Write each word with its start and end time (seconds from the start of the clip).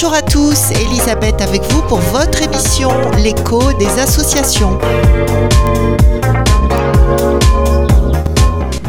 Bonjour 0.00 0.14
à 0.14 0.22
tous, 0.22 0.70
Elisabeth 0.80 1.40
avec 1.40 1.60
vous 1.72 1.82
pour 1.82 1.98
votre 1.98 2.40
émission 2.40 2.88
L'écho 3.16 3.72
des 3.80 3.98
associations. 3.98 4.78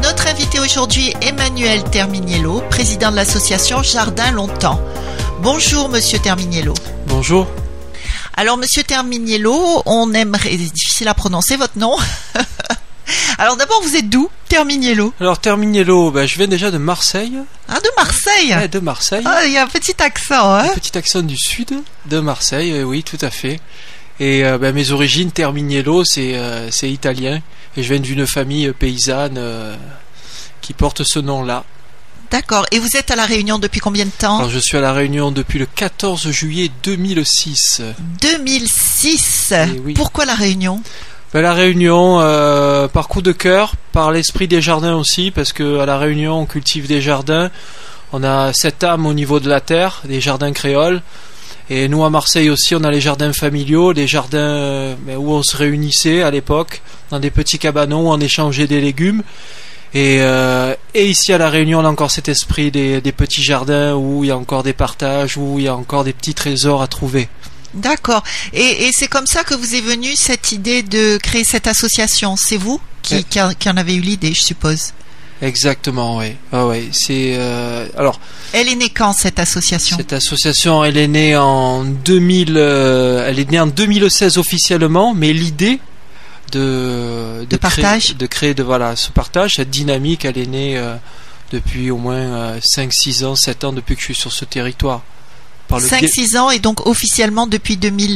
Notre 0.04 0.28
invité 0.28 0.60
aujourd'hui 0.60 1.12
Emmanuel 1.24 1.84
Terminiello, 1.86 2.62
président 2.70 3.10
de 3.10 3.16
l'association 3.16 3.82
Jardin 3.82 4.30
Longtemps. 4.34 4.80
Bonjour 5.42 5.90
Monsieur 5.90 6.20
Terminiello. 6.20 6.76
Bonjour. 7.08 7.48
Alors 8.38 8.58
Monsieur 8.58 8.84
Terminiello, 8.84 9.82
on 9.88 10.14
aimerait, 10.14 10.52
c'est 10.52 10.58
difficile 10.58 11.08
à 11.08 11.16
prononcer 11.16 11.58
votre 11.58 11.80
nom. 11.80 11.98
Alors 13.40 13.58
d'abord, 13.58 13.82
vous 13.82 13.96
êtes 13.96 14.10
d'où 14.10 14.30
Terminiello? 14.48 15.12
Alors 15.20 15.40
Terminiello, 15.40 16.12
ben, 16.12 16.28
je 16.28 16.38
viens 16.38 16.48
déjà 16.48 16.70
de 16.70 16.78
Marseille. 16.78 17.40
De 18.40 18.46
Marseille 18.46 18.56
Ouais, 18.62 18.68
de 18.68 18.80
Marseille. 18.80 19.24
Ah, 19.26 19.46
il 19.46 19.52
y 19.54 19.58
a 19.58 19.64
un 19.64 19.68
petit 19.68 20.02
accent, 20.02 20.54
hein 20.54 20.70
Un 20.72 20.76
petit 20.80 20.98
accent 20.98 21.22
du 21.22 21.38
sud 21.38 21.74
de 22.06 22.20
Marseille, 22.20 22.84
oui, 22.84 23.04
tout 23.04 23.18
à 23.22 23.30
fait. 23.30 23.60
Et 24.20 24.44
euh, 24.46 24.58
ben, 24.58 24.74
mes 24.74 24.92
origines, 24.92 25.32
Terminiello, 25.32 26.04
c'est 26.06 26.36
euh, 26.36 26.70
c'est 26.72 26.90
italien. 26.90 27.42
Et 27.78 27.84
je 27.84 27.94
viens 27.94 28.02
d'une 28.02 28.26
famille 28.28 28.68
euh, 28.68 28.74
paysanne 28.74 29.36
euh, 29.38 29.76
qui 30.62 30.74
porte 30.74 31.04
ce 31.04 31.20
nom-là. 31.20 31.64
D'accord. 32.32 32.66
Et 32.72 32.80
vous 32.80 32.96
êtes 32.96 33.12
à 33.12 33.16
La 33.16 33.26
Réunion 33.26 33.58
depuis 33.60 33.80
combien 33.80 34.06
de 34.06 34.12
temps? 34.12 34.38
Alors 34.38 34.50
je 34.50 34.60
suis 34.60 34.78
à 34.78 34.82
La 34.82 34.94
Réunion 34.94 35.32
depuis 35.32 35.58
le 35.60 35.66
14 35.66 36.30
juillet 36.32 36.70
2006. 36.84 37.82
2006. 38.22 39.54
Eh 39.54 39.80
oui. 39.80 39.94
Pourquoi 39.94 40.26
La 40.26 40.36
Réunion? 40.36 40.82
Ben, 41.34 41.42
la 41.42 41.54
Réunion, 41.54 42.20
euh, 42.22 42.88
par 42.88 43.08
coup 43.08 43.22
de 43.22 43.32
cœur, 43.32 43.74
par 43.92 44.12
l'esprit 44.12 44.48
des 44.48 44.62
jardins 44.62 44.96
aussi, 44.96 45.32
parce 45.32 45.54
que 45.54 45.80
à 45.80 45.86
la 45.86 45.98
Réunion 45.98 46.40
on 46.42 46.46
cultive 46.46 46.88
des 46.88 47.02
jardins. 47.02 47.52
On 48.12 48.24
a 48.24 48.54
cette 48.54 48.84
âme 48.84 49.06
au 49.06 49.14
niveau 49.14 49.40
de 49.40 49.50
la 49.50 49.62
terre, 49.62 50.02
des 50.06 50.22
jardins 50.22 50.52
créoles. 50.52 51.02
Et 51.70 51.88
nous 51.88 52.04
à 52.04 52.10
Marseille 52.10 52.50
aussi, 52.50 52.74
on 52.74 52.84
a 52.84 52.90
les 52.90 53.02
jardins 53.02 53.32
familiaux, 53.32 53.92
les 53.92 54.08
jardins 54.08 54.38
euh, 54.40 54.96
ben, 55.00 55.18
où 55.18 55.32
on 55.32 55.44
se 55.44 55.56
réunissait 55.56 56.24
à 56.24 56.32
l'époque, 56.32 56.82
dans 57.12 57.20
des 57.20 57.30
petits 57.30 57.60
cabanons 57.60 58.08
où 58.08 58.12
on 58.12 58.20
échangeait 58.20 58.66
des 58.66 58.82
légumes. 58.82 59.22
Et, 59.94 60.18
euh, 60.22 60.74
et 60.96 61.08
ici 61.08 61.32
à 61.32 61.38
la 61.38 61.50
Réunion, 61.50 61.80
on 61.80 61.86
a 61.86 61.90
encore 61.90 62.10
cet 62.10 62.28
esprit 62.28 62.72
des, 62.72 63.02
des 63.02 63.12
petits 63.12 63.44
jardins 63.44 63.96
où 63.96 64.24
il 64.24 64.28
y 64.28 64.32
a 64.32 64.38
encore 64.38 64.64
des 64.64 64.74
partages, 64.74 65.38
où 65.38 65.60
il 65.60 65.66
y 65.66 65.68
a 65.68 65.76
encore 65.76 66.04
des 66.04 66.14
petits 66.14 66.34
trésors 66.34 66.82
à 66.82 66.88
trouver. 66.88 67.30
D'accord. 67.76 68.24
Et, 68.54 68.88
et 68.88 68.92
c'est 68.92 69.08
comme 69.08 69.28
ça 69.28 69.44
que 69.44 69.54
vous 69.54 69.76
est 69.76 69.82
venue 69.82 70.16
cette 70.16 70.52
idée 70.52 70.82
de 70.82 71.18
créer 71.18 71.44
cette 71.44 71.68
association. 71.68 72.36
C'est 72.36 72.58
vous 72.58 72.82
qui, 73.04 73.24
qui 73.24 73.40
en 73.40 73.78
avez 73.78 73.96
eu 73.96 74.02
l'idée, 74.02 74.34
je 74.34 74.42
suppose. 74.42 74.94
Exactement, 75.42 76.18
oui. 76.18 76.36
Ah 76.52 76.68
ouais, 76.68 76.90
c'est 76.92 77.36
euh, 77.38 77.88
alors 77.98 78.20
Elle 78.52 78.68
est 78.68 78.76
née 78.76 78.90
quand 78.90 79.14
cette 79.14 79.40
association? 79.40 79.96
Cette 79.98 80.12
association, 80.14 80.84
elle 80.84 80.98
est 80.98 81.08
née 81.08 81.38
en 81.38 81.86
2000, 81.86 82.56
euh, 82.58 83.26
elle 83.28 83.40
est 83.40 83.50
née 83.50 83.60
en 83.60 83.68
2016 83.68 84.38
officiellement, 84.38 85.14
mais 85.14 85.32
l'idée 85.32 85.80
de 86.52 87.46
De 87.50 87.58
créer- 87.58 87.58
partage? 87.58 88.16
de 88.18 88.26
créer 88.26 88.54
de 88.54 88.64
voilà 88.64 88.96
ce 88.96 89.12
partage, 89.12 89.56
cette 89.56 89.70
dynamique, 89.70 90.26
elle 90.26 90.38
est 90.38 90.48
née 90.48 90.78
euh, 90.78 90.96
depuis 91.52 91.90
au 91.92 91.98
moins 91.98 92.16
euh, 92.16 92.60
5, 92.62 92.92
6 92.92 93.24
ans, 93.24 93.36
7 93.36 93.64
ans 93.64 93.72
depuis 93.74 93.96
que 93.96 94.02
je 94.02 94.06
suis 94.06 94.16
sur 94.16 94.34
ce 94.34 94.46
territoire. 94.46 95.04
Par 95.68 95.80
le 95.80 95.86
biais- 95.88 96.08
5-6 96.08 96.38
ans 96.38 96.50
et 96.50 96.60
donc 96.60 96.86
officiellement 96.88 97.48
depuis 97.48 97.78
2000. 97.78 98.16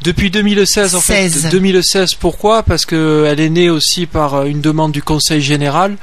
Euh, 0.00 0.04
Depuis 0.04 0.30
2016 0.30 0.94
en 0.94 1.00
16. 1.00 1.42
fait. 1.42 1.48
2016 1.50 2.14
pourquoi? 2.14 2.62
Parce 2.62 2.84
que 2.86 3.26
elle 3.28 3.40
est 3.40 3.50
née 3.50 3.70
aussi 3.70 4.06
par 4.06 4.34
euh, 4.34 4.44
une 4.44 4.60
demande 4.60 4.92
du 4.92 5.02
Conseil 5.02 5.40
général 5.40 5.96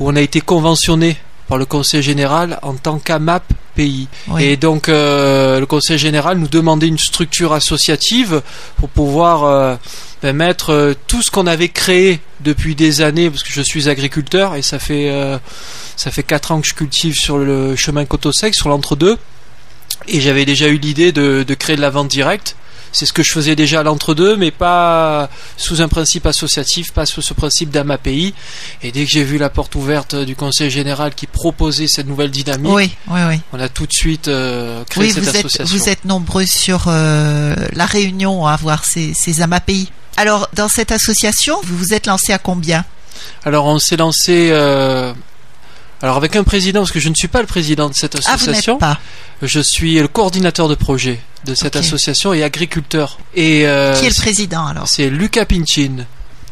où 0.00 0.08
on 0.08 0.16
a 0.16 0.20
été 0.20 0.40
conventionné 0.40 1.16
par 1.48 1.56
le 1.58 1.64
Conseil 1.64 2.02
général 2.02 2.58
en 2.62 2.74
tant 2.74 2.98
qu'AMAP 2.98 3.42
pays. 3.74 4.06
oui. 4.28 4.44
Et 4.44 4.56
donc 4.56 4.88
euh, 4.88 5.60
le 5.60 5.66
Conseil 5.66 5.96
général 5.98 6.38
nous 6.38 6.48
demandait 6.48 6.88
une 6.88 6.98
structure 6.98 7.52
associative 7.54 8.42
pour 8.76 8.88
pouvoir 8.90 9.44
euh, 9.44 9.76
ben, 10.22 10.34
mettre 10.36 10.70
euh, 10.70 10.94
tout 11.06 11.22
ce 11.22 11.30
qu'on 11.30 11.46
avait 11.46 11.68
créé 11.70 12.20
depuis 12.40 12.74
des 12.74 13.00
années, 13.00 13.30
parce 13.30 13.42
que 13.42 13.52
je 13.52 13.62
suis 13.62 13.88
agriculteur 13.88 14.56
et 14.56 14.62
ça 14.62 14.78
fait 14.78 15.10
euh, 15.10 15.38
ça 15.96 16.10
fait 16.10 16.22
quatre 16.22 16.52
ans 16.52 16.60
que 16.60 16.68
je 16.68 16.74
cultive 16.74 17.16
sur 17.18 17.38
le 17.38 17.76
chemin 17.76 18.04
Coteau-Sec, 18.04 18.54
sur 18.54 18.68
l'entre-deux, 18.68 19.16
et 20.06 20.20
j'avais 20.20 20.44
déjà 20.44 20.68
eu 20.68 20.76
l'idée 20.76 21.12
de, 21.12 21.44
de 21.48 21.54
créer 21.54 21.76
de 21.76 21.80
la 21.80 21.90
vente 21.90 22.08
directe. 22.08 22.56
C'est 22.92 23.06
ce 23.06 23.12
que 23.12 23.22
je 23.22 23.32
faisais 23.32 23.56
déjà 23.56 23.80
à 23.80 23.82
l'entre-deux, 23.82 24.36
mais 24.36 24.50
pas 24.50 25.28
sous 25.56 25.80
un 25.80 25.88
principe 25.88 26.26
associatif, 26.26 26.92
pas 26.92 27.06
sous 27.06 27.22
ce 27.22 27.34
principe 27.34 27.70
d'AMAPI. 27.70 28.34
Et 28.82 28.92
dès 28.92 29.04
que 29.04 29.10
j'ai 29.10 29.24
vu 29.24 29.38
la 29.38 29.50
porte 29.50 29.74
ouverte 29.74 30.14
du 30.14 30.36
Conseil 30.36 30.70
général 30.70 31.14
qui 31.14 31.26
proposait 31.26 31.86
cette 31.88 32.06
nouvelle 32.06 32.30
dynamique, 32.30 32.72
oui, 32.72 32.90
oui, 33.08 33.20
oui. 33.28 33.40
on 33.52 33.60
a 33.60 33.68
tout 33.68 33.86
de 33.86 33.92
suite 33.92 34.28
euh, 34.28 34.84
créé 34.88 35.04
Oui, 35.04 35.12
cette 35.12 35.22
vous 35.24 35.28
êtes, 35.30 35.36
association. 35.36 35.76
vous 35.76 35.88
êtes 35.88 36.04
nombreux 36.04 36.46
sur 36.46 36.84
euh, 36.88 37.54
la 37.72 37.86
Réunion 37.86 38.46
à 38.46 38.52
avoir 38.52 38.84
ces, 38.84 39.12
ces 39.14 39.42
AMAPI. 39.42 39.90
Alors, 40.16 40.48
dans 40.54 40.68
cette 40.68 40.90
association, 40.92 41.58
vous 41.64 41.76
vous 41.76 41.94
êtes 41.94 42.06
lancé 42.06 42.32
à 42.32 42.38
combien? 42.38 42.84
Alors 43.44 43.66
on 43.66 43.78
s'est 43.78 43.96
lancé 43.96 44.48
euh, 44.52 45.12
alors 46.02 46.16
avec 46.16 46.36
un 46.36 46.44
président 46.44 46.80
parce 46.80 46.92
que 46.92 47.00
je 47.00 47.08
ne 47.08 47.14
suis 47.14 47.28
pas 47.28 47.40
le 47.40 47.46
président 47.46 47.88
de 47.88 47.94
cette 47.94 48.14
Ah, 48.16 48.36
vous 48.36 48.44
association. 48.44 48.78
pas. 48.78 48.98
je 49.42 49.60
suis 49.60 49.98
le 49.98 50.08
coordinateur 50.08 50.68
de 50.68 50.74
projet 50.74 51.20
de 51.44 51.54
cette 51.54 51.76
association 51.76 52.32
et 52.32 52.42
agriculteur. 52.42 53.18
Et 53.34 53.66
euh, 53.66 53.98
Qui 53.98 54.06
est 54.06 54.10
le 54.10 54.14
président 54.14 54.66
alors 54.66 54.88
c'est 54.88 55.10
Lucas 55.10 55.44
Pinchin. 55.44 56.04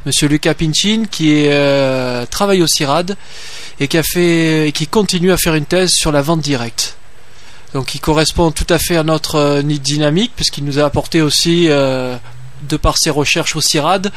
Monsieur 0.05 0.29
Lucas 0.29 0.55
Pinchin 0.55 1.05
qui 1.11 1.33
est, 1.33 1.53
euh, 1.53 2.27
travaille 2.27 2.63
au 2.63 2.67
CIRAD 2.67 3.17
et 3.81 3.89
qui 3.89 3.99
a 3.99 4.03
fait 4.03 4.69
et 4.69 4.73
qui 4.73 4.87
continue 4.87 5.33
à 5.33 5.37
faire 5.37 5.55
une 5.55 5.67
thèse 5.67 5.91
sur 5.93 6.13
la 6.13 6.23
vente 6.23 6.41
directe. 6.41 6.97
Donc 7.75 7.95
il 7.95 8.01
correspond 8.01 8.51
tout 8.53 8.67
à 8.71 8.79
fait 8.79 8.97
à 8.97 9.03
notre 9.03 9.35
euh, 9.37 9.63
dynamique 9.63 10.33
puisqu'il 10.35 10.65
nous 10.65 10.79
a 10.79 10.85
apporté 10.85 11.23
aussi 11.23 11.67
euh, 11.69 12.17
de 12.69 12.77
par 12.77 12.97
ses 12.99 13.11
recherches 13.11 13.55
au 13.57 13.61
CIRAD 13.61 14.11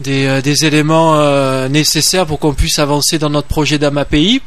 des, 0.00 0.26
euh, 0.26 0.40
des 0.40 0.64
éléments 0.64 1.16
euh, 1.16 1.68
nécessaires 1.68 2.26
pour 2.26 2.38
qu'on 2.38 2.54
puisse 2.54 2.78
avancer 2.78 3.18
dans 3.18 3.30
notre 3.30 3.48
projet 3.48 3.78
d'AMAPI. 3.78 4.42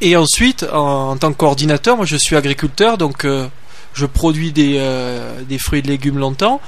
Et 0.00 0.16
ensuite, 0.16 0.64
en, 0.72 1.16
tant 1.16 1.32
que 1.32 1.36
coordinateur, 1.36 1.96
moi 1.96 2.06
je 2.06 2.16
suis 2.16 2.36
agriculteur, 2.36 2.96
donc 2.96 3.24
euh, 3.24 3.48
je 3.94 4.06
produis 4.06 4.52
des, 4.52 4.76
euh, 4.78 5.42
des 5.48 5.58
fruits 5.58 5.80
et 5.80 5.82
légumes 5.82 6.18
longtemps. 6.18 6.60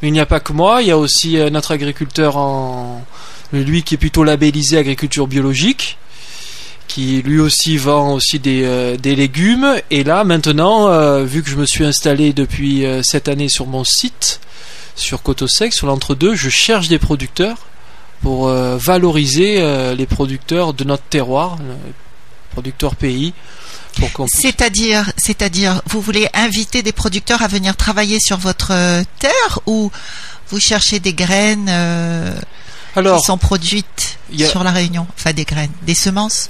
Mais 0.00 0.08
il 0.08 0.12
n'y 0.12 0.20
a 0.20 0.26
pas 0.26 0.40
que 0.40 0.52
moi, 0.52 0.82
il 0.82 0.88
y 0.88 0.90
a 0.90 0.98
aussi 0.98 1.38
euh, 1.38 1.50
notre 1.50 1.72
agriculteur 1.72 2.36
en 2.36 3.04
lui 3.52 3.82
qui 3.82 3.94
est 3.94 3.98
plutôt 3.98 4.24
labellisé 4.24 4.78
agriculture 4.78 5.26
biologique 5.26 5.98
qui 6.88 7.22
lui 7.22 7.38
aussi 7.38 7.76
vend 7.76 8.14
aussi 8.14 8.38
des, 8.38 8.62
euh, 8.64 8.96
des 8.96 9.14
légumes 9.14 9.76
et 9.90 10.04
là 10.04 10.24
maintenant 10.24 11.22
vu 11.22 11.42
que 11.42 11.50
je 11.50 11.56
me 11.56 11.66
suis 11.66 11.84
installé 11.84 12.32
depuis 12.32 12.84
cette 13.02 13.28
année 13.28 13.50
sur 13.50 13.66
mon 13.66 13.84
site 13.84 14.40
sur 14.94 15.22
Coteau-Sec 15.22 15.72
sur 15.72 15.86
l'entre-deux 15.86 16.34
je 16.34 16.48
cherche 16.50 16.88
des 16.88 16.98
producteurs 16.98 17.56
pour 18.22 18.48
euh, 18.48 18.76
valoriser 18.76 19.56
euh, 19.60 19.94
les 19.94 20.06
producteurs 20.06 20.74
de 20.74 20.84
notre 20.84 21.02
terroir 21.04 21.58
euh, 21.60 21.74
producteurs 22.52 22.94
pays 22.96 23.32
puisse- 24.26 24.40
C'est-à-dire, 24.40 25.10
c'est-à-dire, 25.16 25.82
vous 25.86 26.00
voulez 26.00 26.28
inviter 26.34 26.82
des 26.82 26.92
producteurs 26.92 27.42
à 27.42 27.48
venir 27.48 27.76
travailler 27.76 28.18
sur 28.20 28.36
votre 28.38 28.68
terre 29.18 29.58
ou 29.66 29.90
vous 30.50 30.60
cherchez 30.60 30.98
des 31.00 31.12
graines 31.14 31.66
euh, 31.68 32.34
alors 32.96 33.18
qui 33.18 33.24
sont 33.26 33.38
produites 33.38 34.18
a- 34.38 34.46
sur 34.46 34.64
la 34.64 34.70
Réunion? 34.70 35.06
Enfin, 35.18 35.32
des 35.32 35.44
graines, 35.44 35.72
des 35.82 35.94
semences? 35.94 36.48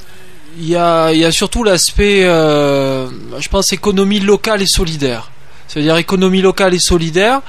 Il 0.58 0.68
y 0.68 0.76
a, 0.76 1.12
il 1.12 1.18
y 1.18 1.24
a 1.24 1.32
surtout 1.32 1.64
l'aspect, 1.64 2.24
euh, 2.24 3.08
je 3.40 3.48
pense, 3.48 3.72
économie 3.72 4.20
locale 4.20 4.60
et 4.62 4.66
solidaire. 4.66 5.30
C'est-à-dire 5.66 5.96
économie 5.96 6.42
locale 6.42 6.74
et 6.74 6.78
solidaire, 6.80 7.40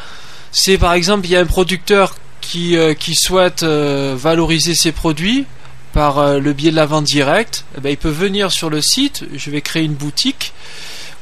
c'est 0.54 0.78
par 0.78 0.94
exemple, 0.94 1.26
il 1.26 1.32
y 1.32 1.36
a 1.36 1.40
un 1.40 1.46
producteur 1.46 2.16
qui, 2.40 2.78
euh, 2.78 2.94
souhaite 3.14 3.64
euh, 3.64 4.16
valoriser 4.16 4.76
ses 4.76 4.92
produits 4.92 5.46
par 5.94 6.20
euh, 6.20 6.40
le 6.40 6.54
biais 6.54 6.72
de 6.72 6.76
la 6.76 6.86
vente 6.86 7.06
directe. 7.06 7.66
Eh 7.78 7.82
ben, 7.82 7.90
il 7.90 7.98
peut 7.98 8.10
venir 8.10 8.52
sur 8.52 8.70
le 8.70 8.82
site, 8.82 9.26
je 9.36 9.50
vais 9.50 9.62
créer 9.62 9.84
une 9.84 9.96
boutique 9.96 10.54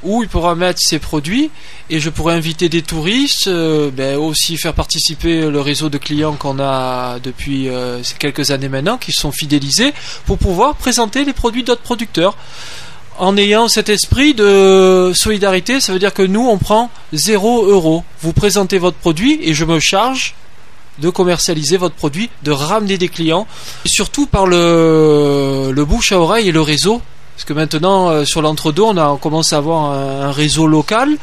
où 0.03 0.23
il 0.23 0.29
pourra 0.29 0.55
mettre 0.55 0.79
ses 0.81 0.99
produits 0.99 1.49
et 1.89 1.99
je 1.99 2.09
pourrais 2.09 2.33
inviter 2.33 2.67
des 2.69 2.81
touristes, 2.81 3.47
ben, 3.47 4.17
aussi 4.17 4.57
faire 4.57 4.73
participer 4.73 5.49
le 5.49 5.61
réseau 5.61 5.89
de 5.89 5.99
clients 5.99 6.33
qu'on 6.33 6.59
a 6.59 7.19
depuis 7.19 7.69
ces 8.01 8.15
quelques 8.15 8.49
années 8.49 8.67
maintenant, 8.67 8.97
qui 8.97 9.11
sont 9.11 9.31
fidélisés, 9.31 9.93
pour 10.25 10.39
pouvoir 10.39 10.73
présenter 10.73 11.23
les 11.23 11.33
produits 11.33 11.61
d'autres 11.61 11.83
producteurs. 11.83 12.35
En 13.17 13.37
ayant 13.37 13.67
cet 13.67 13.89
esprit 13.89 14.33
de 14.33 15.11
solidarité, 15.13 15.79
ça 15.79 15.93
veut 15.93 15.99
dire 15.99 16.13
que 16.13 16.23
nous, 16.23 16.47
on 16.47 16.57
prend 16.57 16.89
0 17.13 17.65
euro. 17.67 18.03
Vous 18.21 18.33
présentez 18.33 18.77
votre 18.77 18.97
produit 18.97 19.39
et 19.43 19.53
je 19.53 19.65
me 19.65 19.79
charge 19.79 20.33
de 20.99 21.09
commercialiser 21.09 21.77
votre 21.77 21.95
produit, 21.95 22.29
de 22.43 22.51
ramener 22.51 22.97
des 22.97 23.09
clients, 23.09 23.47
et 23.85 23.89
surtout 23.89 24.25
par 24.25 24.45
le, 24.45 25.71
le 25.73 25.85
bouche 25.85 26.11
à 26.11 26.19
oreille 26.19 26.49
et 26.49 26.51
le 26.51 26.61
réseau. 26.61 27.01
Parce 27.35 27.45
que 27.45 27.53
maintenant, 27.53 28.09
euh, 28.09 28.25
sur 28.25 28.41
l'entre-deux, 28.41 28.83
on, 28.83 29.17
commence 29.17 29.53
à 29.53 29.57
avoir 29.57 29.91
un, 29.91 30.31
réseau 30.31 30.67
local. 30.67 31.17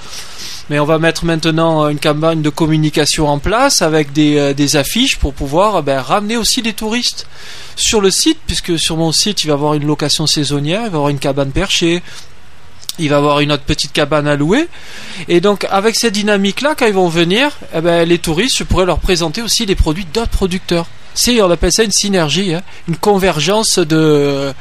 Mais 0.70 0.78
on 0.78 0.84
va 0.84 0.98
mettre 0.98 1.24
maintenant 1.24 1.88
une 1.88 1.98
campagne 1.98 2.42
de 2.42 2.50
communication 2.50 3.26
en 3.26 3.38
place 3.38 3.80
avec 3.80 4.12
des, 4.12 4.36
euh, 4.36 4.78
affiches 4.78 5.16
pour 5.16 5.32
pouvoir 5.32 5.76
euh, 5.76 5.82
ben, 5.82 6.00
ramener 6.00 6.36
aussi 6.36 6.60
des 6.60 6.74
touristes 6.74 7.26
sur 7.76 8.00
le 8.00 8.10
site, 8.10 8.38
puisque 8.46 8.78
sur 8.78 8.96
mon 8.96 9.12
site, 9.12 9.44
il 9.44 9.46
va 9.46 9.52
y 9.52 9.54
avoir 9.54 9.74
une 9.74 9.86
location 9.86 10.26
saisonnière, 10.26 10.82
il 10.84 10.90
va 10.90 10.96
y 10.96 10.96
avoir 10.96 11.08
une 11.08 11.18
cabane 11.18 11.52
perchée, 11.52 12.02
il 12.98 13.08
va 13.08 13.16
avoir 13.16 13.40
une 13.40 13.52
autre 13.52 13.62
petite 13.62 13.92
cabane 13.92 14.26
à 14.26 14.36
louer. 14.36 14.68
Et 15.28 15.40
donc, 15.40 15.66
avec 15.70 15.94
cette 15.96 16.14
dynamique-là, 16.14 16.74
quand 16.76 16.86
ils 16.86 16.92
vont 16.92 17.08
venir, 17.08 17.56
eh 17.74 17.80
ben, 17.80 18.06
les 18.06 18.18
touristes, 18.18 18.58
je 18.58 18.64
pourrais 18.64 18.86
leur 18.86 18.98
présenter 18.98 19.40
aussi 19.40 19.64
les 19.64 19.76
produits 19.76 20.06
d'autres 20.12 20.30
producteurs. 20.30 20.86
On 21.26 21.50
appelle 21.50 21.72
ça 21.72 21.82
une 21.82 21.92
synergie, 21.92 22.54
hein, 22.54 22.62
une 22.86 22.96
convergence 22.96 23.78
de 23.78 24.52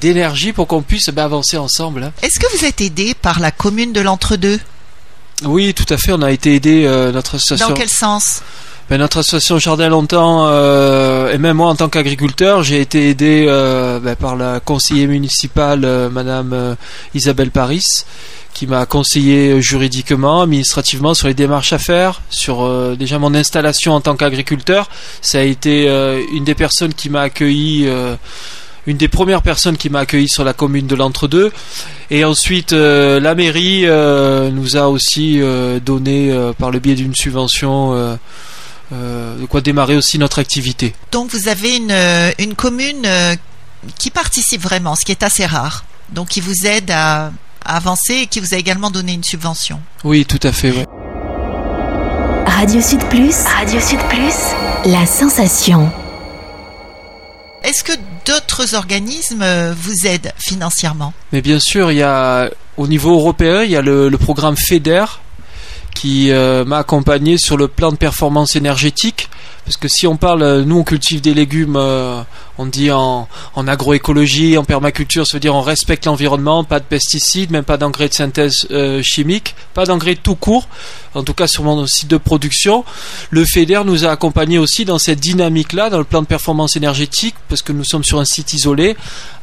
d'énergie 0.00 0.52
pour 0.52 0.66
qu'on 0.66 0.82
puisse 0.82 1.08
ben, 1.10 1.24
avancer 1.24 1.56
ensemble. 1.56 2.04
hein. 2.04 2.12
Est-ce 2.22 2.38
que 2.38 2.46
vous 2.56 2.64
êtes 2.64 2.80
aidé 2.80 3.14
par 3.14 3.40
la 3.40 3.50
commune 3.50 3.92
de 3.92 4.00
l'entre-deux? 4.00 4.60
Oui, 5.44 5.72
tout 5.74 5.86
à 5.88 5.96
fait. 5.96 6.12
On 6.12 6.22
a 6.22 6.30
été 6.30 6.54
aidé 6.54 6.84
euh, 6.84 7.12
notre 7.12 7.36
association. 7.36 7.68
Dans 7.68 7.74
quel 7.74 7.88
sens? 7.88 8.42
Ben, 8.90 8.98
notre 8.98 9.18
association 9.18 9.58
Jardin 9.58 9.88
longtemps 9.88 10.46
euh, 10.48 11.32
et 11.32 11.38
même 11.38 11.58
moi 11.58 11.68
en 11.68 11.76
tant 11.76 11.88
qu'agriculteur, 11.88 12.64
j'ai 12.64 12.80
été 12.80 13.08
aidé 13.08 13.46
euh, 13.48 14.00
ben, 14.00 14.16
par 14.16 14.34
la 14.34 14.58
conseillère 14.58 15.08
municipale 15.08 15.84
euh, 15.84 16.10
Madame 16.10 16.76
Isabelle 17.14 17.52
Paris, 17.52 17.86
qui 18.52 18.66
m'a 18.66 18.86
conseillé 18.86 19.62
juridiquement, 19.62 20.42
administrativement 20.42 21.14
sur 21.14 21.28
les 21.28 21.34
démarches 21.34 21.72
à 21.72 21.78
faire, 21.78 22.20
sur 22.30 22.96
déjà 22.96 23.20
mon 23.20 23.32
installation 23.32 23.92
en 23.92 24.00
tant 24.00 24.16
qu'agriculteur. 24.16 24.90
Ça 25.22 25.38
a 25.38 25.42
été 25.42 25.86
une 26.32 26.42
des 26.42 26.56
personnes 26.56 26.92
qui 26.92 27.10
m'a 27.10 27.22
accueilli. 27.22 27.88
Une 28.86 28.96
des 28.96 29.08
premières 29.08 29.42
personnes 29.42 29.76
qui 29.76 29.90
m'a 29.90 30.00
accueilli 30.00 30.28
sur 30.28 30.44
la 30.44 30.52
commune 30.52 30.86
de 30.86 30.94
l'Entre-deux. 30.94 31.52
Et 32.10 32.24
ensuite, 32.24 32.72
euh, 32.72 33.20
la 33.20 33.34
mairie 33.34 33.82
euh, 33.86 34.50
nous 34.50 34.76
a 34.76 34.88
aussi 34.88 35.40
euh, 35.40 35.78
donné, 35.80 36.30
euh, 36.30 36.52
par 36.52 36.70
le 36.70 36.78
biais 36.78 36.94
d'une 36.94 37.14
subvention, 37.14 37.92
euh, 37.94 38.16
euh, 38.92 39.36
de 39.38 39.46
quoi 39.46 39.60
démarrer 39.60 39.96
aussi 39.96 40.18
notre 40.18 40.38
activité. 40.38 40.94
Donc 41.12 41.30
vous 41.30 41.48
avez 41.48 41.76
une, 41.76 41.94
une 42.38 42.54
commune 42.54 43.04
euh, 43.06 43.34
qui 43.98 44.10
participe 44.10 44.60
vraiment, 44.62 44.94
ce 44.96 45.04
qui 45.04 45.12
est 45.12 45.22
assez 45.22 45.46
rare. 45.46 45.84
Donc 46.12 46.28
qui 46.28 46.40
vous 46.40 46.66
aide 46.66 46.90
à, 46.90 47.30
à 47.64 47.76
avancer 47.76 48.14
et 48.22 48.26
qui 48.26 48.40
vous 48.40 48.52
a 48.54 48.56
également 48.56 48.90
donné 48.90 49.12
une 49.12 49.22
subvention. 49.24 49.80
Oui, 50.02 50.24
tout 50.26 50.40
à 50.42 50.50
fait. 50.52 50.72
ouais. 50.72 50.84
Radio 52.46 52.80
Sud 52.80 53.02
Plus, 53.08 53.34
Radio 53.58 53.80
Sud 53.80 54.00
Plus, 54.08 54.34
la 54.86 55.06
sensation. 55.06 55.90
Est-ce 57.62 57.84
que 57.84 57.92
d'autres 58.26 58.74
organismes 58.74 59.42
euh, 59.42 59.74
vous 59.76 60.06
aident 60.06 60.32
financièrement? 60.38 61.12
Mais 61.32 61.42
bien 61.42 61.60
sûr, 61.60 61.92
il 61.92 61.98
y 61.98 62.02
a 62.02 62.50
au 62.76 62.86
niveau 62.86 63.14
européen, 63.14 63.62
il 63.62 63.70
y 63.70 63.76
a 63.76 63.82
le, 63.82 64.10
programme 64.18 64.56
FEDER 64.56 65.04
qui 65.94 66.30
euh, 66.30 66.64
m'a 66.64 66.78
accompagné 66.78 67.36
sur 67.36 67.58
le 67.58 67.68
plan 67.68 67.92
de 67.92 67.96
performance 67.96 68.56
énergétique. 68.56 69.28
Parce 69.66 69.76
que 69.76 69.88
si 69.88 70.06
on 70.06 70.16
parle, 70.16 70.42
euh, 70.42 70.64
nous 70.64 70.78
on 70.78 70.84
cultive 70.84 71.20
des 71.20 71.34
légumes, 71.34 71.76
on 72.60 72.66
dit 72.66 72.90
en, 72.90 73.26
en 73.54 73.66
agroécologie, 73.68 74.58
en 74.58 74.64
permaculture, 74.64 75.26
ça 75.26 75.34
veut 75.34 75.40
dire 75.40 75.54
on 75.54 75.62
respecte 75.62 76.04
l'environnement, 76.04 76.62
pas 76.62 76.78
de 76.78 76.84
pesticides, 76.84 77.50
même 77.50 77.64
pas 77.64 77.78
d'engrais 77.78 78.08
de 78.10 78.14
synthèse 78.14 78.66
euh, 78.70 79.00
chimique, 79.02 79.54
pas 79.72 79.86
d'engrais 79.86 80.14
tout 80.14 80.34
court, 80.34 80.68
en 81.14 81.22
tout 81.22 81.32
cas 81.32 81.46
sur 81.46 81.64
mon 81.64 81.86
site 81.86 82.08
de 82.08 82.18
production. 82.18 82.84
Le 83.30 83.46
FEDER 83.46 83.80
nous 83.86 84.04
a 84.04 84.10
accompagnés 84.10 84.58
aussi 84.58 84.84
dans 84.84 84.98
cette 84.98 85.20
dynamique-là, 85.20 85.88
dans 85.88 85.96
le 85.96 86.04
plan 86.04 86.20
de 86.20 86.26
performance 86.26 86.76
énergétique, 86.76 87.34
parce 87.48 87.62
que 87.62 87.72
nous 87.72 87.84
sommes 87.84 88.04
sur 88.04 88.20
un 88.20 88.26
site 88.26 88.52
isolé, 88.52 88.94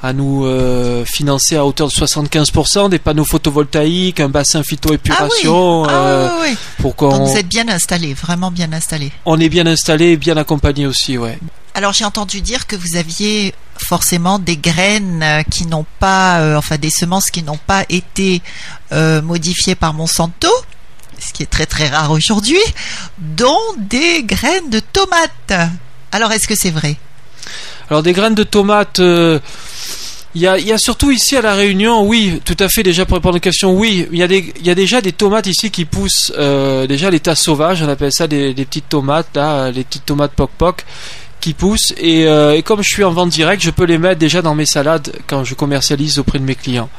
à 0.03 0.13
nous 0.13 0.45
euh, 0.45 1.03
financer 1.03 1.55
à 1.55 1.65
hauteur 1.65 1.87
de 1.87 1.93
75% 1.93 2.89
des 2.89 2.99
panneaux 2.99 3.25
photovoltaïques, 3.25 4.19
un 4.19 4.29
bassin 4.29 4.61
phytoépuration, 4.61 5.85
Ah 5.85 5.91
euh, 5.91 6.27
oui, 6.27 6.29
ah, 6.29 6.39
oui, 6.43 6.49
oui. 6.51 6.57
pour 6.83 6.93
Donc 6.93 7.11
qu'on 7.19 7.25
vous 7.25 7.37
êtes 7.37 7.47
bien 7.47 7.67
installé, 7.67 8.13
vraiment 8.13 8.51
bien 8.51 8.71
installé. 8.73 9.11
on 9.25 9.39
est 9.39 9.49
bien 9.49 9.65
installé 9.65 10.11
et 10.11 10.17
bien 10.17 10.37
accompagné 10.37 10.85
aussi, 10.85 11.17
ouais. 11.17 11.39
Alors 11.77 11.93
j'ai 11.93 12.05
entendu 12.05 12.41
dire 12.41 12.65
que 12.65 12.75
vous 12.75 12.95
aviez 12.95 13.53
forcément 13.77 14.39
des 14.39 14.57
graines 14.57 15.21
euh, 15.21 15.43
qui 15.43 15.67
n'ont 15.67 15.85
pas, 15.99 16.39
euh, 16.39 16.55
enfin 16.55 16.79
des 16.79 16.89
semences 16.89 17.29
qui 17.29 17.43
n'ont 17.43 17.59
pas 17.67 17.85
été 17.87 18.41
euh, 18.91 19.21
modifiées 19.21 19.75
par 19.75 19.93
Monsanto, 19.93 20.49
ce 21.19 21.31
qui 21.33 21.43
est 21.43 21.45
très 21.45 21.67
très 21.67 21.87
rare 21.87 22.09
aujourd'hui, 22.09 22.57
dont 23.19 23.59
des 23.77 24.23
graines 24.23 24.71
de 24.71 24.79
tomates. 24.79 25.53
Alors 26.11 26.31
est-ce 26.31 26.47
que 26.47 26.55
c'est 26.55 26.71
vrai? 26.71 26.95
Alors 27.91 28.01
des 28.01 28.13
graines 28.13 28.33
de 28.33 28.41
tomates, 28.41 28.99
il 30.37 30.41
y, 30.41 30.47
a, 30.47 30.77
surtout 30.77 31.09
ici 31.09 31.35
à 31.35 31.41
la 31.41 31.55
Réunion, 31.55 32.05
oui, 32.05 32.41
tout 32.45 32.57
à 32.59 32.69
fait. 32.69 32.83
Déjà 32.83 33.05
pour 33.05 33.15
répondre 33.17 33.35
à 33.35 33.37
la 33.37 33.41
question, 33.41 33.75
oui, 33.75 34.07
il 34.11 34.19
y 34.19 34.69
a 34.69 34.75
déjà 34.75 35.01
des 35.01 35.11
tomates 35.11 35.47
ici 35.47 35.71
qui 35.71 35.85
poussent 35.85 36.31
euh, 36.37 36.85
déjà 36.85 37.09
l'état 37.09 37.33
sauvage. 37.33 37.81
On 37.81 37.89
appelle 37.89 38.11
ça 38.11 38.27
des, 38.27 38.53
petites 38.53 38.87
tomates, 38.87 39.29
là, 39.35 39.71
les 39.71 39.83
petites 39.83 40.05
tomates 40.05 40.33
poc 40.33 40.51
poc 40.55 40.85
poussent. 41.53 41.93
Et, 41.97 42.27
euh, 42.27 42.55
et 42.55 42.63
comme 42.63 42.81
je 42.81 42.89
suis 42.89 43.03
en 43.03 43.11
vente 43.11 43.29
directe, 43.29 43.63
je 43.63 43.71
peux 43.71 43.85
les 43.85 43.97
mettre 43.97 44.19
déjà 44.19 44.41
dans 44.41 44.55
mes 44.55 44.65
salades 44.65 45.11
quand 45.27 45.43
je 45.43 45.55
commercialise 45.55 46.19
auprès 46.19 46.39
de 46.39 46.43
mes 46.43 46.55
clients. 46.55 46.89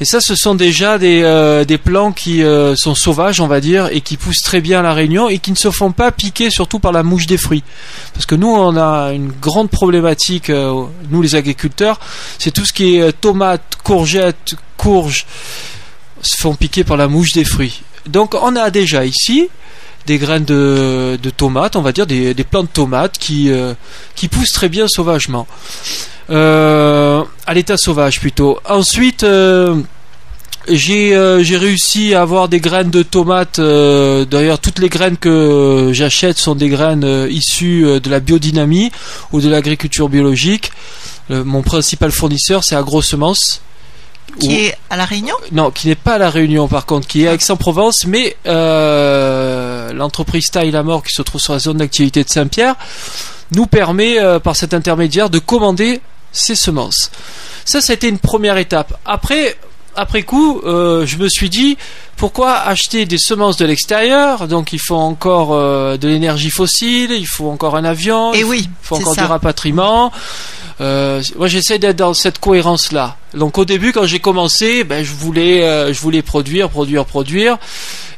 Et 0.00 0.04
ça, 0.04 0.20
ce 0.20 0.34
sont 0.34 0.54
déjà 0.54 0.98
des, 0.98 1.22
euh, 1.22 1.64
des 1.64 1.78
plants 1.78 2.12
qui 2.12 2.42
euh, 2.42 2.74
sont 2.76 2.94
sauvages, 2.94 3.40
on 3.40 3.46
va 3.46 3.60
dire, 3.60 3.88
et 3.92 4.00
qui 4.00 4.16
poussent 4.16 4.42
très 4.42 4.60
bien 4.60 4.80
à 4.80 4.82
la 4.82 4.92
Réunion 4.92 5.28
et 5.28 5.38
qui 5.38 5.50
ne 5.50 5.56
se 5.56 5.70
font 5.70 5.92
pas 5.92 6.12
piquer 6.12 6.50
surtout 6.50 6.78
par 6.78 6.92
la 6.92 7.02
mouche 7.02 7.26
des 7.26 7.38
fruits. 7.38 7.64
Parce 8.12 8.26
que 8.26 8.34
nous, 8.34 8.48
on 8.48 8.76
a 8.76 9.12
une 9.12 9.32
grande 9.32 9.70
problématique, 9.70 10.50
nous 10.50 11.22
les 11.22 11.34
agriculteurs, 11.34 11.98
c'est 12.38 12.50
tout 12.50 12.64
ce 12.64 12.72
qui 12.72 12.96
est 12.96 13.12
tomates, 13.20 13.78
courgettes, 13.82 14.54
courges, 14.76 15.26
se 16.22 16.36
font 16.36 16.54
piquer 16.54 16.84
par 16.84 16.96
la 16.96 17.08
mouche 17.08 17.32
des 17.32 17.44
fruits. 17.44 17.82
Donc 18.06 18.34
on 18.34 18.56
a 18.56 18.70
déjà 18.70 19.04
ici 19.04 19.48
des 20.06 20.18
graines 20.18 20.44
de, 20.44 21.18
de 21.22 21.30
tomates, 21.30 21.76
on 21.76 21.82
va 21.82 21.92
dire 21.92 22.06
des, 22.06 22.32
des 22.34 22.44
plants 22.44 22.62
de 22.62 22.68
tomates 22.68 23.18
qui, 23.18 23.50
euh, 23.50 23.74
qui 24.14 24.28
poussent 24.28 24.52
très 24.52 24.68
bien 24.68 24.88
sauvagement. 24.88 25.46
Euh, 26.30 27.22
à 27.46 27.54
l'état 27.54 27.76
sauvage 27.76 28.20
plutôt. 28.20 28.58
Ensuite, 28.68 29.22
euh, 29.22 29.80
j'ai 30.68 31.10
j'ai 31.44 31.56
réussi 31.56 32.14
à 32.14 32.22
avoir 32.22 32.48
des 32.48 32.58
graines 32.58 32.90
de 32.90 33.04
tomates. 33.04 33.60
D'ailleurs, 33.60 34.58
toutes 34.58 34.80
les 34.80 34.88
graines 34.88 35.16
que 35.16 35.90
j'achète 35.92 36.38
sont 36.38 36.56
des 36.56 36.68
graines 36.68 37.28
issues 37.30 38.00
de 38.00 38.10
la 38.10 38.18
biodynamie 38.18 38.90
ou 39.32 39.40
de 39.40 39.48
l'agriculture 39.48 40.08
biologique. 40.08 40.72
Mon 41.28 41.62
principal 41.62 42.10
fournisseur, 42.10 42.64
c'est 42.64 42.74
AgroSemences. 42.74 43.60
Qui 44.38 44.54
est 44.56 44.76
à 44.90 44.96
la 44.96 45.04
Réunion? 45.04 45.34
Non, 45.52 45.70
qui 45.70 45.88
n'est 45.88 45.94
pas 45.94 46.14
à 46.14 46.18
la 46.18 46.30
Réunion 46.30 46.68
par 46.68 46.84
contre, 46.84 47.06
qui 47.06 47.22
est 47.22 47.28
à 47.28 47.34
Aix-en-Provence, 47.34 48.06
mais 48.06 48.36
euh, 48.46 49.65
l'entreprise 49.92 50.46
Taille 50.50 50.70
la 50.70 50.82
Mort 50.82 51.02
qui 51.02 51.12
se 51.12 51.22
trouve 51.22 51.40
sur 51.40 51.52
la 51.52 51.58
zone 51.58 51.78
d'activité 51.78 52.24
de 52.24 52.28
Saint-Pierre 52.28 52.74
nous 53.52 53.66
permet 53.66 54.18
euh, 54.18 54.38
par 54.38 54.56
cet 54.56 54.74
intermédiaire 54.74 55.30
de 55.30 55.38
commander 55.38 56.00
ces 56.32 56.54
semences. 56.54 57.10
Ça, 57.64 57.80
ça 57.80 57.92
a 57.92 57.94
été 57.94 58.08
une 58.08 58.18
première 58.18 58.58
étape. 58.58 58.98
Après, 59.04 59.56
après 59.96 60.22
coup, 60.22 60.60
euh, 60.64 61.06
je 61.06 61.16
me 61.16 61.28
suis 61.28 61.48
dit 61.48 61.76
pourquoi 62.16 62.54
acheter 62.54 63.06
des 63.06 63.18
semences 63.18 63.56
de 63.56 63.64
l'extérieur? 63.64 64.46
Donc 64.48 64.72
il 64.72 64.78
faut 64.80 64.96
encore 64.96 65.52
euh, 65.52 65.96
de 65.96 66.08
l'énergie 66.08 66.50
fossile, 66.50 67.12
il 67.12 67.26
faut 67.26 67.48
encore 67.48 67.76
un 67.76 67.84
avion, 67.84 68.32
Et 68.32 68.38
il 68.38 68.40
Eh 68.40 68.44
oui, 68.44 68.70
faut 68.82 68.96
encore 68.96 69.14
ça. 69.14 69.22
du 69.22 69.26
rapatriement. 69.26 70.12
Euh, 70.80 71.22
moi, 71.38 71.48
j'essaie 71.48 71.78
d'être 71.78 71.96
dans 71.96 72.12
cette 72.14 72.38
cohérence-là. 72.38 73.16
Donc, 73.34 73.56
au 73.58 73.64
début, 73.64 73.92
quand 73.92 74.04
j'ai 74.06 74.18
commencé, 74.20 74.84
ben, 74.84 75.04
je 75.04 75.12
voulais, 75.12 75.64
euh, 75.64 75.92
je 75.92 76.00
voulais 76.00 76.22
produire, 76.22 76.68
produire, 76.68 77.04
produire, 77.06 77.56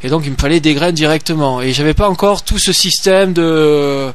et 0.03 0.09
donc 0.09 0.23
il 0.25 0.33
me 0.33 0.37
fallait 0.37 0.61
des 0.61 0.75
graines 0.75 0.95
directement. 0.95 1.61
Et 1.61 1.73
j'avais 1.73 1.95
pas 1.95 2.09
encore 2.09 2.43
tout 2.43 2.59
ce 2.59 2.73
système 2.73 3.33
de 3.33 4.12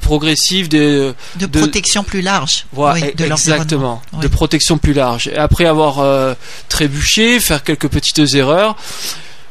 progressif 0.00 0.68
de 0.70 1.14
de, 1.36 1.46
de- 1.46 1.58
protection 1.58 2.02
plus 2.02 2.22
large 2.22 2.64
voilà, 2.72 2.94
oui, 3.06 3.14
de 3.14 3.24
exactement, 3.26 4.00
de 4.20 4.28
protection 4.28 4.78
plus 4.78 4.94
large. 4.94 5.28
Et 5.28 5.36
après 5.36 5.66
avoir 5.66 5.98
euh, 6.00 6.32
trébuché, 6.70 7.38
faire 7.38 7.62
quelques 7.62 7.88
petites 7.88 8.34
erreurs, 8.34 8.76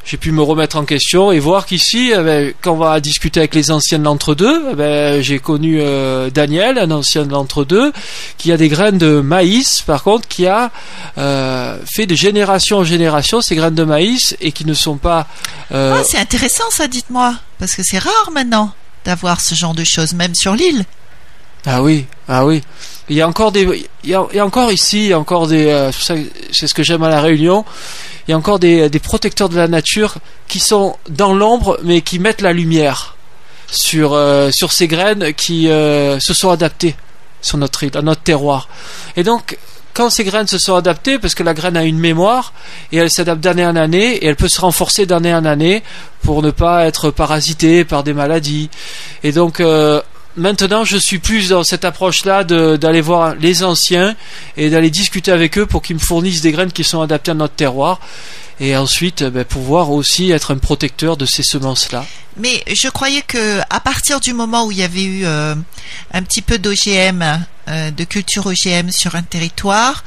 j'ai 0.04 0.16
pu 0.16 0.32
me 0.32 0.42
remettre 0.42 0.76
en 0.76 0.84
question 0.84 1.30
et 1.30 1.38
voir 1.38 1.66
qu'ici, 1.66 2.12
eh 2.12 2.22
ben, 2.22 2.52
quand 2.62 2.72
on 2.72 2.76
va 2.78 3.00
discuter 3.00 3.40
avec 3.40 3.54
les 3.54 3.70
anciens 3.70 3.98
de 3.98 4.04
l'entre-deux, 4.04 4.68
eh 4.72 4.74
ben, 4.74 5.22
j'ai 5.22 5.38
connu 5.38 5.78
euh, 5.80 6.30
Daniel, 6.30 6.78
un 6.78 6.90
ancien 6.90 7.24
de 7.24 7.30
l'entre-deux, 7.32 7.92
qui 8.38 8.50
a 8.50 8.56
des 8.56 8.68
graines 8.68 8.98
de 8.98 9.20
maïs, 9.20 9.82
par 9.82 10.02
contre, 10.02 10.26
qui 10.26 10.46
a 10.46 10.70
euh, 11.18 11.78
fait 11.86 12.06
de 12.06 12.14
génération 12.14 12.78
en 12.78 12.84
génération 12.84 13.40
ces 13.40 13.54
graines 13.54 13.74
de 13.74 13.84
maïs 13.84 14.36
et 14.40 14.52
qui 14.52 14.64
ne 14.64 14.74
sont 14.74 14.96
pas... 14.96 15.26
euh, 15.72 15.96
Ah, 15.98 16.02
c'est 16.08 16.18
intéressant 16.18 16.64
ça, 16.70 16.88
dites-moi, 16.88 17.34
parce 17.58 17.74
que 17.74 17.82
c'est 17.84 17.98
rare 17.98 18.30
maintenant 18.32 18.72
d'avoir 19.04 19.40
ce 19.40 19.54
genre 19.54 19.74
de 19.74 19.84
choses, 19.84 20.14
même 20.14 20.34
sur 20.34 20.54
l'île. 20.54 20.84
Ah 21.66 21.82
oui, 21.82 22.06
ah 22.28 22.46
oui. 22.46 22.62
Il 23.08 23.16
y 23.16 23.22
a 23.22 23.28
encore 23.28 23.52
des, 23.52 23.88
il 24.04 24.10
y 24.10 24.14
a, 24.14 24.44
encore 24.44 24.72
ici, 24.72 24.98
il 24.98 25.08
y 25.08 25.12
a 25.12 25.18
encore 25.18 25.46
des, 25.46 25.66
euh, 25.66 25.90
c'est 25.92 26.66
ce 26.66 26.74
que 26.74 26.82
j'aime 26.82 27.02
à 27.02 27.08
la 27.08 27.20
Réunion. 27.20 27.64
Il 28.26 28.30
y 28.30 28.34
a 28.34 28.36
encore 28.36 28.58
des, 28.58 28.88
protecteurs 29.02 29.48
de 29.48 29.56
la 29.56 29.68
nature 29.68 30.14
qui 30.46 30.60
sont 30.60 30.96
dans 31.08 31.34
l'ombre, 31.34 31.78
mais 31.82 32.02
qui 32.02 32.18
mettent 32.18 32.40
la 32.40 32.52
lumière 32.52 33.16
sur 33.66 34.14
euh, 34.14 34.50
sur 34.52 34.72
ces 34.72 34.88
graines 34.88 35.32
qui 35.34 35.68
euh, 35.68 36.18
se 36.20 36.34
sont 36.34 36.50
adaptées 36.50 36.94
sur 37.42 37.58
notre 37.58 37.82
île, 37.82 37.96
à 37.96 38.02
notre 38.02 38.22
terroir. 38.22 38.68
Et 39.16 39.24
donc, 39.24 39.58
quand 39.92 40.08
ces 40.08 40.24
graines 40.24 40.46
se 40.46 40.58
sont 40.58 40.76
adaptées, 40.76 41.18
parce 41.18 41.34
que 41.34 41.42
la 41.42 41.52
graine 41.52 41.76
a 41.76 41.84
une 41.84 41.98
mémoire 41.98 42.52
et 42.92 42.98
elle 42.98 43.10
s'adapte 43.10 43.40
d'année 43.40 43.66
en 43.66 43.74
année 43.74 44.14
et 44.16 44.26
elle 44.26 44.36
peut 44.36 44.48
se 44.48 44.60
renforcer 44.60 45.04
d'année 45.04 45.34
en 45.34 45.44
année 45.44 45.82
pour 46.22 46.42
ne 46.42 46.52
pas 46.52 46.86
être 46.86 47.10
parasitée 47.10 47.84
par 47.84 48.04
des 48.04 48.12
maladies. 48.12 48.70
Et 49.24 49.32
donc, 49.32 49.60
maintenant, 50.36 50.84
je 50.84 50.96
suis 50.96 51.18
plus 51.18 51.48
dans 51.50 51.64
cette 51.64 51.84
approche-là 51.84 52.44
d'aller 52.44 53.00
voir 53.00 53.34
les 53.34 53.62
anciens 53.62 54.16
et 54.56 54.70
d'aller 54.70 54.90
discuter 54.90 55.32
avec 55.32 55.58
eux 55.58 55.66
pour 55.66 55.82
qu'ils 55.82 55.96
me 55.96 56.00
fournissent 56.00 56.40
des 56.40 56.52
graines 56.52 56.72
qui 56.72 56.84
sont 56.84 57.00
adaptées 57.00 57.32
à 57.32 57.34
notre 57.34 57.54
terroir. 57.54 58.00
Et 58.60 58.76
ensuite, 58.76 59.24
ben, 59.24 59.44
pouvoir 59.44 59.90
aussi 59.90 60.30
être 60.30 60.52
un 60.52 60.58
protecteur 60.58 61.16
de 61.16 61.24
ces 61.24 61.42
semences-là. 61.42 62.04
Mais 62.36 62.62
je 62.70 62.88
croyais 62.88 63.22
que 63.22 63.60
à 63.70 63.80
partir 63.80 64.20
du 64.20 64.34
moment 64.34 64.66
où 64.66 64.70
il 64.70 64.78
y 64.78 64.82
avait 64.82 65.02
eu 65.02 65.24
euh, 65.24 65.54
un 66.12 66.22
petit 66.22 66.42
peu 66.42 66.58
d'OGM, 66.58 67.22
euh, 67.68 67.90
de 67.90 68.04
culture 68.04 68.46
OGM 68.46 68.90
sur 68.90 69.14
un 69.14 69.22
territoire, 69.22 70.04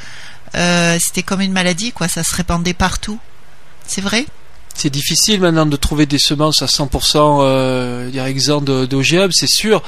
euh, 0.56 0.98
c'était 1.02 1.24
comme 1.24 1.42
une 1.42 1.52
maladie, 1.52 1.92
quoi. 1.92 2.08
Ça 2.08 2.24
se 2.24 2.36
répandait 2.36 2.76
partout. 2.76 3.20
C'est 3.88 4.02
vrai? 4.02 4.26
C'est 4.76 4.90
difficile 4.90 5.42
maintenant 5.42 5.66
de 5.66 5.76
trouver 5.76 6.06
des 6.06 6.18
semences 6.18 6.62
à 6.62 6.66
100% 6.66 7.40
euh, 7.42 8.26
exemptes 8.26 8.66
d'OGM, 8.66 9.30
c'est 9.32 9.50
sûr. 9.50 9.82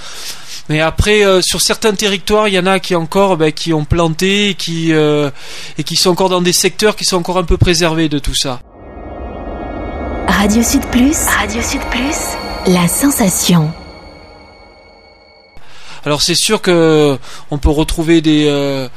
Mais 0.69 0.81
après, 0.81 1.25
euh, 1.25 1.41
sur 1.41 1.61
certains 1.61 1.93
territoires, 1.93 2.47
il 2.47 2.55
y 2.55 2.59
en 2.59 2.65
a 2.65 2.79
qui 2.79 2.95
encore, 2.95 3.37
ben, 3.37 3.51
qui 3.51 3.73
ont 3.73 3.85
planté, 3.85 4.49
et 4.49 4.53
qui 4.55 4.93
euh, 4.93 5.29
et 5.77 5.83
qui 5.83 5.95
sont 5.95 6.09
encore 6.09 6.29
dans 6.29 6.41
des 6.41 6.53
secteurs 6.53 6.95
qui 6.95 7.05
sont 7.05 7.17
encore 7.17 7.37
un 7.37 7.43
peu 7.43 7.57
préservés 7.57 8.09
de 8.09 8.19
tout 8.19 8.35
ça. 8.35 8.59
Radio 10.27 10.63
Sud 10.63 10.85
Plus. 10.87 11.17
Radio 11.37 11.61
Sud 11.61 11.81
Plus. 11.91 12.73
La 12.73 12.87
sensation. 12.87 13.71
Alors 16.05 16.21
c'est 16.21 16.35
sûr 16.35 16.61
que 16.61 17.17
on 17.49 17.57
peut 17.57 17.69
retrouver 17.69 18.21
des 18.21 18.45
euh, 18.47 18.87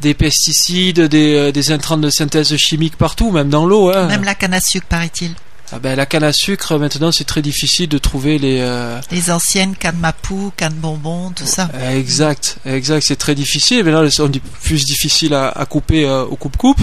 des 0.00 0.14
pesticides, 0.14 1.00
des, 1.00 1.34
euh, 1.34 1.52
des 1.52 1.72
intrants 1.72 1.98
de 1.98 2.10
synthèse 2.10 2.56
chimique 2.56 2.96
partout, 2.96 3.30
même 3.30 3.48
dans 3.50 3.66
l'eau. 3.66 3.90
Hein. 3.90 4.06
Même 4.06 4.24
la 4.24 4.34
canne 4.34 4.54
à 4.54 4.60
sucre, 4.60 4.86
paraît-il. 4.86 5.34
Ah 5.72 5.78
ben, 5.80 5.96
la 5.96 6.06
canne 6.06 6.22
à 6.22 6.32
sucre, 6.32 6.76
maintenant, 6.78 7.10
c'est 7.10 7.24
très 7.24 7.42
difficile 7.42 7.88
de 7.88 7.98
trouver 7.98 8.38
les. 8.38 8.58
euh, 8.60 9.00
Les 9.10 9.30
anciennes 9.30 9.74
cannes 9.74 9.96
Mapou, 9.98 10.52
cannes 10.56 10.74
bonbons, 10.74 11.30
tout 11.34 11.46
ça. 11.46 11.68
Exact, 11.92 12.58
exact, 12.66 13.02
c'est 13.04 13.16
très 13.16 13.34
difficile. 13.34 13.82
Mais 13.84 13.90
là, 13.90 14.02
elles 14.02 14.12
sont 14.12 14.28
di- 14.28 14.40
plus 14.62 14.84
difficiles 14.84 15.34
à, 15.34 15.48
à 15.48 15.64
couper 15.66 16.04
euh, 16.04 16.22
au 16.24 16.36
coupe-coupe, 16.36 16.80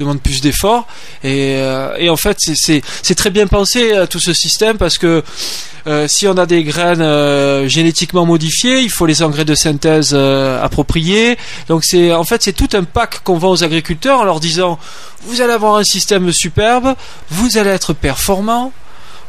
demande 0.00 0.20
plus 0.20 0.40
d'efforts. 0.40 0.88
Et, 1.22 1.56
euh, 1.58 1.94
et 1.98 2.08
en 2.10 2.16
fait, 2.16 2.36
c'est- 2.40 2.82
très 3.14 3.30
bien 3.30 3.46
pensé 3.46 3.92
euh, 3.92 4.06
tout 4.06 4.18
ce 4.18 4.32
système 4.32 4.78
parce 4.78 4.96
que 4.98 5.22
euh, 5.86 6.08
si 6.08 6.26
on 6.26 6.36
a 6.38 6.46
des 6.46 6.64
graines 6.64 7.02
euh, 7.02 7.68
génétiquement 7.68 8.24
modifiées, 8.24 8.80
il 8.80 8.90
faut 8.90 9.04
les 9.06 9.22
engrais 9.22 9.44
de 9.44 9.54
synthèse 9.54 10.10
euh, 10.14 10.60
appropriés. 10.62 11.36
Donc 11.68 11.84
c'est 11.84 12.12
en 12.12 12.24
fait 12.24 12.42
c'est 12.42 12.52
tout 12.54 12.68
un 12.72 12.84
pack 12.84 13.22
qu'on 13.22 13.36
vend 13.36 13.50
aux 13.50 13.62
agriculteurs 13.64 14.20
en 14.20 14.24
leur 14.24 14.40
disant 14.40 14.78
vous 15.24 15.40
allez 15.40 15.52
avoir 15.52 15.76
un 15.76 15.84
système 15.84 16.32
superbe, 16.32 16.94
vous 17.30 17.56
allez 17.58 17.70
être 17.70 17.92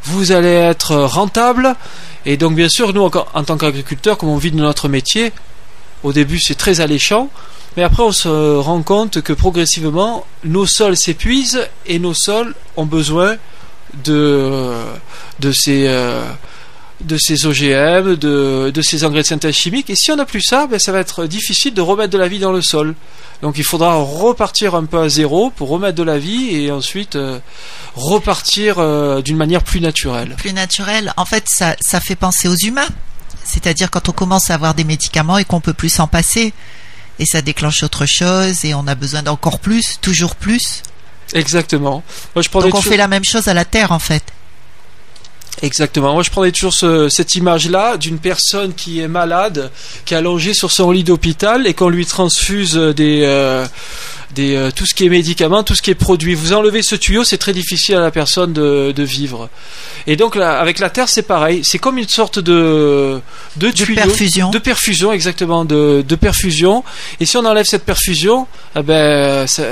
vous 0.03 0.31
allez 0.31 0.49
être 0.49 0.95
rentable. 0.95 1.75
Et 2.25 2.37
donc 2.37 2.55
bien 2.55 2.69
sûr, 2.69 2.93
nous 2.93 3.03
en, 3.03 3.11
en 3.33 3.43
tant 3.43 3.57
qu'agriculteurs, 3.57 4.17
comme 4.17 4.29
on 4.29 4.37
vit 4.37 4.51
de 4.51 4.57
notre 4.57 4.87
métier, 4.87 5.31
au 6.03 6.13
début 6.13 6.39
c'est 6.39 6.55
très 6.55 6.81
alléchant, 6.81 7.29
mais 7.75 7.83
après 7.83 8.03
on 8.03 8.11
se 8.11 8.57
rend 8.57 8.81
compte 8.83 9.21
que 9.21 9.33
progressivement 9.33 10.25
nos 10.43 10.65
sols 10.65 10.97
s'épuisent 10.97 11.67
et 11.85 11.99
nos 11.99 12.13
sols 12.13 12.55
ont 12.77 12.85
besoin 12.85 13.37
de 14.05 14.73
de 15.39 15.51
ces 15.51 15.87
euh, 15.87 16.23
de 17.01 17.17
ces 17.17 17.45
OGM, 17.45 18.15
de, 18.15 18.71
de 18.73 18.81
ces 18.81 19.03
engrais 19.03 19.21
de 19.21 19.27
synthèse 19.27 19.55
chimique. 19.55 19.89
Et 19.89 19.95
si 19.95 20.11
on 20.11 20.15
n'a 20.15 20.25
plus 20.25 20.41
ça, 20.41 20.67
ben, 20.67 20.79
ça 20.79 20.91
va 20.91 20.99
être 20.99 21.25
difficile 21.25 21.73
de 21.73 21.81
remettre 21.81 22.11
de 22.11 22.17
la 22.17 22.27
vie 22.27 22.39
dans 22.39 22.51
le 22.51 22.61
sol. 22.61 22.95
Donc 23.41 23.57
il 23.57 23.63
faudra 23.63 23.95
repartir 23.95 24.75
un 24.75 24.85
peu 24.85 24.99
à 25.01 25.09
zéro 25.09 25.49
pour 25.49 25.69
remettre 25.69 25.95
de 25.95 26.03
la 26.03 26.17
vie 26.17 26.55
et 26.55 26.71
ensuite 26.71 27.15
euh, 27.15 27.39
repartir 27.95 28.79
euh, 28.79 29.21
d'une 29.21 29.37
manière 29.37 29.63
plus 29.63 29.81
naturelle. 29.81 30.35
Plus 30.37 30.53
naturel. 30.53 31.13
En 31.17 31.25
fait, 31.25 31.49
ça, 31.49 31.75
ça 31.81 31.99
fait 31.99 32.15
penser 32.15 32.47
aux 32.47 32.55
humains. 32.55 32.87
C'est-à-dire 33.43 33.91
quand 33.91 34.07
on 34.07 34.13
commence 34.13 34.49
à 34.49 34.53
avoir 34.53 34.73
des 34.73 34.85
médicaments 34.85 35.37
et 35.37 35.43
qu'on 35.45 35.59
peut 35.59 35.73
plus 35.73 35.89
s'en 35.89 36.07
passer. 36.07 36.53
Et 37.19 37.25
ça 37.25 37.41
déclenche 37.41 37.83
autre 37.83 38.05
chose 38.05 38.65
et 38.65 38.73
on 38.73 38.87
a 38.87 38.95
besoin 38.95 39.21
d'encore 39.21 39.59
plus, 39.59 39.99
toujours 40.01 40.35
plus. 40.35 40.81
Exactement. 41.33 42.03
Moi, 42.35 42.43
je 42.43 42.49
Donc 42.49 42.73
on 42.73 42.81
fait 42.81 42.97
la 42.97 43.07
même 43.07 43.23
chose 43.23 43.47
à 43.47 43.53
la 43.53 43.65
Terre 43.65 43.91
en 43.91 43.99
fait. 43.99 44.23
Exactement. 45.61 46.13
Moi, 46.13 46.23
je 46.23 46.29
prenais 46.29 46.51
toujours 46.51 46.73
ce- 46.73 47.09
cette 47.09 47.35
image-là 47.35 47.97
d'une 47.97 48.17
personne 48.19 48.73
qui 48.73 48.99
est 48.99 49.07
malade, 49.07 49.71
qui 50.05 50.13
est 50.13 50.17
allongée 50.17 50.53
sur 50.53 50.71
son 50.71 50.91
lit 50.91 51.03
d'hôpital 51.03 51.67
et 51.67 51.73
qu'on 51.73 51.89
lui 51.89 52.05
transfuse 52.05 52.73
des, 52.75 53.21
euh, 53.23 53.65
des, 54.35 54.55
euh, 54.55 54.71
tout 54.75 54.85
ce 54.87 54.95
qui 54.95 55.05
est 55.05 55.09
médicaments, 55.09 55.61
tout 55.63 55.75
ce 55.75 55.81
qui 55.83 55.91
est 55.91 55.95
produit. 55.95 56.33
Vous 56.33 56.53
enlevez 56.53 56.81
ce 56.81 56.95
tuyau, 56.95 57.23
c'est 57.23 57.37
très 57.37 57.53
difficile 57.53 57.95
à 57.95 58.01
la 58.01 58.09
personne 58.11 58.51
de, 58.51 58.91
de 58.95 59.03
vivre. 59.03 59.47
Et 60.07 60.15
donc, 60.15 60.35
là, 60.35 60.59
avec 60.59 60.79
la 60.79 60.89
terre, 60.89 61.07
c'est 61.07 61.21
pareil. 61.21 61.61
C'est 61.63 61.77
comme 61.77 61.97
une 61.99 62.09
sorte 62.09 62.39
de, 62.39 63.21
de, 63.57 63.67
De 63.67 63.71
tuyau. 63.71 63.93
perfusion. 63.95 64.49
De 64.49 64.57
perfusion, 64.57 65.13
exactement, 65.13 65.63
de, 65.65 66.03
de 66.05 66.15
perfusion. 66.15 66.83
Et 67.19 67.25
si 67.27 67.37
on 67.37 67.45
enlève 67.45 67.65
cette 67.67 67.85
perfusion, 67.85 68.47
eh 68.75 68.81
ben, 68.81 69.45
ça- 69.47 69.63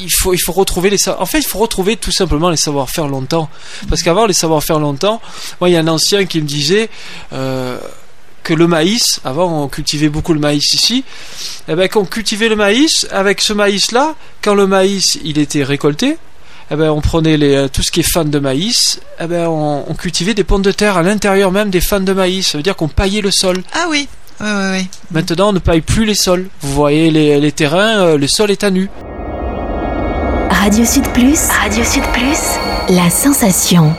il 0.00 0.10
faut, 0.10 0.32
il 0.32 0.38
faut 0.38 0.52
retrouver 0.52 0.88
les, 0.90 1.08
en 1.08 1.26
fait, 1.26 1.40
il 1.40 1.44
faut 1.46 1.58
retrouver 1.58 1.96
tout 1.96 2.12
simplement 2.12 2.50
les 2.50 2.56
savoir-faire 2.56 3.08
longtemps. 3.08 3.50
Parce 3.90 4.02
qu'avant, 4.02 4.26
les 4.26 4.32
savoir-faire 4.32 4.78
longtemps, 4.78 5.20
moi, 5.60 5.68
il 5.68 5.72
y 5.72 5.76
a 5.76 5.80
un 5.80 5.88
ancien 5.88 6.24
qui 6.26 6.40
me 6.40 6.46
disait, 6.46 6.88
euh, 7.32 7.78
que 8.44 8.54
le 8.54 8.66
maïs, 8.66 9.20
avant 9.24 9.64
on 9.64 9.68
cultivait 9.68 10.10
beaucoup 10.10 10.34
le 10.34 10.40
maïs 10.40 10.74
ici, 10.74 11.02
et 11.66 11.74
ben 11.74 11.88
qu'on 11.88 12.04
cultivait 12.04 12.48
le 12.48 12.56
maïs, 12.56 13.08
avec 13.10 13.40
ce 13.40 13.52
maïs-là, 13.54 14.14
quand 14.42 14.54
le 14.54 14.66
maïs 14.66 15.18
il 15.24 15.38
était 15.38 15.64
récolté, 15.64 16.18
eh 16.70 16.76
ben 16.76 16.90
on 16.90 17.00
prenait 17.00 17.36
les, 17.36 17.54
euh, 17.54 17.68
tout 17.68 17.82
ce 17.82 17.90
qui 17.90 18.00
est 18.00 18.10
fan 18.10 18.30
de 18.30 18.38
maïs, 18.38 19.00
eh 19.18 19.26
ben 19.26 19.48
on, 19.48 19.84
on 19.88 19.94
cultivait 19.94 20.34
des 20.34 20.44
pommes 20.44 20.62
de 20.62 20.72
terre 20.72 20.96
à 20.98 21.02
l'intérieur 21.02 21.50
même 21.50 21.70
des 21.70 21.80
fans 21.80 22.00
de 22.00 22.12
maïs. 22.12 22.48
Ça 22.48 22.58
veut 22.58 22.62
dire 22.62 22.76
qu'on 22.76 22.88
paillait 22.88 23.22
le 23.22 23.30
sol. 23.30 23.62
Ah 23.72 23.86
oui, 23.88 24.08
oui, 24.40 24.46
oui, 24.50 24.78
oui. 24.78 24.88
Maintenant, 25.10 25.48
on 25.48 25.52
ne 25.52 25.58
paille 25.58 25.80
plus 25.80 26.04
les 26.04 26.14
sols. 26.14 26.48
Vous 26.60 26.72
voyez 26.72 27.10
les, 27.10 27.40
les 27.40 27.52
terrains, 27.52 28.00
euh, 28.00 28.18
le 28.18 28.26
sol 28.28 28.50
est 28.50 28.62
à 28.62 28.70
nu. 28.70 28.90
Radio 30.50 30.84
Sud 30.84 31.06
Plus. 31.08 31.38
Radio 31.62 31.84
Sud 31.84 32.04
Plus. 32.12 32.94
La 32.94 33.08
sensation. 33.10 33.94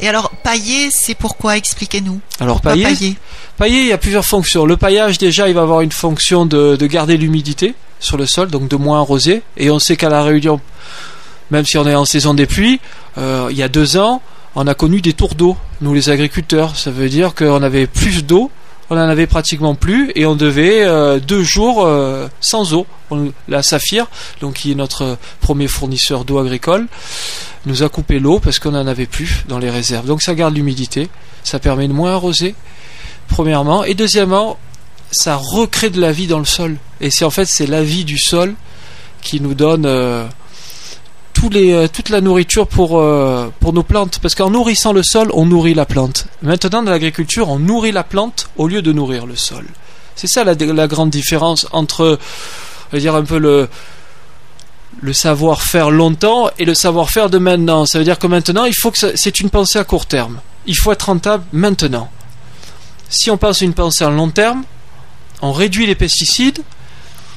Et 0.00 0.08
alors, 0.08 0.30
pailler, 0.42 0.90
c'est 0.90 1.14
pourquoi 1.14 1.56
Expliquez-nous. 1.56 2.20
Alors 2.40 2.56
Pourquoi 2.56 2.72
pailler, 2.72 2.84
pailler? 2.84 3.16
Pailler, 3.56 3.80
il 3.80 3.86
y 3.86 3.92
a 3.92 3.98
plusieurs 3.98 4.24
fonctions. 4.24 4.66
Le 4.66 4.76
paillage, 4.76 5.18
déjà, 5.18 5.48
il 5.48 5.54
va 5.54 5.62
avoir 5.62 5.80
une 5.80 5.92
fonction 5.92 6.46
de, 6.46 6.76
de 6.76 6.86
garder 6.86 7.16
l'humidité 7.16 7.74
sur 8.00 8.16
le 8.16 8.26
sol, 8.26 8.48
donc 8.50 8.68
de 8.68 8.76
moins 8.76 9.00
arroser. 9.00 9.42
Et 9.56 9.70
on 9.70 9.78
sait 9.78 9.96
qu'à 9.96 10.08
la 10.08 10.22
Réunion, 10.22 10.60
même 11.50 11.64
si 11.64 11.78
on 11.78 11.86
est 11.86 11.94
en 11.94 12.04
saison 12.04 12.34
des 12.34 12.46
pluies, 12.46 12.80
euh, 13.18 13.48
il 13.50 13.56
y 13.56 13.62
a 13.62 13.68
deux 13.68 13.96
ans, 13.96 14.22
on 14.54 14.66
a 14.66 14.74
connu 14.74 15.00
des 15.00 15.12
tours 15.12 15.34
d'eau, 15.34 15.56
nous 15.80 15.94
les 15.94 16.10
agriculteurs. 16.10 16.76
Ça 16.76 16.90
veut 16.90 17.08
dire 17.08 17.34
qu'on 17.34 17.62
avait 17.62 17.86
plus 17.86 18.24
d'eau, 18.24 18.50
on 18.90 18.96
en 18.96 19.08
avait 19.08 19.26
pratiquement 19.26 19.74
plus, 19.74 20.12
et 20.14 20.26
on 20.26 20.34
devait 20.34 20.84
euh, 20.84 21.18
deux 21.18 21.42
jours 21.42 21.84
euh, 21.84 22.28
sans 22.40 22.74
eau. 22.74 22.86
La 23.48 23.62
Saphir, 23.62 24.06
qui 24.54 24.72
est 24.72 24.74
notre 24.74 25.16
premier 25.40 25.68
fournisseur 25.68 26.24
d'eau 26.24 26.38
agricole, 26.38 26.86
nous 27.66 27.82
a 27.82 27.88
coupé 27.88 28.18
l'eau 28.18 28.40
parce 28.40 28.58
qu'on 28.58 28.72
n'en 28.72 28.86
avait 28.86 29.06
plus 29.06 29.44
dans 29.48 29.58
les 29.58 29.70
réserves. 29.70 30.06
Donc 30.06 30.22
ça 30.22 30.34
garde 30.34 30.54
l'humidité, 30.54 31.08
ça 31.44 31.58
permet 31.58 31.88
de 31.88 31.92
moins 31.92 32.12
arroser, 32.12 32.54
premièrement, 33.28 33.84
et 33.84 33.94
deuxièmement, 33.94 34.58
ça 35.12 35.36
recrée 35.36 35.90
de 35.90 36.00
la 36.00 36.12
vie 36.12 36.26
dans 36.26 36.38
le 36.38 36.44
sol. 36.44 36.76
Et 37.00 37.10
c'est 37.10 37.24
en 37.24 37.30
fait 37.30 37.46
c'est 37.46 37.66
la 37.66 37.82
vie 37.82 38.04
du 38.04 38.18
sol 38.18 38.54
qui 39.22 39.40
nous 39.40 39.54
donne 39.54 39.86
euh, 39.86 40.26
euh, 41.54 41.88
toute 41.88 42.08
la 42.08 42.20
nourriture 42.20 42.66
pour, 42.66 42.98
euh, 42.98 43.52
pour 43.60 43.72
nos 43.72 43.82
plantes. 43.82 44.18
Parce 44.20 44.34
qu'en 44.34 44.50
nourrissant 44.50 44.92
le 44.92 45.02
sol, 45.02 45.30
on 45.32 45.46
nourrit 45.46 45.74
la 45.74 45.86
plante. 45.86 46.26
Maintenant, 46.42 46.82
dans 46.82 46.90
l'agriculture, 46.90 47.48
on 47.48 47.58
nourrit 47.58 47.92
la 47.92 48.04
plante 48.04 48.48
au 48.56 48.68
lieu 48.68 48.82
de 48.82 48.92
nourrir 48.92 49.26
le 49.26 49.36
sol. 49.36 49.64
C'est 50.16 50.26
ça 50.26 50.44
la, 50.44 50.54
grande 50.86 51.10
différence 51.10 51.66
entre, 51.72 52.18
dire 52.92 53.14
un 53.14 53.24
peu 53.24 53.38
le, 53.38 53.68
le 55.00 55.12
savoir-faire 55.12 55.90
longtemps 55.90 56.50
et 56.58 56.64
le 56.64 56.74
savoir-faire 56.74 57.30
de 57.30 57.38
maintenant. 57.38 57.84
Ça 57.84 57.98
veut 57.98 58.04
dire 58.04 58.18
que 58.18 58.26
maintenant, 58.26 58.64
il 58.64 58.74
faut 58.74 58.90
que 58.90 59.16
c'est 59.16 59.40
une 59.40 59.50
pensée 59.50 59.78
à 59.78 59.84
court 59.84 60.06
terme. 60.06 60.40
Il 60.66 60.76
faut 60.76 60.92
être 60.92 61.06
rentable 61.06 61.44
maintenant. 61.52 62.08
Si 63.10 63.30
on 63.30 63.36
pense 63.36 63.60
une 63.60 63.74
pensée 63.74 64.04
à 64.04 64.10
long 64.10 64.30
terme, 64.30 64.64
on 65.42 65.52
réduit 65.52 65.86
les 65.86 65.94
pesticides, 65.94 66.62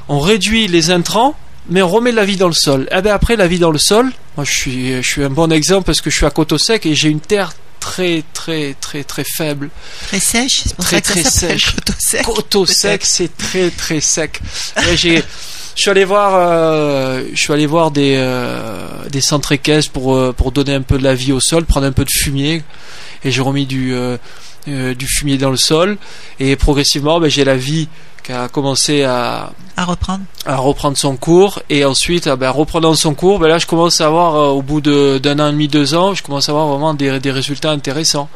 on 0.08 0.18
réduit 0.18 0.66
les 0.66 0.90
intrants, 0.90 1.34
mais 1.68 1.82
on 1.82 1.88
remet 1.88 2.10
de 2.10 2.16
la 2.16 2.24
vie 2.24 2.36
dans 2.36 2.48
le 2.48 2.54
sol. 2.54 2.88
Et 2.96 3.02
bien 3.02 3.14
après, 3.14 3.36
la 3.36 3.46
vie 3.46 3.58
dans 3.58 3.70
le 3.70 3.78
sol, 3.78 4.10
moi 4.36 4.44
je 4.44 4.52
suis, 4.52 5.02
je 5.02 5.08
suis 5.08 5.24
un 5.24 5.30
bon 5.30 5.50
exemple 5.52 5.84
parce 5.86 6.00
que 6.00 6.10
je 6.10 6.16
suis 6.16 6.26
à 6.26 6.30
Coteau 6.30 6.58
Sec 6.58 6.86
et 6.86 6.94
j'ai 6.94 7.08
une 7.08 7.20
terre 7.20 7.52
très 7.80 8.24
très 8.34 8.74
très 8.80 9.04
très 9.04 9.24
faible. 9.24 9.70
Très 10.08 10.20
sèche, 10.20 10.62
c'est 10.64 10.74
pour 10.74 10.84
Très, 10.84 10.96
ça 10.96 11.00
que 11.02 11.06
très 11.12 11.22
ça 11.22 11.30
sèche. 11.30 11.74
coteau 11.74 11.92
sec. 11.98 12.22
Coteau 12.24 12.64
peut-être. 12.64 12.76
Sec, 12.76 13.00
c'est 13.04 13.36
très 13.36 13.70
très 13.70 14.00
sec. 14.00 14.40
J'ai, 14.96 15.22
je 15.76 15.82
suis 15.82 15.90
allé 15.90 16.04
voir, 16.04 16.32
euh, 16.34 17.22
je 17.32 17.40
suis 17.40 17.52
allé 17.52 17.66
voir 17.66 17.90
des 17.92 18.16
euh, 18.18 18.86
des 19.10 19.20
centres 19.20 19.52
équestres 19.52 19.92
pour 19.92 20.14
euh, 20.16 20.32
pour 20.36 20.50
donner 20.52 20.74
un 20.74 20.82
peu 20.82 20.98
de 20.98 21.04
la 21.04 21.14
vie 21.14 21.32
au 21.32 21.40
sol, 21.40 21.64
prendre 21.64 21.86
un 21.86 21.92
peu 21.92 22.04
de 22.04 22.10
fumier 22.10 22.62
et 23.24 23.30
j'ai 23.30 23.40
remis 23.42 23.64
du 23.66 23.94
euh, 23.94 24.16
euh, 24.68 24.94
du 24.94 25.06
fumier 25.06 25.38
dans 25.38 25.50
le 25.50 25.56
sol 25.56 25.96
et 26.40 26.56
progressivement, 26.56 27.20
ben, 27.20 27.30
j'ai 27.30 27.44
la 27.44 27.56
vie 27.56 27.88
qui 28.28 28.32
a 28.34 28.46
commencé 28.48 29.04
à 29.04 29.52
À 29.78 29.86
reprendre. 29.86 30.20
à 30.44 30.56
reprendre 30.56 30.98
son 30.98 31.16
cours 31.16 31.62
et 31.70 31.86
ensuite 31.86 32.26
ah 32.26 32.36
ben, 32.36 32.50
reprenant 32.50 32.94
son 32.94 33.14
cours 33.14 33.38
ben 33.38 33.48
là 33.48 33.56
je 33.56 33.66
commence 33.66 34.02
à 34.02 34.06
avoir 34.06 34.34
euh, 34.36 34.48
au 34.48 34.60
bout 34.60 34.82
d'un 34.82 35.38
an 35.40 35.48
et 35.48 35.52
demi 35.52 35.66
deux 35.66 35.94
ans 35.94 36.12
je 36.12 36.22
commence 36.22 36.46
à 36.50 36.52
avoir 36.52 36.66
vraiment 36.66 36.92
des, 36.92 37.20
des 37.20 37.30
résultats 37.30 37.70
intéressants 37.70 38.28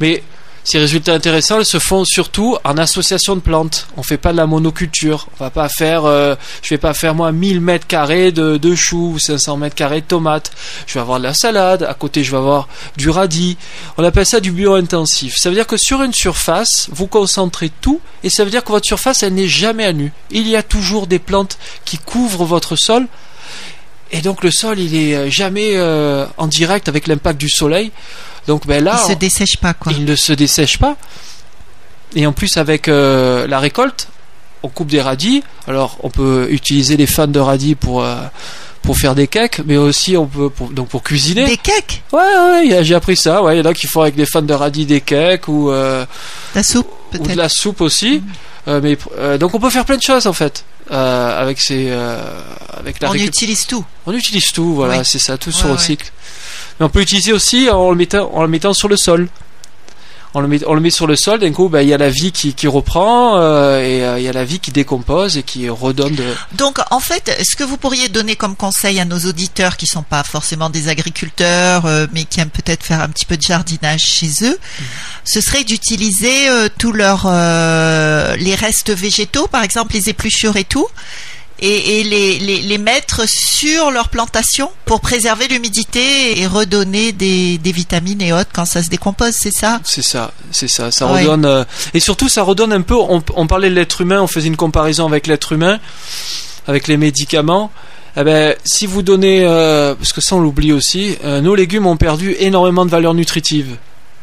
mais 0.00 0.22
ces 0.66 0.80
résultats 0.80 1.14
intéressants 1.14 1.60
ils 1.60 1.64
se 1.64 1.78
font 1.78 2.04
surtout 2.04 2.56
en 2.64 2.76
association 2.76 3.36
de 3.36 3.40
plantes. 3.40 3.86
On 3.96 4.02
fait 4.02 4.16
pas 4.16 4.32
de 4.32 4.36
la 4.36 4.48
monoculture. 4.48 5.28
On 5.38 5.44
va 5.44 5.50
pas 5.50 5.68
faire, 5.68 6.06
euh, 6.06 6.34
je 6.60 6.70
vais 6.70 6.78
pas 6.78 6.92
faire 6.92 7.14
moi 7.14 7.30
1000 7.30 7.60
mètres 7.60 7.86
carrés 7.86 8.32
de, 8.32 8.56
de 8.56 8.74
choux 8.74 9.12
ou 9.14 9.18
500 9.20 9.58
mètres 9.58 9.76
carrés 9.76 10.00
de 10.00 10.06
tomates. 10.06 10.50
Je 10.88 10.94
vais 10.94 11.00
avoir 11.00 11.18
de 11.18 11.22
la 11.22 11.34
salade. 11.34 11.84
À 11.84 11.94
côté, 11.94 12.24
je 12.24 12.32
vais 12.32 12.38
avoir 12.38 12.66
du 12.96 13.10
radis. 13.10 13.56
On 13.96 14.02
appelle 14.02 14.26
ça 14.26 14.40
du 14.40 14.50
bio-intensif. 14.50 15.36
Ça 15.36 15.50
veut 15.50 15.54
dire 15.54 15.68
que 15.68 15.76
sur 15.76 16.02
une 16.02 16.12
surface, 16.12 16.88
vous 16.90 17.06
concentrez 17.06 17.70
tout 17.80 18.00
et 18.24 18.28
ça 18.28 18.42
veut 18.42 18.50
dire 18.50 18.64
que 18.64 18.72
votre 18.72 18.88
surface, 18.88 19.22
elle 19.22 19.34
n'est 19.34 19.46
jamais 19.46 19.84
à 19.84 19.92
nu. 19.92 20.12
Il 20.32 20.48
y 20.48 20.56
a 20.56 20.64
toujours 20.64 21.06
des 21.06 21.20
plantes 21.20 21.58
qui 21.84 21.96
couvrent 21.96 22.44
votre 22.44 22.74
sol. 22.74 23.06
Et 24.12 24.20
donc 24.20 24.44
le 24.44 24.50
sol, 24.50 24.78
il 24.78 24.94
est 24.94 25.14
euh, 25.16 25.30
jamais 25.30 25.72
euh, 25.76 26.26
en 26.36 26.46
direct 26.46 26.88
avec 26.88 27.06
l'impact 27.06 27.40
du 27.40 27.48
soleil. 27.48 27.90
Donc 28.46 28.66
ben 28.66 28.82
là, 28.82 29.00
Il 29.04 29.12
se 29.12 29.18
dessèche 29.18 29.56
pas, 29.56 29.74
quoi. 29.74 29.92
il 29.92 30.04
ne 30.04 30.14
se 30.14 30.32
dessèche 30.32 30.78
pas. 30.78 30.96
Et 32.14 32.26
en 32.26 32.32
plus, 32.32 32.56
avec 32.56 32.88
euh, 32.88 33.46
la 33.48 33.58
récolte, 33.58 34.08
on 34.62 34.68
coupe 34.68 34.88
des 34.88 35.02
radis. 35.02 35.42
Alors, 35.66 35.98
on 36.02 36.10
peut 36.10 36.46
utiliser 36.50 36.96
les 36.96 37.06
fans 37.06 37.26
de 37.26 37.40
radis 37.40 37.74
pour 37.74 38.04
euh, 38.04 38.16
pour 38.82 38.96
faire 38.96 39.16
des 39.16 39.26
cakes, 39.26 39.60
mais 39.66 39.76
aussi 39.76 40.16
on 40.16 40.26
peut 40.26 40.48
pour, 40.48 40.68
donc 40.68 40.88
pour 40.88 41.02
cuisiner. 41.02 41.44
Des 41.44 41.56
cakes, 41.56 42.04
Ouais, 42.12 42.84
j'ai 42.84 42.94
appris 42.94 43.16
ça. 43.16 43.42
Ouais, 43.42 43.56
il 43.56 43.58
y 43.58 43.62
en 43.62 43.68
a 43.68 43.74
qui 43.74 43.88
font 43.88 44.02
avec 44.02 44.14
des 44.14 44.26
fans 44.26 44.42
de 44.42 44.54
radis 44.54 44.86
des 44.86 45.00
cakes 45.00 45.48
ou 45.48 45.72
la 45.72 46.62
soupe, 46.62 46.88
ou 47.18 47.26
de 47.26 47.34
la 47.34 47.48
soupe 47.48 47.80
aussi. 47.80 48.22
Mais 48.68 48.96
donc 49.40 49.54
on 49.54 49.58
peut 49.58 49.70
faire 49.70 49.84
plein 49.84 49.96
de 49.96 50.02
choses 50.02 50.28
en 50.28 50.32
fait 50.32 50.64
euh, 50.90 51.42
avec 51.42 51.60
ces 51.60 51.86
euh, 51.90 52.18
avec 52.76 53.00
la 53.00 53.08
On 53.10 53.12
récup- 53.12 53.26
utilise 53.26 53.66
tout. 53.66 53.84
on 54.06 54.12
utilise 54.12 54.52
tout, 54.52 54.74
voilà, 54.74 54.98
Oui. 54.98 55.04
c'est 55.04 55.18
ça, 55.18 55.36
tout 55.38 55.50
se 55.52 55.62
Ouais, 55.64 55.70
ouais. 55.70 55.76
recycle. 55.76 56.12
Mais 56.78 56.86
on 56.86 56.88
peut 56.88 57.00
l'utiliser 57.00 57.32
aussi 57.32 57.68
en 57.70 57.90
le 57.90 57.96
mettant, 57.96 58.30
en 58.34 58.42
le 58.42 58.48
mettant 58.48 58.72
sur 58.74 58.88
le 58.88 58.96
sol. 58.96 59.28
On 60.38 60.40
le 60.40 60.48
met, 60.48 60.60
on 60.66 60.74
le 60.74 60.82
met 60.82 60.90
sur 60.90 61.06
le 61.06 61.16
sol, 61.16 61.38
d'un 61.38 61.50
coup, 61.50 61.70
bah, 61.70 61.82
il 61.82 61.88
y 61.88 61.94
a 61.94 61.96
la 61.96 62.10
vie 62.10 62.30
qui, 62.30 62.52
qui 62.52 62.66
reprend 62.66 63.38
euh, 63.40 63.80
et 63.80 64.04
euh, 64.04 64.18
il 64.18 64.22
y 64.22 64.28
a 64.28 64.34
la 64.34 64.44
vie 64.44 64.58
qui 64.58 64.70
décompose 64.70 65.38
et 65.38 65.42
qui 65.42 65.70
redonne 65.70 66.14
de. 66.14 66.24
Donc, 66.52 66.78
en 66.90 67.00
fait, 67.00 67.42
ce 67.42 67.56
que 67.56 67.64
vous 67.64 67.78
pourriez 67.78 68.10
donner 68.10 68.36
comme 68.36 68.54
conseil 68.54 69.00
à 69.00 69.06
nos 69.06 69.18
auditeurs 69.20 69.78
qui 69.78 69.86
sont 69.86 70.02
pas 70.02 70.22
forcément 70.24 70.68
des 70.68 70.90
agriculteurs, 70.90 71.86
euh, 71.86 72.06
mais 72.12 72.24
qui 72.24 72.40
aiment 72.40 72.50
peut-être 72.50 72.82
faire 72.82 73.00
un 73.00 73.08
petit 73.08 73.24
peu 73.24 73.38
de 73.38 73.42
jardinage 73.42 74.02
chez 74.02 74.28
eux, 74.42 74.58
ce 75.24 75.40
serait 75.40 75.64
d'utiliser 75.64 76.50
tous 76.76 76.92
leurs 76.92 77.24
euh, 77.24 78.36
les 78.36 78.54
restes 78.54 78.90
végétaux, 78.90 79.46
par 79.46 79.62
exemple 79.62 79.94
les 79.94 80.10
épluchures 80.10 80.58
et 80.58 80.64
tout, 80.64 80.86
et, 81.60 82.00
et 82.00 82.04
les, 82.04 82.38
les, 82.38 82.60
les 82.62 82.78
mettre 82.78 83.28
sur 83.28 83.90
leur 83.90 84.08
plantation 84.08 84.70
pour 84.84 85.00
préserver 85.00 85.48
l'humidité 85.48 86.40
et 86.40 86.46
redonner 86.46 87.12
des, 87.12 87.58
des 87.58 87.72
vitamines 87.72 88.20
et 88.20 88.32
autres 88.32 88.50
quand 88.52 88.64
ça 88.66 88.82
se 88.82 88.88
décompose, 88.88 89.32
c'est 89.32 89.54
ça? 89.54 89.80
C'est 89.84 90.02
ça, 90.02 90.32
c'est 90.52 90.68
ça. 90.68 90.90
Ça 90.90 91.06
Ouais. 91.06 91.22
redonne 91.22 91.44
euh, 91.46 91.64
et 91.94 92.00
surtout 92.00 92.28
ça 92.28 92.42
redonne 92.42 92.72
un 92.72 92.82
peu. 92.82 92.94
On, 92.94 93.22
on 93.34 93.46
parlait 93.46 93.70
de 93.70 93.74
l'être 93.74 94.00
humain, 94.00 94.20
on 94.20 94.26
faisait 94.26 94.48
une 94.48 94.56
comparaison 94.56 95.06
avec 95.06 95.26
l'être 95.26 95.52
humain, 95.52 95.78
avec 96.66 96.88
les 96.88 96.96
médicaments. 96.96 97.70
Eh 98.18 98.24
ben, 98.24 98.54
si 98.64 98.86
vous 98.86 99.02
donnez, 99.02 99.44
euh, 99.44 99.94
parce 99.94 100.12
que 100.12 100.20
ça 100.22 100.36
on 100.36 100.40
l'oublie 100.40 100.72
aussi, 100.72 101.16
euh, 101.24 101.40
nos 101.40 101.54
légumes 101.54 101.86
ont 101.86 101.96
perdu 101.98 102.34
énormément 102.38 102.84
de 102.86 102.90
valeur 102.90 103.12
nutritive. 103.14 103.76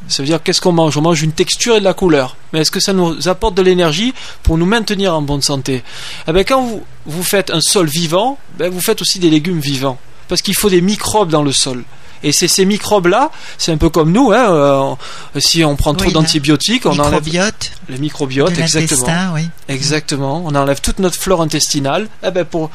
Ça 0.08 0.22
veut 0.22 0.28
dire 0.28 0.42
qu'est-ce 0.44 0.62
qu'on 0.62 0.74
mange? 0.74 0.98
On 0.98 1.02
mange 1.02 1.22
une 1.22 1.32
texture 1.32 1.76
et 1.76 1.80
de 1.80 1.86
la 1.86 1.94
couleur. 1.94 2.36
Mais 2.52 2.60
est-ce 2.60 2.72
que 2.72 2.80
ça 2.80 2.94
nous 2.94 3.28
apporte 3.28 3.56
de 3.56 3.62
l'énergie 3.62 4.14
pour 4.44 4.58
nous 4.58 4.66
maintenir 4.66 5.16
en 5.16 5.22
bonne 5.22 5.42
santé? 5.42 5.84
Eh 6.28 6.32
ben, 6.32 6.44
quand 6.44 6.62
vous, 6.62 6.84
vous 7.06 7.24
faites 7.24 7.50
un 7.52 7.62
sol 7.62 7.88
vivant, 7.88 8.38
ben, 8.58 8.72
vous 8.72 8.82
faites 8.82 9.02
aussi 9.02 9.20
des 9.20 9.30
légumes 9.30 9.60
vivants. 9.60 9.98
Parce 10.28 10.42
qu'il 10.42 10.56
faut 10.56 10.70
des 10.70 10.82
microbes 10.82 11.30
dans 11.30 11.44
le 11.44 11.52
sol. 11.52 11.84
Et 12.24 12.32
c'est 12.32 12.48
ces 12.48 12.64
microbes-là, 12.64 13.32
c'est 13.58 13.74
un 13.74 13.78
peu 13.78 13.90
comme 13.90 14.12
nous, 14.14 14.32
hein, 14.32 14.50
euh, 14.50 14.96
si 15.40 15.64
on 15.66 15.76
prend 15.76 15.94
trop 15.94 16.08
Oui, 16.08 16.14
d'antibiotiques, 16.14 16.86
on 16.86 16.92
enlève 16.92 17.22
Microbiote, 17.22 17.72
les 17.90 17.98
microbiotes, 17.98 18.56
de 18.56 18.62
exactement. 18.62 19.34
oui. 19.34 19.50
Exactement. 19.68 20.42
On 20.46 20.56
enlève 20.56 20.80
toute 20.80 21.00
notre 21.00 21.18
flore 21.18 21.42
intestinale. 21.42 22.08
Eh 22.26 22.32
ben 22.32 22.46
pour 22.46 22.72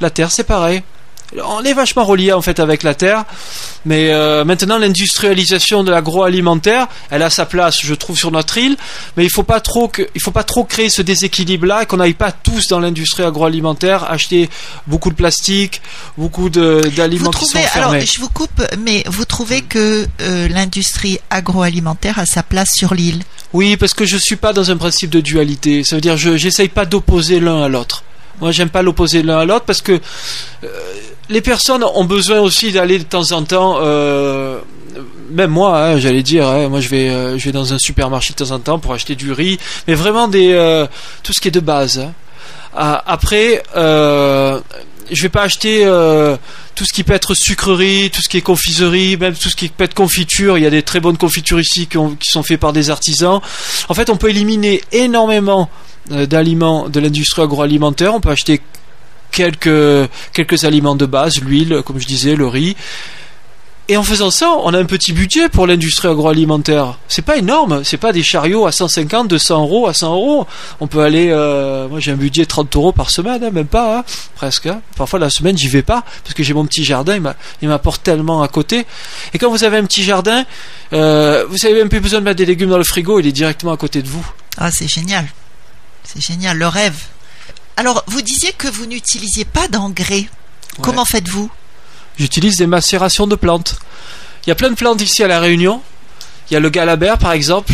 la 0.00 0.10
Terre, 0.10 0.30
c'est 0.30 0.44
pareil. 0.44 0.82
On 1.44 1.64
est 1.64 1.72
vachement 1.72 2.04
relié 2.04 2.32
en 2.32 2.40
fait 2.40 2.60
avec 2.60 2.82
la 2.82 2.94
Terre, 2.94 3.24
mais 3.84 4.10
euh, 4.10 4.44
maintenant 4.44 4.78
l'industrialisation 4.78 5.82
de 5.82 5.90
l'agroalimentaire, 5.90 6.86
elle 7.10 7.22
a 7.22 7.30
sa 7.30 7.46
place, 7.46 7.80
je 7.82 7.94
trouve, 7.94 8.16
sur 8.16 8.30
notre 8.30 8.56
île. 8.58 8.76
Mais 9.16 9.24
il 9.24 9.30
faut 9.30 9.42
pas 9.42 9.60
trop 9.60 9.88
que, 9.88 10.02
il 10.14 10.20
faut 10.20 10.30
pas 10.30 10.44
trop 10.44 10.64
créer 10.64 10.88
ce 10.88 11.02
déséquilibre-là 11.02 11.82
et 11.82 11.86
qu'on 11.86 11.96
n'aille 11.96 12.14
pas 12.14 12.30
tous 12.30 12.68
dans 12.68 12.78
l'industrie 12.78 13.24
agroalimentaire 13.24 14.08
acheter 14.08 14.48
beaucoup 14.86 15.10
de 15.10 15.16
plastique, 15.16 15.82
beaucoup 16.16 16.48
d'aliments 16.48 17.30
qui 17.30 17.46
sont 17.46 17.58
alors 17.74 17.98
je 17.98 18.20
vous 18.20 18.28
coupe, 18.28 18.62
mais 18.78 19.02
vous 19.06 19.24
trouvez 19.24 19.62
que 19.62 20.06
euh, 20.20 20.48
l'industrie 20.48 21.18
agroalimentaire 21.30 22.18
a 22.18 22.26
sa 22.26 22.42
place 22.42 22.70
sur 22.72 22.94
l'île? 22.94 23.22
Oui, 23.52 23.76
parce 23.76 23.94
que 23.94 24.04
je 24.04 24.16
suis 24.16 24.36
pas 24.36 24.52
dans 24.52 24.70
un 24.70 24.76
principe 24.76 25.10
de 25.10 25.20
dualité. 25.20 25.82
Ça 25.82 25.96
veut 25.96 26.00
dire 26.00 26.16
je 26.16 26.36
j'essaye 26.36 26.68
pas 26.68 26.84
d'opposer 26.84 27.40
l'un 27.40 27.62
à 27.62 27.68
l'autre. 27.68 28.04
Moi, 28.40 28.52
j'aime 28.52 28.68
pas 28.68 28.82
l'opposer 28.82 29.22
l'un 29.22 29.38
à 29.38 29.44
l'autre 29.44 29.64
parce 29.64 29.80
que 29.80 29.92
euh, 29.92 30.68
les 31.28 31.40
personnes 31.40 31.84
ont 31.84 32.04
besoin 32.04 32.40
aussi 32.40 32.72
d'aller 32.72 32.98
de 32.98 33.04
temps 33.04 33.32
en 33.32 33.42
temps. 33.42 33.78
euh, 33.80 34.60
même 35.30 35.50
moi, 35.50 35.78
hein, 35.78 35.98
j'allais 35.98 36.22
dire, 36.22 36.46
hein, 36.46 36.68
moi 36.68 36.80
je 36.80 36.88
vais, 36.88 37.08
euh, 37.08 37.36
je 37.36 37.44
vais 37.44 37.52
dans 37.52 37.72
un 37.74 37.78
supermarché 37.78 38.32
de 38.32 38.38
temps 38.44 38.52
en 38.52 38.60
temps 38.60 38.78
pour 38.78 38.92
acheter 38.92 39.14
du 39.16 39.32
riz, 39.32 39.58
mais 39.88 39.94
vraiment 39.94 40.28
des 40.28 40.52
euh, 40.52 40.86
tout 41.22 41.32
ce 41.32 41.40
qui 41.40 41.48
est 41.48 41.50
de 41.50 41.60
base. 41.60 41.98
hein. 41.98 42.12
Ah, 42.74 43.02
après, 43.06 43.62
euh, 43.76 44.60
je 45.10 45.22
vais 45.22 45.28
pas 45.28 45.42
acheter 45.42 45.84
tout 46.74 46.84
ce 46.84 46.92
qui 46.92 47.04
peut 47.04 47.14
être 47.14 47.34
sucrerie, 47.34 48.10
tout 48.12 48.20
ce 48.22 48.28
qui 48.28 48.36
est 48.36 48.42
confiserie, 48.42 49.16
même 49.16 49.34
tout 49.34 49.48
ce 49.48 49.56
qui 49.56 49.68
peut 49.68 49.84
être 49.84 49.94
confiture. 49.94 50.58
Il 50.58 50.64
y 50.64 50.66
a 50.66 50.70
des 50.70 50.82
très 50.82 51.00
bonnes 51.00 51.16
confitures 51.16 51.58
ici 51.60 51.86
qui, 51.86 51.96
qui 52.20 52.30
sont 52.30 52.42
faites 52.42 52.60
par 52.60 52.72
des 52.72 52.90
artisans. 52.90 53.40
En 53.88 53.94
fait, 53.94 54.10
on 54.10 54.16
peut 54.16 54.30
éliminer 54.30 54.82
énormément 54.92 55.70
d'aliments 56.10 56.88
de 56.88 57.00
l'industrie 57.00 57.42
agroalimentaire. 57.42 58.14
On 58.14 58.20
peut 58.20 58.30
acheter 58.30 58.60
quelques 59.40 60.08
quelques 60.32 60.64
aliments 60.64 60.96
de 60.96 61.06
base, 61.06 61.40
l'huile, 61.40 61.82
comme 61.84 62.00
je 62.00 62.06
disais, 62.06 62.34
le 62.36 62.46
riz. 62.46 62.74
Et 63.88 63.96
en 63.96 64.02
faisant 64.02 64.32
ça, 64.32 64.50
on 64.64 64.74
a 64.74 64.78
un 64.80 64.84
petit 64.84 65.12
budget 65.12 65.48
pour 65.48 65.64
l'industrie 65.68 66.08
agroalimentaire. 66.08 66.98
C'est 67.06 67.22
pas 67.22 67.36
énorme, 67.36 67.84
c'est 67.84 67.98
pas 67.98 68.12
des 68.12 68.24
chariots 68.24 68.66
à 68.66 68.72
150, 68.72 69.28
200 69.28 69.62
euros, 69.62 69.86
à 69.86 69.94
100 69.94 70.12
euros. 70.12 70.46
On 70.80 70.88
peut 70.88 71.02
aller, 71.02 71.28
euh, 71.30 71.86
moi 71.86 72.00
j'ai 72.00 72.10
un 72.10 72.16
budget 72.16 72.42
de 72.42 72.48
30 72.48 72.74
euros 72.74 72.90
par 72.90 73.10
semaine, 73.10 73.44
hein, 73.44 73.50
même 73.52 73.68
pas, 73.68 73.98
hein, 73.98 74.04
presque. 74.34 74.66
hein. 74.66 74.80
Parfois 74.96 75.20
la 75.20 75.30
semaine 75.30 75.56
j'y 75.56 75.68
vais 75.68 75.82
pas 75.84 76.02
parce 76.24 76.34
que 76.34 76.42
j'ai 76.42 76.52
mon 76.52 76.66
petit 76.66 76.82
jardin, 76.84 77.14
il 77.14 77.20
m'a- 77.20 77.36
il 77.62 77.68
m'apporte 77.68 78.02
tellement 78.02 78.42
à 78.42 78.48
côté. 78.48 78.86
Et 79.32 79.38
quand 79.38 79.50
vous 79.50 79.62
avez 79.62 79.76
un 79.76 79.84
petit 79.84 80.02
jardin, 80.02 80.44
euh, 80.92 81.44
vous 81.48 81.64
avez 81.64 81.74
même 81.74 81.88
plus 81.88 82.00
besoin 82.00 82.18
de 82.18 82.24
mettre 82.24 82.38
des 82.38 82.46
légumes 82.46 82.70
dans 82.70 82.78
le 82.78 82.84
frigo, 82.84 83.20
il 83.20 83.26
est 83.28 83.32
directement 83.32 83.70
à 83.72 83.76
côté 83.76 84.02
de 84.02 84.08
vous. 84.08 84.26
Ah, 84.58 84.72
c'est 84.72 84.88
génial. 84.88 85.26
C'est 86.02 86.20
génial, 86.20 86.56
le 86.58 86.66
rêve. 86.66 86.96
Alors, 87.76 88.02
vous 88.06 88.22
disiez 88.22 88.52
que 88.56 88.68
vous 88.68 88.86
n'utilisiez 88.86 89.44
pas 89.44 89.68
d'engrais. 89.68 90.26
Comment 90.80 91.04
faites-vous? 91.04 91.50
J'utilise 92.18 92.56
des 92.56 92.66
macérations 92.66 93.26
de 93.26 93.36
plantes. 93.36 93.78
Il 94.46 94.48
y 94.48 94.52
a 94.52 94.54
plein 94.54 94.70
de 94.70 94.74
plantes 94.74 95.02
ici 95.02 95.22
à 95.22 95.28
La 95.28 95.40
Réunion. 95.40 95.82
Il 96.50 96.54
y 96.54 96.56
a 96.56 96.60
le 96.60 96.70
galabert 96.70 97.18
par 97.18 97.32
exemple. 97.32 97.72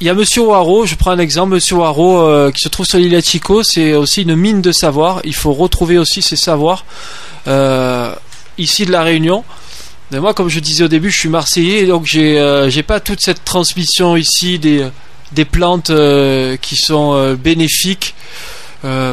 Il 0.00 0.06
y 0.06 0.10
a 0.10 0.14
Monsieur 0.14 0.42
Waro, 0.42 0.86
je 0.86 0.94
prends 0.94 1.10
un 1.10 1.18
exemple, 1.18 1.52
Monsieur 1.52 1.76
Waro 1.76 2.20
euh, 2.20 2.50
qui 2.50 2.60
se 2.60 2.68
trouve 2.68 2.86
sur 2.86 2.96
l'île 2.96 3.22
Chico, 3.22 3.62
c'est 3.62 3.92
aussi 3.92 4.22
une 4.22 4.34
mine 4.34 4.62
de 4.62 4.72
savoir. 4.72 5.20
Il 5.24 5.34
faut 5.34 5.52
retrouver 5.52 5.98
aussi 5.98 6.22
ces 6.22 6.36
savoirs 6.36 6.86
euh, 7.48 8.14
ici 8.56 8.86
de 8.86 8.92
La 8.92 9.02
Réunion. 9.02 9.44
Mais 10.10 10.20
moi, 10.20 10.32
comme 10.32 10.48
je 10.48 10.58
disais 10.60 10.84
au 10.84 10.88
début, 10.88 11.10
je 11.10 11.18
suis 11.18 11.28
marseillais, 11.28 11.86
donc 11.86 12.06
j'ai 12.06 12.38
euh, 12.38 12.70
j'ai 12.70 12.82
pas 12.82 13.00
toute 13.00 13.20
cette 13.20 13.44
transmission 13.44 14.16
ici 14.16 14.58
des 14.58 14.88
des 15.32 15.44
plantes 15.44 15.92
qui 16.62 16.76
sont 16.76 17.34
bénéfiques 17.34 18.14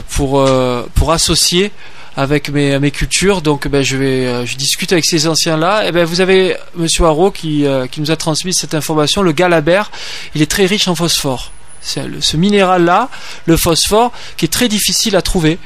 pour 0.10 0.40
euh, 0.40 0.84
pour 0.96 1.12
associer 1.12 1.72
avec 2.16 2.50
mes, 2.50 2.80
mes 2.80 2.90
cultures. 2.90 3.42
Donc, 3.44 3.68
ben, 3.68 3.84
je 3.84 3.96
vais, 3.96 4.26
euh, 4.26 4.46
je 4.46 4.56
discute 4.56 4.92
avec 4.92 5.06
ces 5.06 5.28
anciens-là. 5.28 5.88
Et 5.88 5.92
ben, 5.92 6.04
vous 6.04 6.20
avez 6.20 6.56
Monsieur 6.76 7.06
Haro 7.06 7.30
qui, 7.30 7.64
euh, 7.66 7.86
qui 7.86 8.02
nous 8.02 8.10
a 8.10 8.16
transmis 8.16 8.54
cette 8.56 8.74
information. 8.74 9.22
Le 9.22 9.34
galabert, 9.34 9.92
il 10.34 10.42
est 10.42 10.50
très 10.50 10.66
riche 10.66 10.88
en 10.88 10.96
phosphore. 10.96 11.52
Le- 11.96 12.20
ce 12.22 12.36
minéral-là, 12.36 13.10
le 13.46 13.56
phosphore, 13.56 14.12
qui 14.36 14.46
est 14.46 14.50
très 14.50 14.68
difficile 14.68 15.16
à 15.16 15.22
trouver 15.22 15.60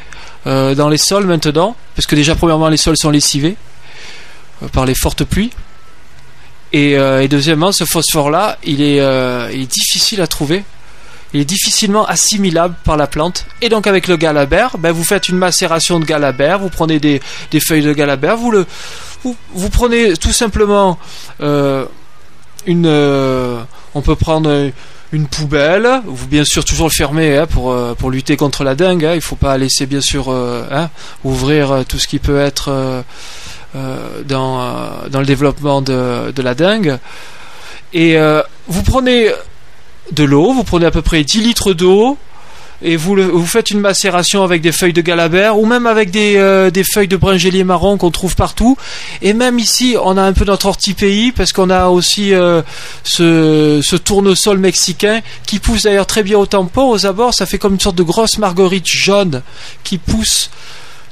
euh, 0.45 0.75
dans 0.75 0.89
les 0.89 0.97
sols 0.97 1.25
maintenant, 1.25 1.75
parce 1.95 2.05
que 2.05 2.15
déjà 2.15 2.35
premièrement 2.35 2.67
les 2.67 2.77
sols 2.77 2.97
sont 2.97 3.11
lessivés 3.11 3.55
euh, 4.61 4.67
par 4.67 4.85
les 4.85 4.93
fortes 4.93 5.23
pluies. 5.23 5.51
Et, 6.73 6.97
euh, 6.97 7.25
deuxièmement, 7.29 7.71
ce 7.71 7.85
phosphore-là, 7.85 8.57
il 8.65 8.81
euh, 8.81 9.49
il 9.53 9.61
est 9.61 9.71
difficile 9.71 10.19
à 10.21 10.27
trouver. 10.27 10.63
Il 11.33 11.39
est 11.41 11.45
difficilement 11.45 12.05
assimilable 12.05 12.75
par 12.83 12.97
la 12.97 13.07
plante. 13.07 13.45
Et 13.61 13.69
donc 13.69 13.87
avec 13.87 14.07
le 14.07 14.17
galabert, 14.17 14.77
ben, 14.77 14.91
vous 14.91 15.03
faites 15.03 15.29
une 15.29 15.37
macération 15.37 15.99
de 15.99 16.05
galabert, 16.05 16.59
vous 16.59 16.69
prenez 16.69 16.99
des, 16.99 17.21
des 17.51 17.59
feuilles 17.59 17.83
de 17.83 17.93
galabert, 17.93 18.35
vous, 18.37 18.51
le, 18.51 18.65
vous, 19.23 19.35
vous 19.53 19.69
prenez 19.69 20.17
tout 20.17 20.33
simplement 20.33 20.99
euh, 21.41 21.85
une... 22.65 22.85
euh, 22.85 23.61
on 23.93 24.01
peut 24.01 24.15
prendre 24.15 24.71
une 25.13 25.27
poubelle, 25.27 26.01
vous 26.05 26.27
bien 26.27 26.45
sûr 26.45 26.63
toujours 26.63 26.87
le 26.87 26.93
fermer 26.93 27.37
hein, 27.37 27.45
pour, 27.45 27.71
euh, 27.71 27.93
pour 27.93 28.09
lutter 28.11 28.37
contre 28.37 28.63
la 28.63 28.75
dengue. 28.75 29.03
hein. 29.03 29.13
il 29.13 29.21
faut 29.21 29.35
pas 29.35 29.57
laisser 29.57 29.85
bien 29.85 29.99
sûr 29.99 30.29
euh, 30.29 30.65
hein, 30.71 30.89
ouvrir 31.25 31.71
euh, 31.71 31.83
tout 31.83 31.99
ce 31.99 32.07
qui 32.07 32.19
peut 32.19 32.39
être 32.39 33.03
dans, 33.73 34.91
dans 35.09 35.19
le 35.19 35.25
développement 35.25 35.81
de, 35.81 36.31
de 36.31 36.41
la 36.41 36.55
dengue. 36.55 36.97
Et 37.93 38.17
vous 38.67 38.83
prenez 38.83 39.29
de 40.11 40.23
l'eau, 40.23 40.53
vous 40.53 40.63
prenez 40.63 40.85
à 40.85 40.91
peu 40.91 41.01
près 41.01 41.23
10 41.23 41.41
litres 41.41 41.73
d'eau, 41.73 42.17
et 42.83 42.95
vous, 42.95 43.15
vous 43.15 43.45
faites 43.45 43.69
une 43.69 43.79
macération 43.79 44.43
avec 44.43 44.61
des 44.61 44.71
feuilles 44.71 44.93
de 44.93 45.01
galabert 45.01 45.59
ou 45.59 45.65
même 45.65 45.85
avec 45.85 46.09
des, 46.09 46.37
euh, 46.37 46.71
des 46.71 46.83
feuilles 46.83 47.07
de 47.07 47.17
bringélier 47.17 47.63
marron 47.63 47.97
qu'on 47.97 48.09
trouve 48.09 48.35
partout. 48.35 48.75
Et 49.21 49.33
même 49.33 49.59
ici, 49.59 49.95
on 50.01 50.17
a 50.17 50.23
un 50.23 50.33
peu 50.33 50.45
notre 50.45 50.65
orti-pays 50.65 51.31
parce 51.31 51.53
qu'on 51.53 51.69
a 51.69 51.89
aussi 51.89 52.33
euh, 52.33 52.63
ce, 53.03 53.81
ce 53.83 53.95
tournesol 53.95 54.57
mexicain 54.57 55.21
qui 55.45 55.59
pousse 55.59 55.83
d'ailleurs 55.83 56.07
très 56.07 56.23
bien 56.23 56.39
au 56.39 56.47
tampon, 56.47 56.89
aux 56.89 57.05
abords. 57.05 57.35
Ça 57.35 57.45
fait 57.45 57.59
comme 57.59 57.73
une 57.73 57.79
sorte 57.79 57.97
de 57.97 58.03
grosse 58.03 58.39
marguerite 58.39 58.87
jaune 58.87 59.43
qui 59.83 59.99
pousse 59.99 60.49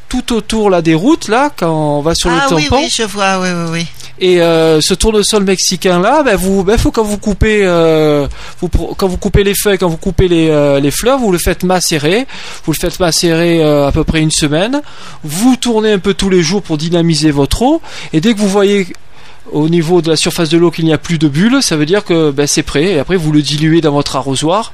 tout 0.10 0.34
autour 0.34 0.70
là 0.70 0.82
des 0.82 0.96
routes 0.96 1.28
là 1.28 1.52
quand 1.56 1.72
on 1.72 2.02
va 2.02 2.16
sur 2.16 2.30
ah 2.30 2.48
le 2.50 2.56
oui, 2.56 2.64
tampon. 2.66 2.82
oui, 2.82 2.90
je 2.94 3.04
vois, 3.04 3.40
oui, 3.40 3.48
oui, 3.54 3.70
oui. 3.72 3.88
Et 4.22 4.42
euh, 4.42 4.82
ce 4.82 4.94
tournesol 4.94 5.44
mexicain 5.46 6.00
là, 6.02 6.24
ben 6.24 6.36
vous, 6.36 6.64
ben 6.66 6.78
faut 6.78 6.92
quand 6.92 7.04
vous 7.04 7.18
coupez, 7.18 7.62
euh, 7.64 8.28
vous, 8.60 8.68
quand 8.68 9.08
vous 9.08 9.18
coupez 9.18 9.46
les 9.46 9.54
feuilles, 9.56 9.78
quand 9.78 9.88
vous 9.88 9.98
coupez 9.98 10.28
les, 10.28 10.50
euh, 10.50 10.80
les 10.82 10.92
fleurs, 10.92 11.20
vous 11.20 11.32
le 11.32 11.38
faites 11.38 11.64
macérer. 11.64 12.28
Vous 12.66 12.74
le 12.74 12.78
faites 12.78 13.00
macérer 13.00 13.64
à 13.64 13.92
peu 13.94 14.04
près 14.04 14.20
une 14.20 14.32
semaine. 14.32 14.82
Vous 15.24 15.56
tournez 15.56 15.94
un 15.94 16.00
peu 16.00 16.14
tous 16.14 16.30
les 16.30 16.44
jours 16.44 16.62
pour 16.62 16.78
dynamiser 16.78 17.32
votre 17.32 17.62
eau. 17.62 17.82
Et 18.12 18.20
dès 18.20 18.34
que 18.34 18.40
vous 18.40 18.50
voyez 18.50 18.88
au 19.54 19.70
niveau 19.70 20.02
de 20.02 20.10
la 20.10 20.16
surface 20.18 20.50
de 20.50 20.58
l'eau 20.58 20.70
qu'il 20.70 20.86
n'y 20.86 20.94
a 20.94 20.98
plus 20.98 21.18
de 21.18 21.28
bulles, 21.30 21.60
ça 21.62 21.78
veut 21.78 21.86
dire 21.86 22.04
que 22.04 22.32
ben, 22.32 22.46
c'est 22.46 22.64
prêt. 22.64 22.86
Et 22.86 23.00
après 23.00 23.16
vous 23.16 23.32
le 23.32 23.42
diluez 23.42 23.80
dans 23.80 23.94
votre 23.94 24.18
arrosoir. 24.18 24.74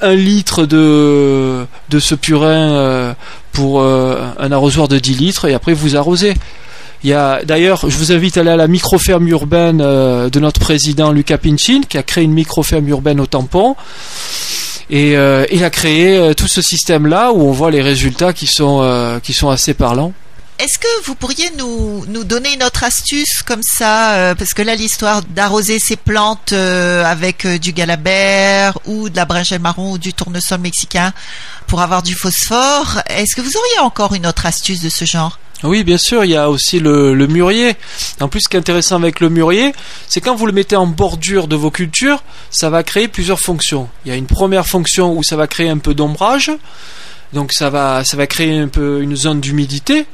Un 0.00 0.14
litre 0.14 0.66
de, 0.66 1.66
de 1.88 1.98
ce 1.98 2.14
purin 2.14 3.16
pour 3.56 3.80
euh, 3.80 4.20
un 4.38 4.52
arrosoir 4.52 4.86
de 4.86 4.98
10 4.98 5.14
litres 5.14 5.48
et 5.48 5.54
après 5.54 5.72
vous 5.72 5.96
arrosez. 5.96 6.34
Il 7.02 7.08
y 7.08 7.14
a 7.14 7.42
d'ailleurs, 7.42 7.88
je 7.88 7.96
vous 7.96 8.12
invite 8.12 8.36
à 8.36 8.40
aller 8.40 8.50
à 8.50 8.56
la 8.56 8.68
microferme 8.68 9.26
urbaine 9.28 9.80
euh, 9.80 10.28
de 10.28 10.38
notre 10.40 10.60
président 10.60 11.10
Lucas 11.10 11.38
Pinchin, 11.38 11.80
qui 11.88 11.96
a 11.96 12.02
créé 12.02 12.24
une 12.24 12.34
microferme 12.34 12.86
urbaine 12.86 13.18
au 13.18 13.24
tampon. 13.24 13.74
Et 14.90 15.16
euh, 15.16 15.46
il 15.50 15.64
a 15.64 15.70
créé 15.70 16.34
tout 16.36 16.48
ce 16.48 16.60
système-là 16.60 17.32
où 17.32 17.40
on 17.40 17.50
voit 17.50 17.70
les 17.70 17.80
résultats 17.80 18.34
qui 18.34 18.46
sont 18.46 18.82
assez 19.50 19.72
parlants. 19.72 20.12
Est-ce 20.58 20.78
que 20.78 21.04
vous 21.04 21.14
pourriez 21.14 21.50
nous, 21.58 22.06
nous 22.06 22.24
donner 22.24 22.54
une 22.54 22.62
autre 22.62 22.82
astuce 22.82 23.42
comme 23.42 23.62
ça 23.62 24.14
euh, 24.14 24.34
Parce 24.34 24.54
que 24.54 24.62
là, 24.62 24.74
l'histoire 24.74 25.20
d'arroser 25.22 25.78
ces 25.78 25.96
plantes 25.96 26.52
euh, 26.52 27.04
avec 27.04 27.44
euh, 27.44 27.58
du 27.58 27.72
galabert 27.72 28.78
ou 28.86 29.10
de 29.10 29.16
la 29.16 29.26
bringelle 29.26 29.60
marron 29.60 29.92
ou 29.92 29.98
du 29.98 30.14
tournesol 30.14 30.60
mexicain 30.60 31.12
pour 31.66 31.82
avoir 31.82 32.02
du 32.02 32.14
phosphore, 32.14 33.02
est-ce 33.10 33.36
que 33.36 33.42
vous 33.42 33.54
auriez 33.54 33.78
encore 33.80 34.14
une 34.14 34.26
autre 34.26 34.46
astuce 34.46 34.80
de 34.80 34.88
ce 34.88 35.04
genre? 35.04 35.38
Oui, 35.62 35.84
bien 35.84 35.98
sûr, 35.98 36.24
il 36.24 36.30
y 36.30 36.36
a 36.36 36.48
aussi 36.48 36.80
le, 36.80 37.12
le 37.12 37.26
mûrier. 37.26 37.76
En 38.20 38.28
plus, 38.28 38.40
ce 38.40 38.48
qui 38.48 38.56
est 38.56 38.60
intéressant 38.60 38.96
avec 38.96 39.20
le 39.20 39.28
mûrier, 39.28 39.74
c'est 40.08 40.22
quand 40.22 40.34
vous 40.34 40.46
le 40.46 40.52
mettez 40.52 40.76
en 40.76 40.86
bordure 40.86 41.48
de 41.48 41.56
vos 41.56 41.70
cultures, 41.70 42.22
ça 42.50 42.70
va 42.70 42.82
créer 42.82 43.08
plusieurs 43.08 43.40
fonctions. 43.40 43.90
Il 44.06 44.08
y 44.08 44.12
a 44.12 44.16
une 44.16 44.26
première 44.26 44.66
fonction 44.66 45.12
où 45.16 45.22
ça 45.22 45.36
va 45.36 45.46
créer 45.46 45.68
un 45.68 45.78
peu 45.78 45.92
d'ombrage, 45.92 46.50
donc 47.34 47.52
ça 47.52 47.68
va, 47.68 48.04
ça 48.04 48.16
va 48.16 48.26
créer 48.26 48.58
un 48.58 48.68
peu 48.68 49.02
une 49.02 49.16
zone 49.16 49.40
d'humidité. 49.40 50.06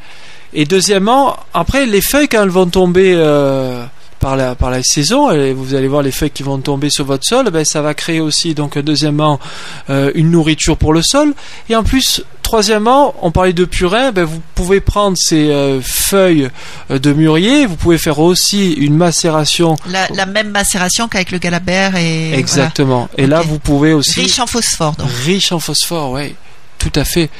Et 0.55 0.65
deuxièmement, 0.65 1.37
après, 1.55 1.87
les 1.87 2.01
feuilles, 2.01 2.29
quand 2.29 2.43
elles 2.43 2.49
vont 2.51 2.67
tomber 2.67 3.15
euh, 3.17 3.85
par, 4.21 4.37
la, 4.37 4.55
par 4.55 4.71
la 4.71 4.83
saison, 4.83 5.31
et 5.31 5.53
vous 5.53 5.75
allez 5.75 5.88
voir 5.88 6.03
les 6.03 6.12
feuilles 6.12 6.31
qui 6.31 6.43
vont 6.43 6.59
tomber 6.59 6.91
sur 6.91 7.05
votre 7.05 7.27
sol, 7.27 7.51
ben, 7.51 7.65
ça 7.65 7.81
va 7.81 7.95
créer 7.95 8.21
aussi, 8.21 8.55
donc, 8.55 8.79
deuxièmement, 8.79 9.41
euh, 9.88 10.11
une 10.15 10.31
nourriture 10.31 10.77
pour 10.77 10.93
le 10.93 11.03
sol. 11.03 11.33
Et 11.71 11.77
en 11.77 11.83
plus, 11.85 12.23
troisièmement, 12.43 13.15
on 13.23 13.31
parlait 13.31 13.55
de 13.55 13.65
purin, 13.65 14.12
ben, 14.12 14.25
vous 14.25 14.43
pouvez 14.55 14.81
prendre 14.81 15.17
ces 15.17 15.51
euh, 15.51 15.81
feuilles 15.81 16.51
de 16.91 17.12
mûrier, 17.15 17.65
vous 17.65 17.77
pouvez 17.77 17.97
faire 17.97 18.19
aussi 18.19 18.73
une 18.75 18.95
macération. 18.95 19.77
la, 19.88 20.07
la 20.09 20.27
même 20.27 20.51
macération 20.51 21.09
qu'avec 21.09 21.31
le 21.31 21.38
galabert 21.38 21.97
et 21.97 22.35
Exactement. 22.35 23.09
Et 23.17 23.27
là, 23.27 23.41
vous 23.41 23.59
pouvez 23.59 23.95
aussi... 23.95 24.21
riche 24.21 24.38
en 24.38 24.47
phosphore. 24.47 24.93
Donc. 24.99 25.09
riche 25.25 25.51
en 25.51 25.61
phosphore, 25.61 26.11
oui. 26.12 26.35
Tout 26.79 26.93
à 26.97 27.05
fait. 27.05 27.31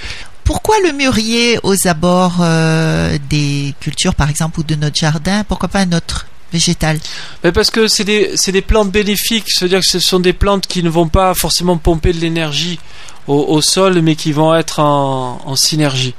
Pourquoi 0.45 0.77
le 0.85 0.93
mûrier 0.93 1.59
aux 1.63 1.87
abords 1.87 2.39
euh, 2.41 3.17
des 3.31 3.75
cultures, 3.81 4.15
par 4.15 4.29
exemple, 4.29 4.61
ou 4.61 4.63
de 4.63 4.75
notre 4.75 4.97
jardin? 4.97 5.45
Pourquoi 5.45 5.69
pas 5.69 5.81
un 5.81 5.93
autre 5.93 6.27
végétal? 6.53 6.99
Parce 7.55 7.71
que 7.71 7.89
c'est 7.89 8.05
des, 8.05 8.35
des 8.47 8.63
plantes 8.63 8.91
bénéfiques, 8.91 9.47
c'est-à-dire 9.49 9.81
que 9.81 9.87
ce 9.87 10.01
sont 10.01 10.21
des 10.21 10.33
plantes 10.33 10.67
qui 10.67 10.83
ne 10.83 10.91
vont 10.91 11.09
pas 11.09 11.35
forcément 11.35 11.77
pomper 11.77 12.13
de 12.13 12.19
l'énergie 12.19 12.79
au, 13.29 13.63
sol, 13.63 14.03
mais 14.03 14.17
qui 14.17 14.33
vont 14.33 14.53
être 14.55 14.81
en 14.81 15.55
synergie, 15.55 16.15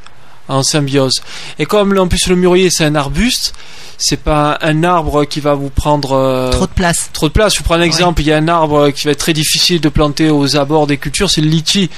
en 0.47 0.63
symbiose. 0.63 1.21
Et 1.59 1.65
comme 1.65 1.97
en 1.97 2.07
plus 2.07 2.27
le 2.27 2.35
mûrier 2.35 2.69
c'est 2.69 2.85
un 2.85 2.95
arbuste, 2.95 3.53
c'est 3.97 4.17
pas 4.17 4.57
un 4.61 4.83
arbre 4.83 5.23
qui 5.23 5.39
va 5.39 5.53
vous 5.53 5.69
prendre 5.69 6.13
euh, 6.13 6.51
Trop 6.51 6.65
de 6.65 6.71
place. 6.71 7.09
trop 7.13 7.27
de 7.27 7.33
place. 7.33 7.53
Je 7.53 7.59
vous 7.59 7.63
prends 7.63 7.75
un 7.75 7.81
exemple, 7.81 8.21
il 8.21 8.27
y 8.27 8.31
a 8.33 8.37
un 8.37 8.47
arbre 8.47 8.89
qui 8.89 9.05
va 9.05 9.11
être 9.11 9.19
très 9.19 9.33
difficile 9.33 9.79
de 9.79 9.87
planter 9.89 10.29
aux 10.29 10.57
abords 10.57 10.87
des 10.87 10.97
cultures, 10.97 11.29
c'est 11.29 11.41
le 11.41 11.47
litchi. 11.47 11.89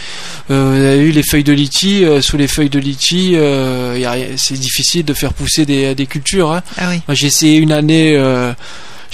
Euh, 0.51 0.71
vous 0.75 0.83
avez 0.83 1.03
vu 1.05 1.11
les 1.11 1.23
feuilles 1.23 1.43
de 1.43 1.53
litchi, 1.53 2.03
euh, 2.05 2.21
sous 2.21 2.37
les 2.37 2.47
feuilles 2.47 2.69
de 2.69 2.79
litchi, 2.79 3.35
c'est 4.37 4.59
difficile 4.59 5.05
de 5.05 5.13
faire 5.13 5.33
pousser 5.33 5.65
des, 5.65 5.95
des 5.95 6.05
cultures. 6.05 6.51
Hein. 6.51 6.61
Ah 6.77 6.89
oui. 6.89 7.01
Moi, 7.07 7.15
j'ai 7.15 7.27
essayé 7.27 7.57
une 7.57 7.71
année, 7.71 8.15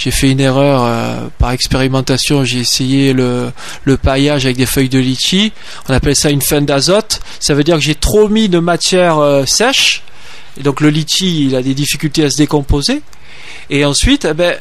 j'ai 0.02 0.10
fait 0.10 0.32
une 0.32 0.40
erreur 0.40 0.82
euh, 0.84 1.28
par 1.38 1.52
expérimentation. 1.52 2.44
J'ai 2.44 2.58
essayé 2.58 3.12
le, 3.12 3.52
paillage 4.02 4.46
avec 4.46 4.56
des 4.56 4.66
feuilles 4.66 4.88
de 4.88 4.98
litchi. 4.98 5.52
On 5.88 5.94
appelle 5.94 6.16
ça 6.16 6.30
une 6.30 6.42
fin 6.42 6.60
d'azote. 6.60 7.20
Ça 7.38 7.54
veut 7.54 7.62
dire 7.62 7.76
que 7.76 7.82
j'ai 7.82 7.94
trop 7.94 8.28
mis 8.28 8.48
de 8.48 8.58
matière 8.58 9.18
euh, 9.18 9.46
sèche. 9.46 10.02
Et 10.58 10.64
donc 10.64 10.80
le 10.80 10.88
litchi, 10.88 11.46
il 11.46 11.54
a 11.54 11.62
des 11.62 11.74
difficultés 11.74 12.24
à 12.24 12.30
se 12.30 12.36
décomposer. 12.36 13.00
Et 13.70 13.84
ensuite, 13.84 14.26
eh 14.28 14.34
ben, 14.34 14.56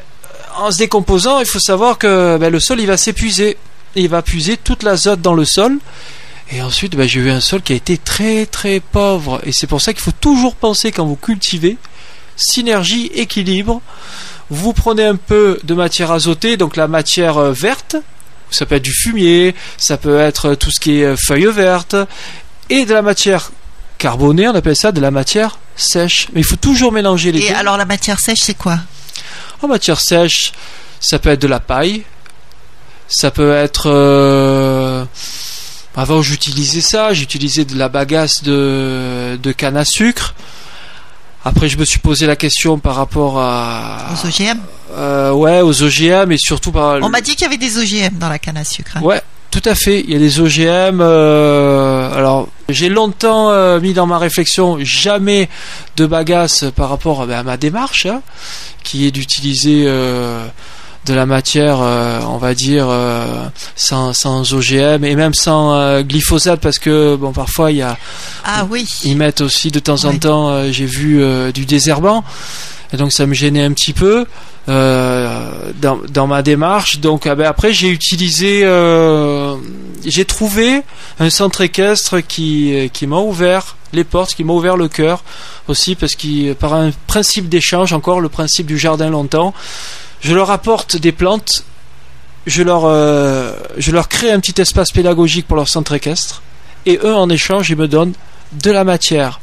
en 0.60 0.69
se 0.69 0.77
décomposant, 0.77 1.39
il 1.39 1.47
faut 1.47 1.60
savoir 1.60 1.97
que 1.97 2.38
ben, 2.38 2.51
le 2.51 2.60
sol, 2.60 2.80
il 2.80 2.86
va 2.86 2.97
s'épuiser. 2.97 3.58
Il 3.95 4.10
va 4.10 4.21
puiser 4.21 4.58
toute 4.58 4.84
l'azote 4.84 5.21
dans 5.21 5.34
le 5.34 5.45
sol. 5.45 5.80
Et 6.51 6.62
ensuite, 6.62 6.95
ben, 6.95 7.10
j'ai 7.10 7.19
eu 7.19 7.32
un 7.32 7.41
sol 7.41 7.63
qui 7.63 7.73
a 7.73 7.75
été 7.75 7.97
très 7.97 8.45
très 8.45 8.80
pauvre. 8.80 9.41
Et 9.43 9.54
c'est 9.54 9.65
pour 9.65 9.82
ça 9.82 9.91
qu'il 9.91 10.04
faut 10.04 10.12
toujours 10.12 10.54
penser 10.54 10.91
quand 10.91 11.06
vous 11.08 11.15
cultivez 11.15 11.77
synergie, 12.36 13.08
équilibre. 13.15 13.82
Vous 14.53 14.73
prenez 14.73 15.05
un 15.05 15.15
peu 15.15 15.59
de 15.63 15.73
matière 15.73 16.11
azotée, 16.11 16.57
donc 16.57 16.75
la 16.75 16.87
matière 16.89 17.37
euh, 17.37 17.51
verte, 17.53 17.95
ça 18.49 18.65
peut 18.65 18.75
être 18.75 18.83
du 18.83 18.93
fumier, 18.93 19.55
ça 19.77 19.95
peut 19.97 20.19
être 20.19 20.55
tout 20.55 20.69
ce 20.71 20.79
qui 20.81 20.99
est 20.99 21.05
euh, 21.05 21.15
feuilles 21.15 21.47
vertes, 21.51 21.95
et 22.69 22.85
de 22.85 22.93
la 22.93 23.01
matière 23.01 23.51
carbonée, 23.97 24.47
on 24.49 24.53
appelle 24.55 24.75
ça 24.75 24.91
de 24.91 24.99
la 24.99 25.09
matière 25.09 25.57
sèche. 25.77 26.27
Mais 26.33 26.41
il 26.41 26.43
faut 26.43 26.57
toujours 26.57 26.91
mélanger 26.91 27.31
les 27.31 27.39
Et 27.45 27.49
deux. 27.49 27.55
alors 27.55 27.77
la 27.77 27.85
matière 27.85 28.19
sèche, 28.19 28.39
c'est 28.41 28.57
quoi? 28.57 28.77
En 29.61 29.67
matière 29.69 29.99
sèche, 30.01 30.51
ça 30.99 31.17
peut 31.17 31.29
être 31.29 31.41
de 31.41 31.47
la 31.47 31.59
paille, 31.61 32.03
ça 33.07 33.31
peut 33.31 33.53
être... 33.53 33.83
euh, 33.89 35.05
Avant 35.95 36.21
j'utilisais 36.21 36.81
ça, 36.81 37.13
j'utilisais 37.13 37.63
de 37.65 37.77
la 37.77 37.87
bagasse 37.89 38.43
de, 38.43 39.37
de 39.41 39.51
canne 39.53 39.77
à 39.77 39.85
sucre. 39.85 40.33
Après 41.43 41.69
je 41.69 41.77
me 41.77 41.86
suis 41.86 41.99
posé 41.99 42.27
la 42.27 42.36
question 42.36 42.77
par 42.77 42.95
rapport 42.95 43.39
à... 43.39 44.10
Aux 44.13 44.27
OGM 44.27 44.60
Euh, 44.95 45.32
ouais, 45.32 45.62
aux 45.62 45.82
OGM 45.84 46.32
et 46.32 46.38
surtout 46.38 46.71
par... 46.71 46.99
On 47.01 47.10
m'a 47.10 47.21
dit 47.21 47.32
qu'il 47.32 47.41
y 47.43 47.45
avait 47.45 47.58
des 47.58 47.77
OGM 47.77 48.17
dans 48.19 48.30
la 48.30 48.38
canne 48.39 48.58
à 48.58 48.63
sucre. 48.63 48.91
hein. 48.97 49.01
Ouais, 49.01 49.21
tout 49.49 49.62
à 49.65 49.73
fait. 49.73 50.01
Il 50.01 50.12
y 50.12 50.15
a 50.15 50.19
des 50.19 50.39
OGM. 50.39 50.99
euh, 51.01 52.13
alors, 52.15 52.47
j'ai 52.69 52.89
longtemps 52.89 53.49
euh, 53.49 53.80
mis 53.80 53.93
dans 53.93 54.06
ma 54.06 54.17
réflexion 54.17 54.77
jamais 54.82 55.49
de 55.97 56.06
bagasse 56.06 56.65
par 56.75 56.89
rapport 56.89 57.25
ben, 57.25 57.39
à 57.39 57.43
ma 57.43 57.58
démarche, 57.58 58.06
hein, 58.06 58.21
qui 58.84 59.08
est 59.08 59.12
d'utiliser 59.12 59.86
euh, 59.88 60.45
de 61.05 61.13
la 61.13 61.25
matière, 61.25 61.79
euh, 61.81 62.19
on 62.27 62.37
va 62.37 62.53
dire, 62.53 62.87
euh, 62.89 63.47
sans, 63.75 64.13
sans 64.13 64.53
OGM 64.53 65.03
et 65.03 65.15
même 65.15 65.33
sans 65.33 65.73
euh, 65.73 66.03
glyphosate 66.03 66.59
parce 66.59 66.79
que 66.79 67.15
bon, 67.15 67.31
parfois 67.31 67.71
il 67.71 67.77
y 67.77 67.81
a 67.81 67.97
Ah 68.45 68.67
oui. 68.69 68.87
ils 69.03 69.17
mettent 69.17 69.41
aussi 69.41 69.71
de 69.71 69.79
temps 69.79 70.05
en 70.05 70.17
temps, 70.17 70.71
j'ai 70.71 70.85
vu 70.85 71.23
du 71.53 71.65
désherbant. 71.65 72.23
Et 72.93 72.97
donc 72.97 73.11
ça 73.11 73.25
me 73.25 73.33
gênait 73.33 73.63
un 73.63 73.71
petit 73.71 73.93
peu 73.93 74.25
euh, 74.69 75.71
dans, 75.81 75.99
dans 76.09 76.27
ma 76.27 76.41
démarche. 76.41 76.99
Donc 76.99 77.25
ah 77.25 77.35
ben, 77.35 77.45
après 77.45 77.73
j'ai 77.73 77.89
utilisé, 77.89 78.61
euh, 78.63 79.55
j'ai 80.05 80.25
trouvé 80.25 80.81
un 81.19 81.29
centre 81.29 81.61
équestre 81.61 82.19
qui, 82.19 82.89
qui 82.93 83.07
m'a 83.07 83.17
ouvert 83.17 83.77
les 83.93 84.03
portes, 84.03 84.33
qui 84.35 84.43
m'a 84.43 84.53
ouvert 84.53 84.77
le 84.77 84.87
cœur 84.87 85.23
aussi 85.67 85.95
parce 85.95 86.15
qu'il 86.15 86.53
par 86.55 86.73
un 86.73 86.91
principe 87.07 87.47
d'échange, 87.49 87.93
encore 87.93 88.19
le 88.19 88.29
principe 88.29 88.67
du 88.67 88.77
jardin 88.77 89.09
longtemps, 89.09 89.53
je 90.21 90.34
leur 90.34 90.51
apporte 90.51 90.97
des 90.97 91.12
plantes, 91.12 91.65
je 92.45 92.63
leur, 92.63 92.86
euh, 92.86 93.53
je 93.77 93.91
leur 93.91 94.07
crée 94.07 94.31
un 94.31 94.39
petit 94.39 94.60
espace 94.62 94.91
pédagogique 94.91 95.47
pour 95.47 95.57
leur 95.57 95.67
centre 95.67 95.93
équestre 95.93 96.41
et 96.86 96.99
eux 97.03 97.15
en 97.15 97.29
échange 97.29 97.69
ils 97.69 97.77
me 97.77 97.88
donnent 97.88 98.13
de 98.53 98.71
la 98.71 98.84
matière. 98.84 99.39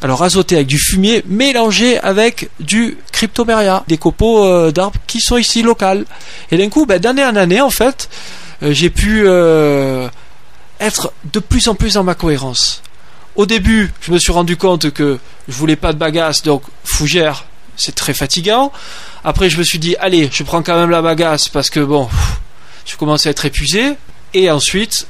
Alors 0.00 0.22
azotée 0.22 0.56
avec 0.56 0.68
du 0.68 0.78
fumier 0.78 1.24
mélangé 1.26 1.98
avec 1.98 2.50
du 2.60 2.96
cryptomeria, 3.12 3.84
des 3.88 3.98
copeaux 3.98 4.44
euh, 4.44 4.70
d'arbres 4.70 5.00
qui 5.06 5.20
sont 5.20 5.36
ici 5.36 5.62
locales. 5.62 6.04
Et 6.52 6.56
d'un 6.56 6.68
coup, 6.68 6.86
ben, 6.86 7.00
d'année 7.00 7.24
en 7.24 7.34
année, 7.34 7.60
en 7.60 7.70
fait, 7.70 8.08
euh, 8.62 8.72
j'ai 8.72 8.90
pu 8.90 9.26
être 10.80 11.12
de 11.32 11.40
plus 11.40 11.66
en 11.66 11.74
plus 11.74 11.94
dans 11.94 12.04
ma 12.04 12.14
cohérence. 12.14 12.82
Au 13.34 13.44
début, 13.44 13.92
je 14.00 14.12
me 14.12 14.18
suis 14.18 14.32
rendu 14.32 14.56
compte 14.56 14.90
que 14.90 15.18
je 15.48 15.54
voulais 15.54 15.76
pas 15.76 15.92
de 15.92 15.98
bagasse, 15.98 16.42
donc 16.42 16.62
fougère, 16.84 17.44
c'est 17.78 17.94
très 17.94 18.12
fatigant. 18.12 18.72
Après, 19.24 19.48
je 19.48 19.56
me 19.56 19.62
suis 19.62 19.78
dit, 19.78 19.96
allez, 20.00 20.28
je 20.30 20.42
prends 20.42 20.62
quand 20.62 20.78
même 20.78 20.90
la 20.90 21.00
bagasse 21.00 21.48
parce 21.48 21.70
que 21.70 21.80
bon, 21.80 22.08
je 22.84 22.96
commence 22.96 23.26
à 23.26 23.30
être 23.30 23.46
épuisé. 23.46 23.94
Et 24.34 24.50
ensuite, 24.50 25.06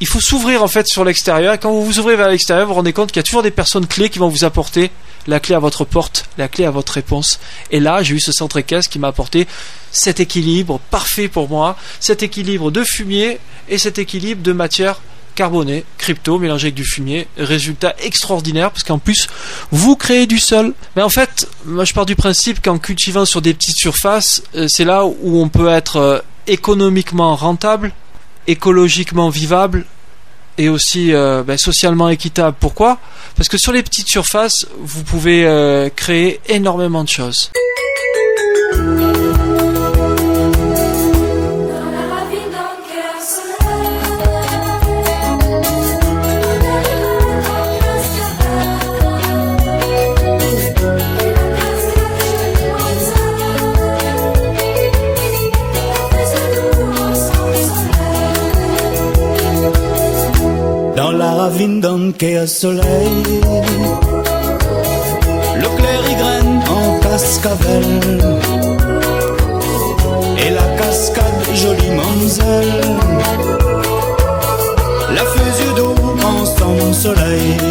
il 0.00 0.06
faut 0.06 0.20
s'ouvrir 0.20 0.62
en 0.62 0.68
fait 0.68 0.86
sur 0.86 1.04
l'extérieur. 1.04 1.58
Quand 1.58 1.72
vous 1.72 1.84
vous 1.84 1.98
ouvrez 1.98 2.14
vers 2.14 2.28
l'extérieur, 2.28 2.66
vous 2.66 2.72
vous 2.72 2.76
rendez 2.76 2.92
compte 2.92 3.10
qu'il 3.10 3.18
y 3.18 3.20
a 3.20 3.24
toujours 3.24 3.42
des 3.42 3.50
personnes 3.50 3.86
clés 3.86 4.10
qui 4.10 4.18
vont 4.18 4.28
vous 4.28 4.44
apporter 4.44 4.90
la 5.26 5.40
clé 5.40 5.54
à 5.54 5.58
votre 5.58 5.84
porte, 5.84 6.26
la 6.38 6.48
clé 6.48 6.64
à 6.64 6.70
votre 6.70 6.92
réponse. 6.92 7.40
Et 7.70 7.80
là, 7.80 8.02
j'ai 8.02 8.14
eu 8.14 8.20
ce 8.20 8.32
centre 8.32 8.56
équestre 8.56 8.90
qui 8.90 8.98
m'a 8.98 9.08
apporté 9.08 9.46
cet 9.90 10.20
équilibre 10.20 10.80
parfait 10.90 11.28
pour 11.28 11.48
moi, 11.48 11.76
cet 12.00 12.22
équilibre 12.22 12.70
de 12.70 12.84
fumier 12.84 13.38
et 13.68 13.78
cet 13.78 13.98
équilibre 13.98 14.42
de 14.42 14.52
matière 14.52 15.00
carbonée, 15.38 15.84
crypto, 15.98 16.40
mélangé 16.40 16.66
avec 16.66 16.74
du 16.74 16.84
fumier. 16.84 17.28
Résultat 17.36 17.94
extraordinaire 18.02 18.72
parce 18.72 18.82
qu'en 18.82 18.98
plus, 18.98 19.28
vous 19.70 19.94
créez 19.94 20.26
du 20.26 20.40
sol. 20.40 20.74
Mais 20.96 21.02
en 21.02 21.08
fait, 21.08 21.48
moi 21.64 21.84
je 21.84 21.94
pars 21.94 22.06
du 22.06 22.16
principe 22.16 22.60
qu'en 22.60 22.78
cultivant 22.78 23.24
sur 23.24 23.40
des 23.40 23.54
petites 23.54 23.76
surfaces, 23.76 24.42
euh, 24.56 24.66
c'est 24.68 24.84
là 24.84 25.06
où 25.06 25.40
on 25.40 25.48
peut 25.48 25.68
être 25.68 25.96
euh, 25.96 26.18
économiquement 26.48 27.36
rentable, 27.36 27.92
écologiquement 28.48 29.28
vivable 29.28 29.84
et 30.58 30.68
aussi 30.68 31.14
euh, 31.14 31.44
ben, 31.44 31.56
socialement 31.56 32.08
équitable. 32.08 32.56
Pourquoi? 32.58 32.98
Parce 33.36 33.48
que 33.48 33.58
sur 33.58 33.70
les 33.70 33.84
petites 33.84 34.08
surfaces, 34.08 34.66
vous 34.80 35.04
pouvez 35.04 35.46
créer 35.94 36.40
énormément 36.48 37.04
de 37.04 37.08
choses. 37.08 37.52
D'un 61.56 62.12
quai 62.12 62.36
à 62.36 62.46
soleil, 62.46 63.40
le 65.56 65.76
clair 65.76 66.00
y 66.10 66.14
graine 66.14 66.62
en 66.68 67.00
cascavelle, 67.00 68.18
et 70.44 70.50
la 70.50 70.76
cascade 70.76 71.54
jolie 71.54 71.90
mamzelle, 71.90 72.98
la 75.14 75.24
fusée 75.24 75.74
d'eau 75.74 75.94
en 76.22 76.44
son 76.44 76.92
soleil. 76.92 77.67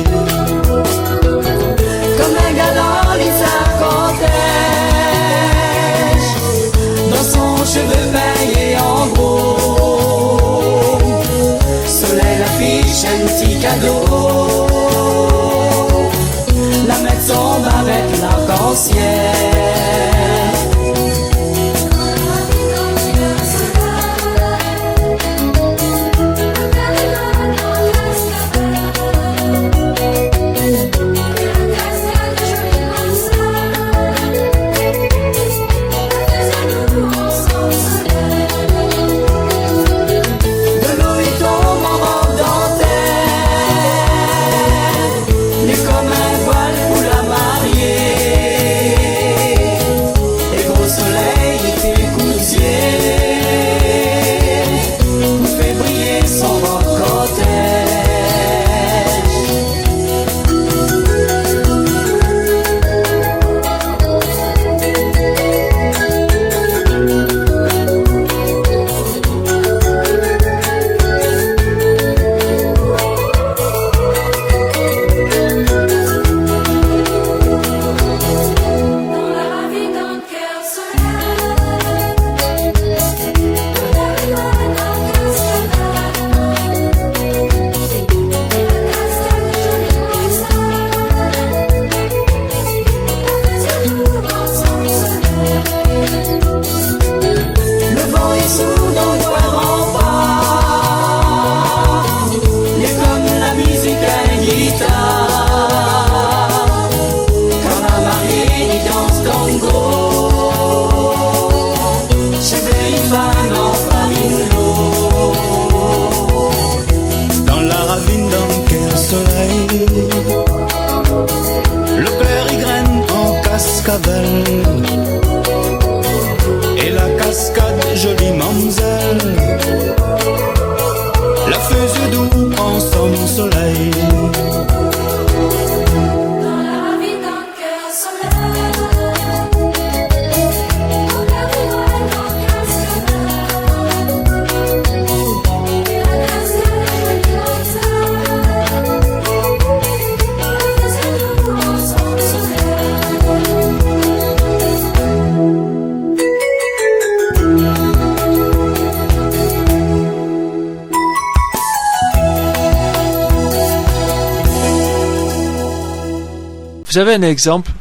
Vous 166.98 167.02
avez 167.02 167.14
un 167.14 167.22
exemple 167.22 167.74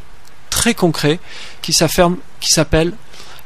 très 0.50 0.74
concret 0.74 1.18
qui 1.62 1.72
s'appelle 1.72 2.92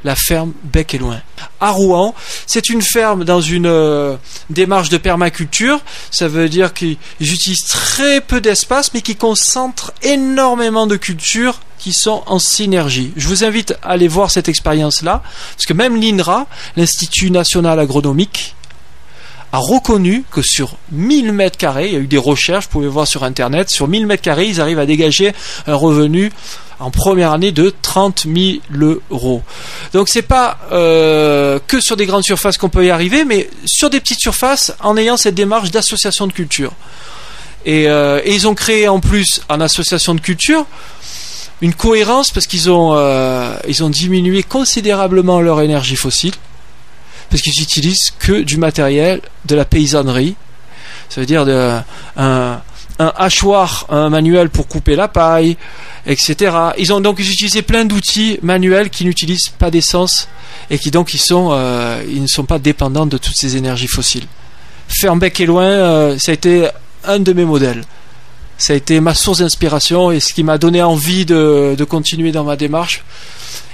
la 0.02 0.16
ferme 0.16 0.52
Bec 0.64 0.94
et 0.94 0.98
Loin. 0.98 1.20
À 1.60 1.70
Rouen, 1.70 2.12
c'est 2.44 2.70
une 2.70 2.82
ferme 2.82 3.22
dans 3.22 3.40
une 3.40 3.66
euh, 3.66 4.16
démarche 4.48 4.88
de 4.88 4.98
permaculture. 4.98 5.78
Ça 6.10 6.26
veut 6.26 6.48
dire 6.48 6.74
qu'ils 6.74 6.96
utilisent 7.20 7.66
très 7.66 8.20
peu 8.20 8.40
d'espace, 8.40 8.92
mais 8.94 9.00
qui 9.00 9.14
concentrent 9.14 9.92
énormément 10.02 10.88
de 10.88 10.96
cultures 10.96 11.60
qui 11.78 11.92
sont 11.92 12.24
en 12.26 12.40
synergie. 12.40 13.12
Je 13.14 13.28
vous 13.28 13.44
invite 13.44 13.76
à 13.84 13.90
aller 13.90 14.08
voir 14.08 14.32
cette 14.32 14.48
expérience-là, 14.48 15.22
parce 15.54 15.66
que 15.66 15.72
même 15.72 15.94
l'INRA, 16.00 16.48
l'Institut 16.76 17.30
national 17.30 17.78
agronomique, 17.78 18.56
a 19.52 19.58
reconnu 19.58 20.24
que 20.30 20.42
sur 20.42 20.76
1000 20.92 21.32
mètres 21.32 21.58
carrés, 21.58 21.88
il 21.88 21.92
y 21.92 21.96
a 21.96 22.00
eu 22.00 22.06
des 22.06 22.18
recherches, 22.18 22.66
vous 22.66 22.70
pouvez 22.70 22.88
voir 22.88 23.06
sur 23.06 23.24
internet, 23.24 23.70
sur 23.70 23.88
1000 23.88 24.06
mètres 24.06 24.22
carrés, 24.22 24.46
ils 24.46 24.60
arrivent 24.60 24.78
à 24.78 24.86
dégager 24.86 25.32
un 25.66 25.74
revenu 25.74 26.30
en 26.78 26.90
première 26.90 27.32
année 27.32 27.52
de 27.52 27.74
30 27.82 28.26
000 28.72 28.94
euros. 29.10 29.42
Donc 29.92 30.08
c'est 30.08 30.22
pas 30.22 30.58
euh, 30.72 31.58
que 31.66 31.80
sur 31.80 31.96
des 31.96 32.06
grandes 32.06 32.24
surfaces 32.24 32.58
qu'on 32.58 32.68
peut 32.68 32.86
y 32.86 32.90
arriver, 32.90 33.24
mais 33.24 33.50
sur 33.66 33.90
des 33.90 34.00
petites 34.00 34.20
surfaces 34.20 34.74
en 34.80 34.96
ayant 34.96 35.16
cette 35.16 35.34
démarche 35.34 35.70
d'association 35.70 36.26
de 36.26 36.32
culture. 36.32 36.72
Et, 37.66 37.88
euh, 37.88 38.22
et 38.24 38.34
ils 38.34 38.48
ont 38.48 38.54
créé 38.54 38.88
en 38.88 39.00
plus 39.00 39.42
en 39.50 39.60
association 39.60 40.14
de 40.14 40.20
culture 40.20 40.64
une 41.60 41.74
cohérence 41.74 42.30
parce 42.30 42.46
qu'ils 42.46 42.70
ont, 42.70 42.94
euh, 42.94 43.54
ils 43.68 43.84
ont 43.84 43.90
diminué 43.90 44.42
considérablement 44.42 45.40
leur 45.40 45.60
énergie 45.60 45.96
fossile 45.96 46.32
parce 47.30 47.42
qu'ils 47.42 47.62
utilisent 47.62 48.12
que 48.18 48.42
du 48.42 48.58
matériel 48.58 49.20
de 49.46 49.54
la 49.54 49.64
paysannerie. 49.64 50.34
Ça 51.08 51.20
veut 51.20 51.26
dire 51.26 51.46
un, 52.16 52.60
hachoir 52.98 53.86
un 53.88 54.10
manuel 54.10 54.50
pour 54.50 54.68
couper 54.68 54.96
la 54.96 55.08
paille, 55.08 55.56
etc. 56.06 56.52
Ils 56.78 56.92
ont 56.92 57.00
donc 57.00 57.18
utilisé 57.18 57.62
plein 57.62 57.84
d'outils 57.84 58.38
manuels 58.42 58.90
qui 58.90 59.04
n'utilisent 59.04 59.48
pas 59.48 59.70
d'essence 59.70 60.28
et 60.68 60.78
qui 60.78 60.90
donc 60.90 61.14
ils 61.14 61.22
euh, 61.30 62.20
ne 62.20 62.26
sont 62.26 62.44
pas 62.44 62.58
dépendants 62.58 63.06
de 63.06 63.16
toutes 63.16 63.36
ces 63.36 63.56
énergies 63.56 63.88
fossiles. 63.88 64.26
Fermbeck 64.88 65.40
et 65.40 65.46
loin, 65.46 65.64
euh, 65.64 66.18
ça 66.18 66.32
a 66.32 66.34
été 66.34 66.68
un 67.04 67.20
de 67.20 67.32
mes 67.32 67.44
modèles. 67.44 67.84
Ça 68.58 68.74
a 68.74 68.76
été 68.76 69.00
ma 69.00 69.14
source 69.14 69.38
d'inspiration 69.38 70.10
et 70.10 70.20
ce 70.20 70.34
qui 70.34 70.42
m'a 70.42 70.58
donné 70.58 70.82
envie 70.82 71.24
de, 71.24 71.74
de, 71.78 71.84
continuer 71.84 72.30
dans 72.30 72.44
ma 72.44 72.56
démarche. 72.56 73.02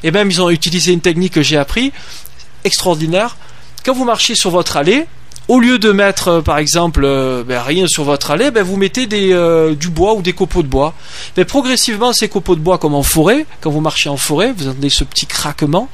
Et 0.05 0.13
même 0.13 0.31
ils 0.31 0.41
ont 0.41 0.51
utilisé 0.51 0.93
une 0.93 1.01
technique 1.01 1.33
que 1.33 1.43
j'ai 1.43 1.57
appris 1.57 1.93
extraordinaire. 2.67 3.37
Quand 3.85 3.95
vous 3.95 4.05
marchez 4.05 4.35
sur 4.35 4.51
votre 4.51 4.77
allée, 4.77 5.07
au 5.49 5.61
lieu 5.61 5.79
de 5.79 5.93
mettre 5.93 6.29
euh, 6.29 6.41
par 6.43 6.59
exemple 6.59 7.03
euh, 7.05 7.45
ben, 7.45 7.61
rien 7.63 7.87
sur 7.87 8.05
votre 8.05 8.31
allée, 8.31 8.51
ben, 8.51 8.63
vous 8.63 8.77
mettez 8.77 9.09
euh, 9.13 9.75
du 9.75 9.89
bois 9.89 10.15
ou 10.15 10.23
des 10.23 10.33
copeaux 10.33 10.63
de 10.63 10.69
bois. 10.69 10.95
Mais 11.37 11.45
progressivement, 11.45 12.13
ces 12.13 12.29
copeaux 12.29 12.57
de 12.57 12.61
bois, 12.61 12.79
comme 12.79 12.95
en 12.95 13.03
forêt, 13.03 13.47
quand 13.61 13.71
vous 13.71 13.81
marchez 13.81 14.09
en 14.09 14.17
forêt, 14.17 14.53
vous 14.57 14.69
entendez 14.69 14.91
ce 14.91 15.05
petit 15.05 15.27
craquement, 15.27 15.89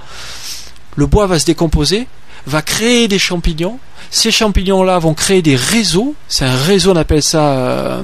le 0.97 1.07
bois 1.07 1.27
va 1.27 1.39
se 1.39 1.45
décomposer, 1.45 2.07
va 2.47 2.63
créer 2.63 3.09
des 3.09 3.19
champignons. 3.19 3.79
Ces 4.11 4.31
champignons-là 4.31 4.99
vont 4.99 5.15
créer 5.15 5.43
des 5.43 5.57
réseaux. 5.57 6.15
C'est 6.29 6.45
un 6.45 6.57
réseau, 6.57 6.93
on 6.93 6.97
appelle 6.97 7.23
ça 7.23 8.03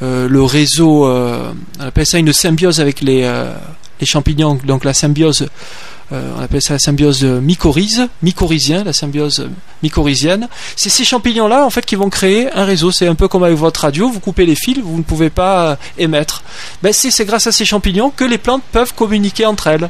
le 0.00 0.42
réseau, 0.42 1.04
on 1.06 1.54
appelle 1.80 2.06
ça 2.06 2.18
une 2.18 2.32
symbiose 2.32 2.80
avec 2.80 3.00
les, 3.00 3.28
champignons. 4.04 4.56
Donc 4.64 4.84
la 4.84 4.94
symbiose 4.94 5.48
on 6.12 6.42
appelle 6.42 6.62
ça 6.62 6.74
la 6.74 6.78
symbiose 6.78 7.24
mycorhize, 7.24 8.08
mycorhizien, 8.22 8.84
la 8.84 8.92
symbiose 8.92 9.48
mycorhizienne. 9.82 10.48
C'est 10.76 10.90
ces 10.90 11.04
champignons-là, 11.04 11.64
en 11.64 11.70
fait, 11.70 11.84
qui 11.84 11.96
vont 11.96 12.10
créer 12.10 12.52
un 12.52 12.64
réseau. 12.64 12.90
C'est 12.90 13.06
un 13.06 13.14
peu 13.14 13.28
comme 13.28 13.44
avec 13.44 13.56
votre 13.56 13.80
radio, 13.80 14.08
vous 14.08 14.20
coupez 14.20 14.46
les 14.46 14.54
fils, 14.54 14.78
vous 14.78 14.98
ne 14.98 15.02
pouvez 15.02 15.30
pas 15.30 15.70
euh, 15.70 15.76
émettre. 15.98 16.42
Ben, 16.82 16.92
c'est 16.92 17.24
grâce 17.24 17.46
à 17.46 17.52
ces 17.52 17.64
champignons 17.64 18.10
que 18.10 18.24
les 18.24 18.38
plantes 18.38 18.62
peuvent 18.72 18.94
communiquer 18.94 19.46
entre 19.46 19.66
elles. 19.66 19.88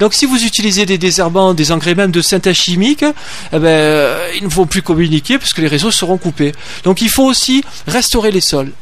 Donc 0.00 0.14
si 0.14 0.26
vous 0.26 0.44
utilisez 0.44 0.86
des 0.86 0.98
désherbants, 0.98 1.54
des 1.54 1.72
engrais 1.72 1.94
même 1.94 2.10
de 2.10 2.20
synthèse 2.20 2.56
chimique, 2.56 3.04
eh 3.04 3.58
ben, 3.58 3.66
euh, 3.66 4.28
ils 4.36 4.44
ne 4.44 4.48
vont 4.48 4.66
plus 4.66 4.82
communiquer 4.82 5.38
puisque 5.38 5.58
les 5.58 5.68
réseaux 5.68 5.90
seront 5.90 6.18
coupés. 6.18 6.52
Donc 6.82 7.00
il 7.00 7.08
faut 7.08 7.24
aussi 7.24 7.64
restaurer 7.86 8.30
les 8.30 8.40
sols 8.40 8.72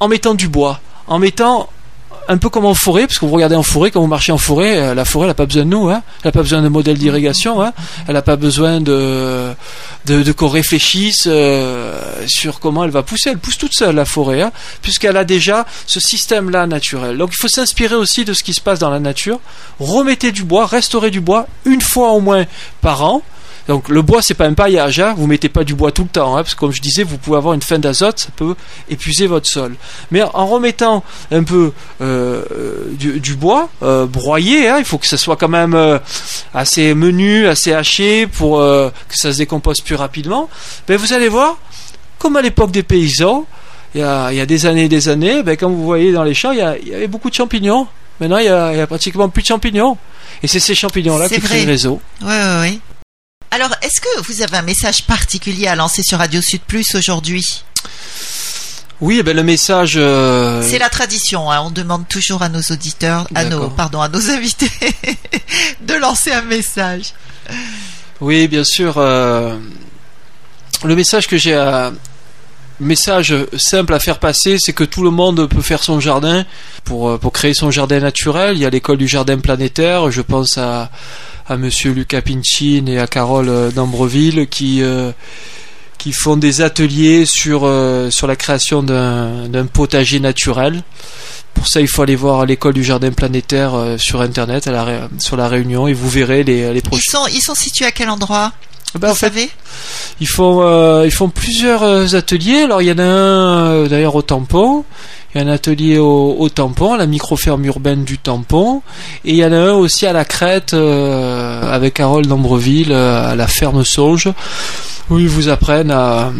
en 0.00 0.08
mettant 0.08 0.34
du 0.34 0.48
bois, 0.48 0.80
en 1.08 1.18
mettant 1.18 1.68
un 2.28 2.36
peu 2.36 2.50
comme 2.50 2.66
en 2.66 2.74
forêt, 2.74 3.06
parce 3.06 3.18
que 3.18 3.24
vous 3.24 3.32
regardez 3.32 3.56
en 3.56 3.62
forêt, 3.62 3.90
quand 3.90 4.00
vous 4.00 4.06
marchez 4.06 4.32
en 4.32 4.38
forêt, 4.38 4.78
euh, 4.78 4.94
la 4.94 5.06
forêt, 5.06 5.26
n'a 5.26 5.34
pas 5.34 5.46
besoin 5.46 5.64
de 5.64 5.70
nous, 5.70 5.88
hein. 5.88 6.02
elle 6.22 6.28
n'a 6.28 6.32
pas 6.32 6.42
besoin 6.42 6.60
de 6.60 6.68
modèle 6.68 6.98
d'irrigation, 6.98 7.62
hein. 7.62 7.72
elle 8.06 8.14
n'a 8.14 8.22
pas 8.22 8.36
besoin 8.36 8.80
de, 8.82 9.48
de, 10.04 10.32
qu'on 10.32 10.48
réfléchisse 10.48 11.24
euh, 11.26 11.98
sur 12.26 12.60
comment 12.60 12.84
elle 12.84 12.90
va 12.90 13.02
pousser. 13.02 13.30
Elle 13.30 13.38
pousse 13.38 13.56
toute 13.56 13.74
seule, 13.74 13.94
la 13.94 14.04
forêt, 14.04 14.42
hein, 14.42 14.52
puisqu'elle 14.82 15.16
a 15.16 15.24
déjà 15.24 15.66
ce 15.86 16.00
système-là 16.00 16.66
naturel. 16.66 17.16
Donc 17.16 17.30
il 17.32 17.36
faut 17.36 17.48
s'inspirer 17.48 17.94
aussi 17.94 18.26
de 18.26 18.34
ce 18.34 18.42
qui 18.42 18.52
se 18.52 18.60
passe 18.60 18.78
dans 18.78 18.90
la 18.90 19.00
nature. 19.00 19.40
Remettez 19.80 20.30
du 20.30 20.44
bois, 20.44 20.66
restaurez 20.66 21.10
du 21.10 21.20
bois 21.20 21.46
une 21.64 21.80
fois 21.80 22.10
au 22.10 22.20
moins 22.20 22.44
par 22.82 23.02
an. 23.04 23.22
Donc 23.68 23.90
le 23.90 24.00
bois 24.00 24.22
c'est 24.22 24.34
pas 24.34 24.46
un 24.46 24.54
paillage, 24.54 24.98
hein. 24.98 25.14
vous 25.16 25.26
mettez 25.26 25.50
pas 25.50 25.62
du 25.62 25.74
bois 25.74 25.92
tout 25.92 26.02
le 26.02 26.08
temps, 26.08 26.36
hein, 26.36 26.42
parce 26.42 26.54
que 26.54 26.60
comme 26.60 26.72
je 26.72 26.80
disais, 26.80 27.02
vous 27.02 27.18
pouvez 27.18 27.36
avoir 27.36 27.52
une 27.52 27.62
fin 27.62 27.78
d'azote, 27.78 28.18
ça 28.18 28.28
peut 28.34 28.54
épuiser 28.88 29.26
votre 29.26 29.46
sol. 29.46 29.76
Mais 30.10 30.22
en 30.22 30.46
remettant 30.46 31.04
un 31.30 31.42
peu 31.42 31.72
euh, 32.00 32.42
du, 32.92 33.34
bois 33.34 33.68
euh, 33.82 34.06
broyé, 34.06 34.68
hein, 34.68 34.76
il 34.78 34.86
faut 34.86 34.96
que 34.96 35.06
ça 35.06 35.18
soit 35.18 35.36
quand 35.36 35.48
même 35.48 35.74
euh, 35.74 35.98
assez 36.54 36.94
menu, 36.94 37.46
assez 37.46 37.74
haché 37.74 38.26
pour 38.26 38.58
que 38.58 38.92
ça 39.10 39.32
se 39.32 39.38
décompose 39.38 39.82
plus 39.82 39.94
rapidement. 39.94 40.48
Ben 40.88 40.96
vous 40.96 41.12
allez 41.12 41.28
voir, 41.28 41.58
comme 42.18 42.36
à 42.36 42.42
l'époque 42.42 42.70
des 42.70 42.82
paysans, 42.82 43.46
il 43.94 44.00
y, 44.00 44.04
a, 44.04 44.46
des 44.46 44.66
années 44.66 44.84
et 44.84 44.88
des 44.88 45.08
années, 45.08 45.42
ben, 45.42 45.56
comme 45.56 45.74
vous 45.74 45.84
voyez 45.84 46.12
dans 46.12 46.24
les 46.24 46.34
champs, 46.34 46.52
il 46.52 46.58
y, 46.58 46.94
avait 46.94 47.06
beaucoup 47.06 47.28
de 47.30 47.34
champignons. 47.34 47.86
Maintenant, 48.20 48.38
il 48.38 48.46
y 48.46 48.48
a, 48.48 48.86
pratiquement 48.86 49.28
plus 49.28 49.42
de 49.42 49.48
champignons. 49.48 49.96
Et 50.42 50.46
c'est 50.46 50.60
ces 50.60 50.74
champignons-là 50.74 51.28
qui 51.28 51.40
créent 51.40 51.64
le 51.64 51.72
réseau. 51.72 52.00
Oui, 52.22 52.28
oui, 52.28 52.60
oui. 52.60 52.80
Alors, 53.50 53.70
est-ce 53.82 54.00
que 54.00 54.22
vous 54.26 54.42
avez 54.42 54.58
un 54.58 54.62
message 54.62 55.04
particulier 55.06 55.66
à 55.68 55.74
lancer 55.74 56.02
sur 56.02 56.18
Radio 56.18 56.42
Sud 56.42 56.60
Plus 56.60 56.94
aujourd'hui? 56.94 57.64
Oui, 59.00 59.18
eh 59.20 59.22
ben 59.22 59.34
le 59.34 59.42
message. 59.42 59.94
Euh, 59.96 60.62
C'est 60.68 60.78
la 60.78 60.90
tradition. 60.90 61.50
Hein. 61.50 61.60
On 61.64 61.70
demande 61.70 62.06
toujours 62.08 62.42
à 62.42 62.48
nos 62.48 62.60
auditeurs, 62.60 63.26
à 63.34 63.44
nos, 63.44 63.70
pardon, 63.70 64.00
à 64.00 64.08
nos 64.08 64.30
invités, 64.30 64.70
de 65.80 65.94
lancer 65.94 66.32
un 66.32 66.42
message. 66.42 67.14
Oui, 68.20 68.48
bien 68.48 68.64
sûr. 68.64 68.94
Euh, 68.98 69.56
le 70.84 70.96
message 70.96 71.26
que 71.26 71.36
j'ai 71.36 71.54
à, 71.54 71.92
message 72.80 73.34
simple 73.56 73.94
à 73.94 73.98
faire 73.98 74.18
passer, 74.18 74.56
c'est 74.58 74.72
que 74.72 74.84
tout 74.84 75.02
le 75.02 75.10
monde 75.10 75.48
peut 75.48 75.62
faire 75.62 75.82
son 75.82 76.00
jardin 76.00 76.44
pour, 76.84 77.08
euh, 77.08 77.18
pour 77.18 77.32
créer 77.32 77.54
son 77.54 77.70
jardin 77.70 78.00
naturel. 78.00 78.56
Il 78.56 78.62
y 78.62 78.66
a 78.66 78.70
l'école 78.70 78.98
du 78.98 79.08
jardin 79.08 79.38
planétaire. 79.38 80.10
Je 80.10 80.22
pense 80.22 80.58
à, 80.58 80.90
à 81.48 81.56
Monsieur 81.56 81.92
Lucas 81.92 82.22
Pinchin 82.22 82.86
et 82.86 82.98
à 82.98 83.06
Carole 83.06 83.48
euh, 83.48 83.70
d'Ambreville 83.70 84.48
qui 84.48 84.82
euh, 84.82 85.12
qui 85.96 86.12
font 86.12 86.36
des 86.36 86.60
ateliers 86.60 87.26
sur 87.26 87.62
euh, 87.64 88.10
sur 88.10 88.26
la 88.26 88.36
création 88.36 88.82
d'un 88.82 89.66
potager 89.72 90.20
naturel. 90.20 90.82
Pour 91.54 91.66
ça, 91.66 91.80
il 91.80 91.88
faut 91.88 92.02
aller 92.02 92.14
voir 92.14 92.46
l'école 92.46 92.74
du 92.74 92.84
jardin 92.84 93.10
planétaire 93.10 93.72
sur 93.98 94.20
internet, 94.20 94.68
à 94.68 94.70
la, 94.70 95.08
sur 95.18 95.36
la 95.36 95.48
Réunion, 95.48 95.88
et 95.88 95.92
vous 95.92 96.08
verrez 96.08 96.44
les 96.44 96.72
les 96.72 96.80
projets. 96.82 97.02
Ils 97.04 97.10
sont 97.10 97.26
ils 97.26 97.40
sont 97.40 97.56
situés 97.56 97.86
à 97.86 97.90
quel 97.90 98.10
endroit? 98.10 98.52
Ben, 98.94 99.10
vous 99.10 99.16
savez 99.16 99.50
ils 100.20 100.28
font 100.28 101.04
ils 101.04 101.10
font 101.10 101.28
plusieurs 101.28 102.14
ateliers. 102.14 102.62
Alors 102.62 102.82
il 102.82 102.88
y 102.88 102.92
en 102.92 102.98
a 102.98 103.04
un 103.04 103.86
d'ailleurs 103.86 104.14
au 104.14 104.22
tampon. 104.22 104.84
Il 105.34 105.38
y 105.42 105.44
a 105.44 105.46
un 105.46 105.52
atelier 105.52 105.98
au, 105.98 106.48
tampon, 106.48 106.96
la 106.96 107.04
micro-ferme 107.04 107.62
urbaine 107.66 108.02
du 108.04 108.16
tampon. 108.16 108.80
Et 109.26 109.32
il 109.32 109.36
y 109.36 109.44
en 109.44 109.52
a 109.52 109.58
un 109.58 109.72
aussi 109.72 110.06
à 110.06 110.14
la 110.14 110.24
crête 110.24 110.72
euh, 110.72 111.70
avec 111.70 112.00
Harold 112.00 112.26
d'Ambreville, 112.26 112.92
euh, 112.92 113.32
à 113.32 113.34
la 113.34 113.46
ferme 113.46 113.84
Sauge, 113.84 114.30
où 115.10 115.18
ils 115.18 115.28
vous 115.28 115.50
apprennent 115.50 115.90
à, 115.90 116.32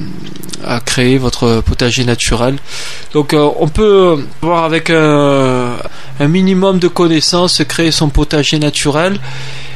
créer 0.86 1.18
votre 1.18 1.60
potager 1.60 2.04
naturel. 2.04 2.56
Donc 3.12 3.34
euh, 3.34 3.50
on 3.58 3.68
peut 3.68 4.24
voir 4.40 4.64
avec 4.64 4.88
un 4.88 5.76
minimum 6.20 6.78
de 6.78 6.88
connaissances 6.88 7.62
créer 7.68 7.90
son 7.90 8.08
potager 8.08 8.58
naturel. 8.58 9.20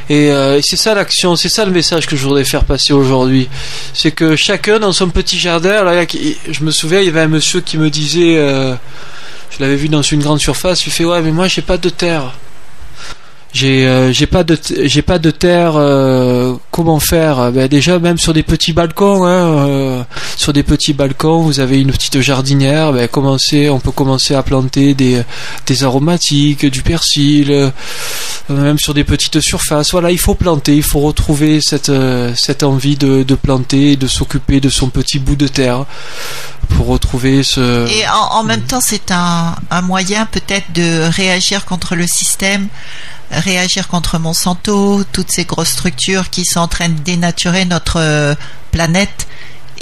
Et, 0.09 0.31
c'est 0.61 0.75
ça 0.75 0.93
l'action, 0.93 1.35
c'est 1.35 1.49
ça 1.49 1.65
le 1.65 1.71
message 1.71 2.05
que 2.07 2.15
je 2.15 2.23
voudrais 2.23 2.43
faire 2.43 2.65
passer 2.65 2.93
aujourd'hui. 2.93 3.49
C'est 3.93 4.11
que 4.11 4.35
chacun 4.35 4.79
dans 4.79 4.91
son 4.91 5.09
petit 5.09 5.39
jardin, 5.39 5.83
je 6.49 6.63
me 6.63 6.71
souviens, 6.71 6.99
il 6.99 7.05
y 7.05 7.09
avait 7.09 7.21
un 7.21 7.27
monsieur 7.27 7.61
qui 7.61 7.77
me 7.77 7.89
disait, 7.89 8.35
je 8.35 9.61
l'avais 9.63 9.75
vu 9.75 9.87
dans 9.87 10.01
une 10.01 10.21
grande 10.21 10.39
surface, 10.39 10.85
il 10.87 10.91
fait 10.91 11.05
ouais 11.05 11.21
mais 11.21 11.31
moi 11.31 11.47
j'ai 11.47 11.61
pas 11.61 11.77
de 11.77 11.89
terre. 11.89 12.33
J'ai 13.53 13.85
euh, 13.85 14.11
pas 14.31 14.43
de 14.43 14.57
j'ai 14.85 15.03
pas 15.03 15.19
de 15.19 15.29
terre 15.29 15.73
euh, 15.75 16.55
comment 16.71 16.99
faire? 16.99 17.51
Ben 17.51 17.67
déjà 17.67 17.99
même 17.99 18.17
sur 18.17 18.33
des 18.33 18.41
petits 18.41 18.73
balcons 18.73 19.25
hein, 19.25 19.67
euh, 19.67 20.03
sur 20.35 20.53
des 20.53 20.63
petits 20.63 20.93
balcons 20.93 21.43
vous 21.43 21.59
avez 21.59 21.79
une 21.79 21.91
petite 21.91 22.19
jardinière 22.19 22.93
ben 22.93 23.07
commencer 23.07 23.69
on 23.69 23.79
peut 23.79 23.91
commencer 23.91 24.33
à 24.33 24.41
planter 24.41 24.95
des 24.95 25.21
des 25.67 25.83
aromatiques 25.83 26.65
du 26.65 26.81
persil 26.81 27.71
même 28.49 28.77
sur 28.77 28.93
des 28.93 29.03
petites 29.03 29.39
surfaces 29.39 29.91
voilà 29.91 30.11
il 30.11 30.19
faut 30.19 30.35
planter 30.35 30.75
il 30.75 30.83
faut 30.83 30.99
retrouver 30.99 31.61
cette 31.61 31.91
cette 32.35 32.63
envie 32.63 32.97
de 32.97 33.23
de 33.23 33.35
planter 33.35 33.95
de 33.95 34.07
s'occuper 34.07 34.59
de 34.59 34.69
son 34.69 34.89
petit 34.89 35.19
bout 35.19 35.35
de 35.35 35.47
terre 35.47 35.85
pour 36.69 36.87
retrouver 36.87 37.43
ce. 37.43 37.87
Et 37.89 38.07
en, 38.07 38.43
même 38.43 38.61
temps, 38.61 38.81
c'est 38.81 39.11
un, 39.11 39.55
un 39.69 39.81
moyen 39.81 40.25
peut-être 40.25 40.71
de 40.73 41.09
réagir 41.09 41.65
contre 41.65 41.95
le 41.95 42.07
système, 42.07 42.67
réagir 43.31 43.87
contre 43.87 44.19
Monsanto, 44.19 45.03
toutes 45.11 45.31
ces 45.31 45.45
grosses 45.45 45.69
structures 45.69 46.29
qui 46.29 46.45
sont 46.45 46.59
en 46.59 46.67
train 46.67 46.89
de 46.89 46.99
dénaturer 46.99 47.65
notre 47.65 47.99
euh, 47.99 48.35
planète 48.71 49.27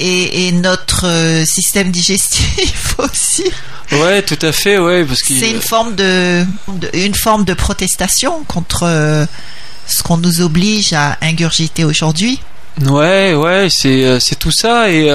et, 0.02 0.48
et 0.48 0.52
notre 0.52 1.08
euh, 1.08 1.46
système 1.46 1.92
digestif 1.92 2.96
aussi. 2.98 3.46
Ouais, 3.92 4.22
tout 4.22 4.40
à 4.42 4.52
fait, 4.52 4.80
ouais, 4.80 5.04
parce 5.06 5.22
que 5.22 5.34
c'est 5.34 5.52
une 5.52 5.62
forme 5.62 5.96
de, 5.96 6.46
une 6.94 7.14
forme 7.14 7.44
de 7.44 7.54
protestation 7.54 8.44
contre 8.46 8.84
euh, 8.84 9.26
ce 9.86 10.02
qu'on 10.02 10.18
nous 10.18 10.42
oblige 10.42 10.94
à 10.94 11.18
ingurgiter 11.22 11.84
aujourd'hui. 11.84 12.42
Ouais, 12.82 13.34
ouais, 13.34 13.68
c'est 13.70 14.20
c'est 14.22 14.40
tout 14.40 14.52
ça 14.52 14.90
et 14.90 15.12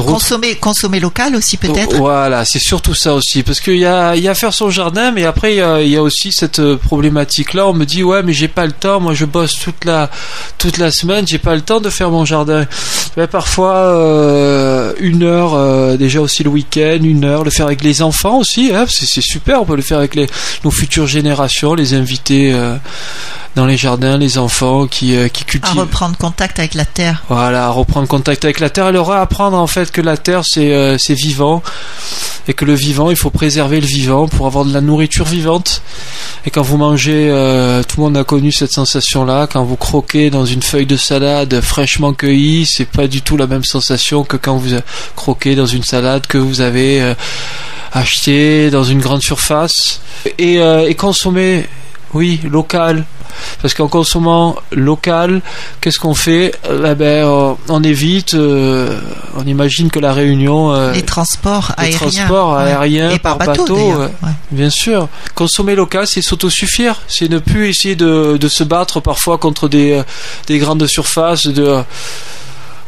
consommer, 0.00 0.54
consommer 0.56 1.00
local 1.00 1.36
aussi 1.36 1.56
peut-être. 1.56 1.96
Voilà, 1.96 2.44
c'est 2.44 2.58
surtout 2.58 2.94
ça 2.94 3.14
aussi, 3.14 3.42
parce 3.42 3.60
qu'il 3.60 3.78
y 3.78 3.86
a, 3.86 4.16
y 4.16 4.28
a 4.28 4.34
faire 4.34 4.52
son 4.52 4.70
jardin, 4.70 5.10
mais 5.10 5.24
après 5.24 5.54
il 5.54 5.88
y 5.88 5.96
a, 5.96 6.02
aussi 6.02 6.32
cette 6.32 6.58
euh, 6.58 6.76
problématique-là. 6.76 7.66
On 7.66 7.72
me 7.72 7.84
dit 7.84 8.02
ouais, 8.02 8.22
mais 8.22 8.32
j'ai 8.32 8.48
pas 8.48 8.66
le 8.66 8.72
temps. 8.72 9.00
Moi, 9.00 9.14
je 9.14 9.24
bosse 9.24 9.58
toute 9.58 9.84
la 9.84 10.10
toute 10.58 10.78
la 10.78 10.90
semaine, 10.90 11.26
j'ai 11.26 11.38
pas 11.38 11.54
le 11.54 11.60
temps 11.60 11.80
de 11.80 11.90
faire 11.90 12.10
mon 12.10 12.24
jardin. 12.24 12.66
Ben, 13.16 13.26
parfois 13.26 13.74
euh, 13.74 14.92
une 15.00 15.22
heure 15.22 15.54
euh, 15.54 15.96
déjà 15.96 16.20
aussi 16.20 16.42
le 16.42 16.50
week-end, 16.50 16.98
une 17.02 17.24
heure 17.24 17.44
le 17.44 17.50
faire 17.50 17.66
avec 17.66 17.82
les 17.82 18.02
enfants 18.02 18.38
aussi. 18.38 18.70
Hein, 18.74 18.86
c'est 18.88 19.06
c'est 19.06 19.20
super, 19.20 19.62
on 19.62 19.64
peut 19.64 19.76
le 19.76 19.82
faire 19.82 19.98
avec 19.98 20.14
les, 20.14 20.26
nos 20.64 20.70
futures 20.70 21.06
générations, 21.06 21.74
les 21.74 21.94
invités 21.94 22.52
euh, 22.52 22.76
dans 23.56 23.66
les 23.66 23.76
jardins, 23.76 24.16
les 24.18 24.38
enfants 24.38 24.86
qui 24.86 25.16
euh, 25.16 25.28
qui 25.28 25.42
À 25.42 25.46
cultivent. 25.46 25.78
reprendre 25.80 26.16
contact 26.16 26.58
avec 26.58 26.74
la 26.74 26.84
terre. 26.84 27.24
Voilà, 27.28 27.70
reprendre 27.70 28.06
contact 28.06 28.44
avec 28.44 28.60
la 28.60 28.70
terre 28.70 28.88
et 28.88 28.92
leur 28.92 29.10
apprendre 29.10 29.56
en 29.58 29.66
fait 29.66 29.90
que 29.90 30.00
la 30.00 30.16
terre 30.16 30.42
c'est 30.44 30.72
euh, 30.72 30.96
c'est 30.98 31.14
vivant 31.14 31.62
et 32.46 32.54
que 32.54 32.64
le 32.64 32.74
vivant 32.74 33.10
il 33.10 33.16
faut 33.16 33.30
préserver 33.30 33.80
le 33.80 33.86
vivant 33.86 34.28
pour 34.28 34.46
avoir 34.46 34.64
de 34.64 34.72
la 34.72 34.80
nourriture 34.80 35.24
vivante. 35.24 35.82
Et 36.46 36.50
quand 36.50 36.62
vous 36.62 36.76
mangez, 36.76 37.28
euh, 37.30 37.82
tout 37.82 37.96
le 37.98 38.04
monde 38.04 38.16
a 38.16 38.24
connu 38.24 38.52
cette 38.52 38.72
sensation 38.72 39.24
là, 39.24 39.46
quand 39.50 39.64
vous 39.64 39.76
croquez 39.76 40.30
dans 40.30 40.46
une 40.46 40.62
feuille 40.62 40.86
de 40.86 40.96
salade 40.96 41.60
fraîchement 41.60 42.12
cueillie, 42.12 42.64
c'est 42.64 42.84
pas 42.88 43.06
du 43.08 43.22
tout 43.22 43.36
la 43.36 43.46
même 43.46 43.64
sensation 43.64 44.22
que 44.24 44.36
quand 44.36 44.56
vous 44.56 44.76
croquez 45.16 45.54
dans 45.56 45.66
une 45.66 45.82
salade 45.84 46.26
que 46.26 46.38
vous 46.38 46.60
avez 46.60 47.14
achetée 47.92 48.70
dans 48.70 48.84
une 48.84 49.00
grande 49.00 49.22
surface 49.22 50.00
et, 50.38 50.56
et 50.56 50.94
consommer, 50.94 51.66
oui, 52.14 52.40
local. 52.50 53.04
Parce 53.62 53.74
qu'en 53.74 53.86
consommant 53.88 54.56
local, 54.72 55.42
qu'est-ce 55.80 55.98
qu'on 55.98 56.14
fait 56.14 56.52
Eh 56.66 56.94
ben, 56.94 57.02
euh, 57.26 57.52
on 57.68 57.82
évite, 57.84 58.34
euh, 58.34 58.98
on 59.36 59.46
imagine 59.46 59.90
que 59.90 59.98
la 60.00 60.12
Réunion, 60.12 60.72
euh, 60.72 60.92
les 60.92 61.02
transports 61.02 61.72
les 61.78 61.84
aériens. 61.84 61.98
transports 61.98 62.56
aériens 62.56 63.18
par, 63.18 63.38
par 63.38 63.46
bateau, 63.48 63.76
ouais. 63.76 64.08
Bien 64.50 64.70
sûr, 64.70 65.08
consommer 65.34 65.74
local, 65.76 66.06
c'est 66.06 66.22
s'autosuffire, 66.22 67.00
c'est 67.06 67.28
ne 67.28 67.38
plus 67.38 67.68
essayer 67.68 67.94
de, 67.96 68.38
de 68.38 68.48
se 68.48 68.64
battre 68.64 68.98
parfois 69.00 69.38
contre 69.38 69.68
des, 69.68 69.92
euh, 69.92 70.02
des 70.46 70.58
grandes 70.58 70.86
surfaces, 70.86 71.46
de, 71.46 71.82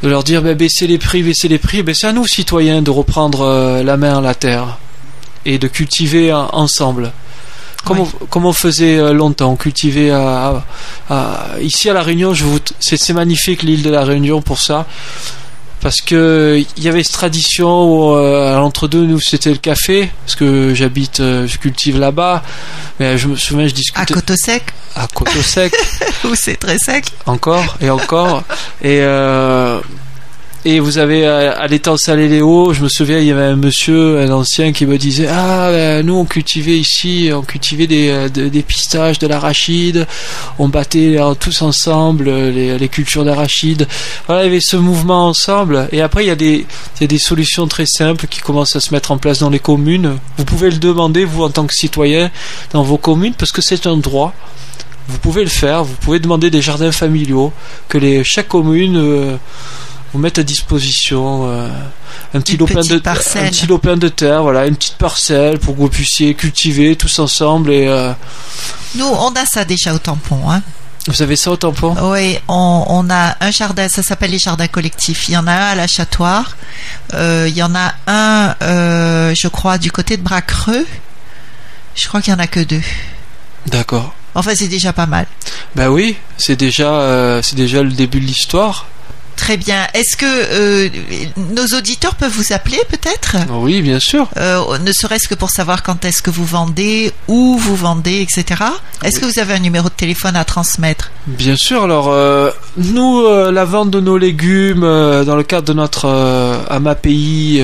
de 0.02 0.08
leur 0.08 0.24
dire 0.24 0.42
ben, 0.42 0.56
baissez 0.56 0.86
les 0.86 0.98
prix, 0.98 1.22
baissez 1.22 1.46
les 1.48 1.58
prix. 1.58 1.82
Ben, 1.82 1.94
c'est 1.94 2.06
à 2.08 2.12
nous, 2.12 2.26
citoyens, 2.26 2.82
de 2.82 2.90
reprendre 2.90 3.42
euh, 3.42 3.82
la 3.84 3.96
main 3.96 4.18
à 4.18 4.20
la 4.20 4.34
terre 4.34 4.78
et 5.44 5.58
de 5.58 5.68
cultiver 5.68 6.32
en- 6.32 6.48
ensemble. 6.52 7.12
Comme, 7.84 8.00
Ouais. 8.00 8.06
on, 8.20 8.26
comme 8.26 8.46
on 8.46 8.52
faisait 8.52 8.98
euh, 8.98 9.12
longtemps, 9.12 9.56
cultiver 9.56 10.10
à, 10.10 10.62
à- 11.08 11.14
à- 11.54 11.60
ici 11.60 11.88
à 11.88 11.94
la 11.94 12.02
Réunion, 12.02 12.34
je 12.34 12.44
vous, 12.44 12.58
c'est, 12.78 13.12
magnifique 13.12 13.62
l'île 13.62 13.82
de 13.82 13.90
la 13.90 14.04
Réunion 14.04 14.42
pour 14.42 14.60
ça, 14.60 14.86
parce 15.80 16.02
que 16.02 16.62
il 16.76 16.84
y 16.84 16.88
avait 16.88 17.02
cette 17.02 17.14
tradition 17.14 17.68
où 18.10 18.14
euh, 18.14 18.54
à 18.54 18.58
l'entre-deux 18.58 19.06
nous 19.06 19.18
c'était 19.20 19.50
le 19.50 19.56
café, 19.56 20.10
parce 20.26 20.36
que 20.36 20.74
j'habite, 20.74 21.20
euh, 21.20 21.46
je 21.46 21.56
cultive 21.58 21.98
là-bas, 21.98 22.42
mais 22.98 23.16
je 23.16 23.28
me 23.28 23.36
souviens 23.36 23.66
je 23.66 23.72
À 23.72 23.76
discutais 23.76 24.12
Coteau 24.14 24.34
Sec, 24.36 24.62
à 24.94 25.06
Coteau 25.06 25.40
Sec. 25.42 25.72
Où 26.24 26.34
c'est 26.34 26.56
très 26.56 26.78
sec. 26.78 27.06
encore 27.24 27.78
et 27.80 27.88
encore. 27.88 28.42
Et 28.82 28.98
euh, 29.00 29.80
et 30.66 30.78
vous 30.78 30.98
avez 30.98 31.26
euh, 31.26 31.54
à 31.56 31.66
l'étang 31.68 31.96
Salé-Léo, 31.96 32.74
je 32.74 32.82
me 32.82 32.88
souviens, 32.88 33.18
il 33.18 33.24
y 33.24 33.30
avait 33.30 33.44
un 33.44 33.56
monsieur, 33.56 34.20
un 34.20 34.30
ancien, 34.30 34.72
qui 34.72 34.84
me 34.84 34.98
disait 34.98 35.26
Ah, 35.26 35.70
ben, 35.70 36.04
nous 36.04 36.14
on 36.14 36.26
cultivait 36.26 36.76
ici, 36.76 37.30
on 37.34 37.40
cultivait 37.40 37.86
des, 37.86 38.10
euh, 38.10 38.28
de- 38.28 38.48
des 38.48 38.60
pistaches, 38.60 39.18
de 39.18 39.26
l'arachide, 39.26 40.06
on 40.58 40.68
battait 40.68 41.16
tous 41.38 41.62
ensemble 41.62 42.28
euh, 42.28 42.76
les, 42.78 42.88
cultures 42.88 43.24
d'arachide. 43.24 43.88
Voilà, 44.26 44.42
il 44.42 44.46
y 44.46 44.48
avait 44.50 44.60
ce 44.60 44.76
mouvement 44.76 45.28
ensemble. 45.28 45.88
Et 45.92 46.02
après, 46.02 46.24
il 46.24 46.28
y, 46.28 46.30
a 46.30 46.36
des, 46.36 47.18
solutions 47.18 47.66
très 47.66 47.86
simples 47.86 48.26
qui 48.26 48.40
commencent 48.40 48.76
à 48.76 48.80
se 48.80 48.92
mettre 48.92 49.12
en 49.12 49.18
place 49.18 49.38
dans 49.38 49.50
les 49.50 49.60
communes. 49.60 50.18
Vous 50.36 50.44
pouvez 50.44 50.70
le 50.70 50.76
demander, 50.76 51.24
vous, 51.24 51.42
en 51.42 51.50
tant 51.50 51.66
que 51.66 51.74
citoyen, 51.74 52.30
dans 52.72 52.82
vos 52.82 52.98
communes, 52.98 53.32
parce 53.32 53.52
que 53.52 53.62
c'est 53.62 53.86
un 53.86 53.96
droit. 53.96 54.34
Vous 55.08 55.18
pouvez 55.18 55.42
le 55.42 55.50
faire, 55.50 55.84
vous 55.84 55.94
pouvez 55.94 56.18
demander 56.18 56.50
des 56.50 56.60
jardins 56.60 56.92
familiaux, 56.92 57.52
que 57.88 58.22
chaque 58.22 58.48
commune 58.48 59.38
vous 60.12 60.18
mette 60.18 60.38
à 60.38 60.42
disposition 60.42 61.48
euh, 61.48 61.68
un 62.34 62.40
petit 62.40 62.56
lopin 62.56 62.80
de 62.80 62.98
parcelle. 62.98 63.46
un 63.46 63.50
petit 63.50 63.66
lopin 63.66 63.96
de 63.96 64.08
terre, 64.08 64.42
voilà, 64.42 64.66
une 64.66 64.76
petite 64.76 64.96
parcelle 64.96 65.58
pour 65.58 65.74
que 65.74 65.80
vous 65.80 65.88
puissiez 65.88 66.34
cultiver 66.34 66.96
tous 66.96 67.18
ensemble 67.18 67.70
et 67.70 67.86
euh, 67.86 68.12
Nous, 68.96 69.06
on 69.06 69.32
a 69.34 69.46
ça 69.46 69.64
déjà 69.64 69.94
au 69.94 69.98
tampon. 69.98 70.50
Hein. 70.50 70.62
vous 71.06 71.22
avez 71.22 71.36
ça 71.36 71.52
au 71.52 71.56
tampon? 71.56 71.94
Oui, 72.12 72.38
on, 72.48 72.84
on 72.88 73.08
a 73.10 73.36
un 73.40 73.50
jardin, 73.52 73.88
ça 73.88 74.02
s'appelle 74.02 74.32
les 74.32 74.38
jardins 74.38 74.68
collectifs. 74.68 75.28
Il 75.28 75.32
y 75.32 75.36
en 75.36 75.46
a 75.46 75.52
un 75.52 75.70
à 75.70 75.74
la 75.76 75.86
Chatoire. 75.86 76.56
Euh, 77.14 77.46
il 77.48 77.56
y 77.56 77.62
en 77.62 77.74
a 77.74 77.94
un, 78.08 78.54
euh, 78.62 79.34
je 79.34 79.48
crois, 79.48 79.78
du 79.78 79.92
côté 79.92 80.16
de 80.16 80.22
Bracreux. 80.22 80.86
Je 81.94 82.08
crois 82.08 82.20
qu'il 82.20 82.32
y 82.32 82.36
en 82.36 82.40
a 82.40 82.46
que 82.46 82.60
deux. 82.60 82.82
D'accord. 83.66 84.14
Enfin, 84.34 84.52
c'est 84.54 84.68
déjà 84.68 84.92
pas 84.92 85.06
mal. 85.06 85.26
Bah 85.74 85.90
oui, 85.90 86.16
c'est 86.36 86.56
déjà 86.56 86.92
euh, 86.92 87.42
c'est 87.42 87.56
déjà 87.56 87.82
le 87.82 87.90
début 87.90 88.20
de 88.20 88.26
l'histoire. 88.26 88.86
Très 89.40 89.56
bien. 89.56 89.86
Est-ce 89.94 90.18
que 90.18 90.26
euh, 90.26 90.88
nos 91.54 91.64
auditeurs 91.78 92.14
peuvent 92.14 92.30
vous 92.30 92.52
appeler 92.52 92.76
peut-être? 92.90 93.36
Oui, 93.50 93.80
bien 93.80 93.98
sûr. 93.98 94.28
Euh, 94.36 94.76
ne 94.76 94.92
serait-ce 94.92 95.28
que 95.28 95.34
pour 95.34 95.48
savoir 95.48 95.82
quand 95.82 96.04
est-ce 96.04 96.20
que 96.20 96.28
vous 96.28 96.44
vendez, 96.44 97.10
où 97.26 97.56
vous 97.56 97.74
vendez, 97.74 98.20
etc. 98.20 98.62
Est-ce 99.02 99.18
que 99.18 99.24
vous 99.24 99.38
avez 99.38 99.54
un 99.54 99.58
numéro 99.60 99.88
de 99.88 99.94
téléphone 99.94 100.36
à 100.36 100.44
transmettre? 100.44 101.10
Bien 101.26 101.56
sûr, 101.56 101.84
alors 101.84 102.08
euh, 102.10 102.50
nous, 102.76 103.26
la 103.50 103.64
vente 103.64 103.90
de 103.90 104.00
nos 104.00 104.18
légumes 104.18 104.82
dans 104.82 105.36
le 105.36 105.42
cadre 105.42 105.68
de 105.68 105.72
notre 105.72 106.06
AMAPI 106.68 107.62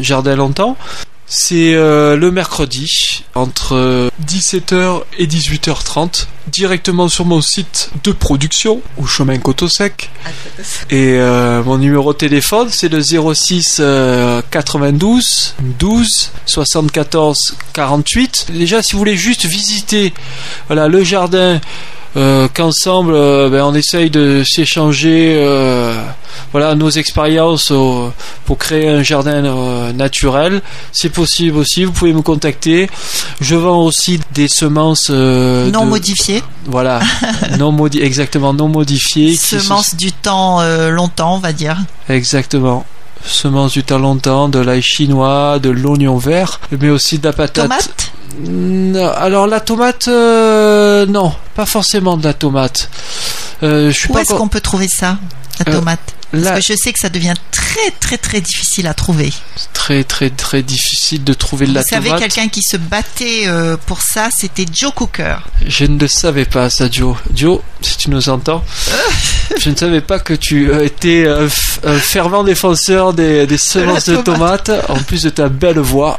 Jardin 0.00 0.36
Longtemps, 0.36 0.78
c'est 1.26 1.74
euh, 1.74 2.16
le 2.16 2.30
mercredi 2.30 3.24
entre 3.34 3.74
euh, 3.74 4.10
17h 4.26 5.02
et 5.18 5.26
18h30 5.26 6.26
directement 6.48 7.08
sur 7.08 7.24
mon 7.24 7.40
site 7.40 7.90
de 8.04 8.12
production 8.12 8.82
au 8.98 9.06
chemin 9.06 9.38
Coteau 9.38 9.68
Sec. 9.68 10.10
Et 10.90 11.14
euh, 11.14 11.62
mon 11.64 11.78
numéro 11.78 12.12
de 12.12 12.18
téléphone 12.18 12.68
c'est 12.70 12.88
le 12.88 13.00
06 13.00 13.78
euh, 13.80 14.42
92 14.50 15.54
12 15.78 16.30
74 16.46 17.56
48 17.72 18.46
déjà 18.52 18.82
si 18.82 18.92
vous 18.92 18.98
voulez 18.98 19.16
juste 19.16 19.46
visiter 19.46 20.12
voilà 20.68 20.88
le 20.88 21.02
jardin 21.02 21.60
euh, 22.16 22.48
qu'ensemble 22.52 23.12
euh, 23.14 23.48
ben, 23.50 23.62
on 23.64 23.74
essaye 23.74 24.10
de 24.10 24.42
s'échanger 24.46 25.34
euh, 25.38 25.94
voilà 26.52 26.74
nos 26.74 26.90
expériences 26.90 27.72
pour 28.44 28.58
créer 28.58 28.88
un 28.88 29.02
jardin 29.02 29.44
euh, 29.44 29.92
naturel. 29.92 30.62
C'est 30.92 31.08
possible 31.10 31.58
aussi 31.58 31.84
vous 31.84 31.92
pouvez 31.92 32.12
me 32.12 32.22
contacter. 32.22 32.88
Je 33.40 33.56
vends 33.56 33.82
aussi 33.84 34.20
des 34.32 34.48
semences 34.48 35.08
euh, 35.10 35.70
Non 35.70 35.84
de- 35.84 35.90
modifié, 35.90 36.42
voilà. 36.66 37.00
Non 37.58 37.72
modi 37.72 38.00
exactement 38.00 38.52
non 38.52 38.68
modifiées 38.68 39.32
qui 39.32 39.36
se- 39.36 39.58
semence 39.58 39.94
du 39.96 40.12
temps 40.12 40.60
euh, 40.60 40.90
longtemps, 40.90 41.34
on 41.36 41.38
va 41.40 41.52
dire. 41.52 41.78
exactement 42.08 42.84
semences 43.26 43.72
du 43.72 43.82
longtemps 43.90 44.48
de 44.48 44.58
l'ail 44.58 44.82
chinois 44.82 45.58
de 45.58 45.70
l'oignon 45.70 46.16
vert 46.16 46.60
mais 46.78 46.90
aussi 46.90 47.18
de 47.18 47.26
la 47.26 47.32
patate. 47.32 47.68
Tomate? 47.68 48.12
Non, 48.40 49.10
alors 49.12 49.46
la 49.46 49.60
tomate, 49.60 50.08
euh, 50.08 51.06
non, 51.06 51.32
pas 51.54 51.66
forcément 51.66 52.16
de 52.16 52.24
la 52.24 52.34
tomate. 52.34 52.90
Euh, 53.62 53.92
je 53.92 53.96
suis 53.96 54.10
Où 54.10 54.18
est-ce 54.18 54.34
qu'on 54.34 54.48
peut 54.48 54.60
trouver 54.60 54.88
ça, 54.88 55.18
la 55.58 55.72
Euh, 55.72 55.76
tomate 55.78 56.14
Parce 56.32 56.66
que 56.66 56.72
je 56.74 56.78
sais 56.78 56.92
que 56.92 56.98
ça 56.98 57.08
devient 57.08 57.34
très 57.50 57.90
très 58.00 58.18
très 58.18 58.40
difficile 58.40 58.86
à 58.86 58.94
trouver. 58.94 59.32
très 59.72 60.04
très 60.04 60.30
très 60.30 60.62
difficile 60.62 61.22
de 61.24 61.32
trouver 61.34 61.66
de 61.66 61.70
Vous 61.70 61.76
la 61.76 61.82
savez, 61.84 62.06
tomate. 62.08 62.20
quelqu'un 62.22 62.48
qui 62.48 62.62
se 62.62 62.76
battait 62.76 63.44
euh, 63.46 63.76
pour 63.86 64.00
ça, 64.00 64.28
c'était 64.36 64.66
Joe 64.72 64.92
Cooker. 64.94 65.36
Je 65.66 65.84
ne 65.84 65.98
le 65.98 66.08
savais 66.08 66.44
pas, 66.44 66.70
ça, 66.70 66.88
Joe. 66.90 67.16
Joe, 67.34 67.60
si 67.80 67.96
tu 67.96 68.10
nous 68.10 68.28
entends, 68.28 68.62
je 69.60 69.70
ne 69.70 69.76
savais 69.76 70.00
pas 70.00 70.18
que 70.18 70.34
tu 70.34 70.70
euh, 70.70 70.84
étais 70.84 71.26
un, 71.28 71.48
fervent 71.98 72.44
défenseur 72.44 73.12
des, 73.12 73.46
des 73.46 73.58
semences 73.58 74.08
de 74.08 74.16
tomate. 74.16 74.64
tomates, 74.64 74.90
en 74.90 74.96
plus 75.02 75.22
de 75.22 75.30
ta 75.30 75.48
belle 75.48 75.78
voix. 75.78 76.18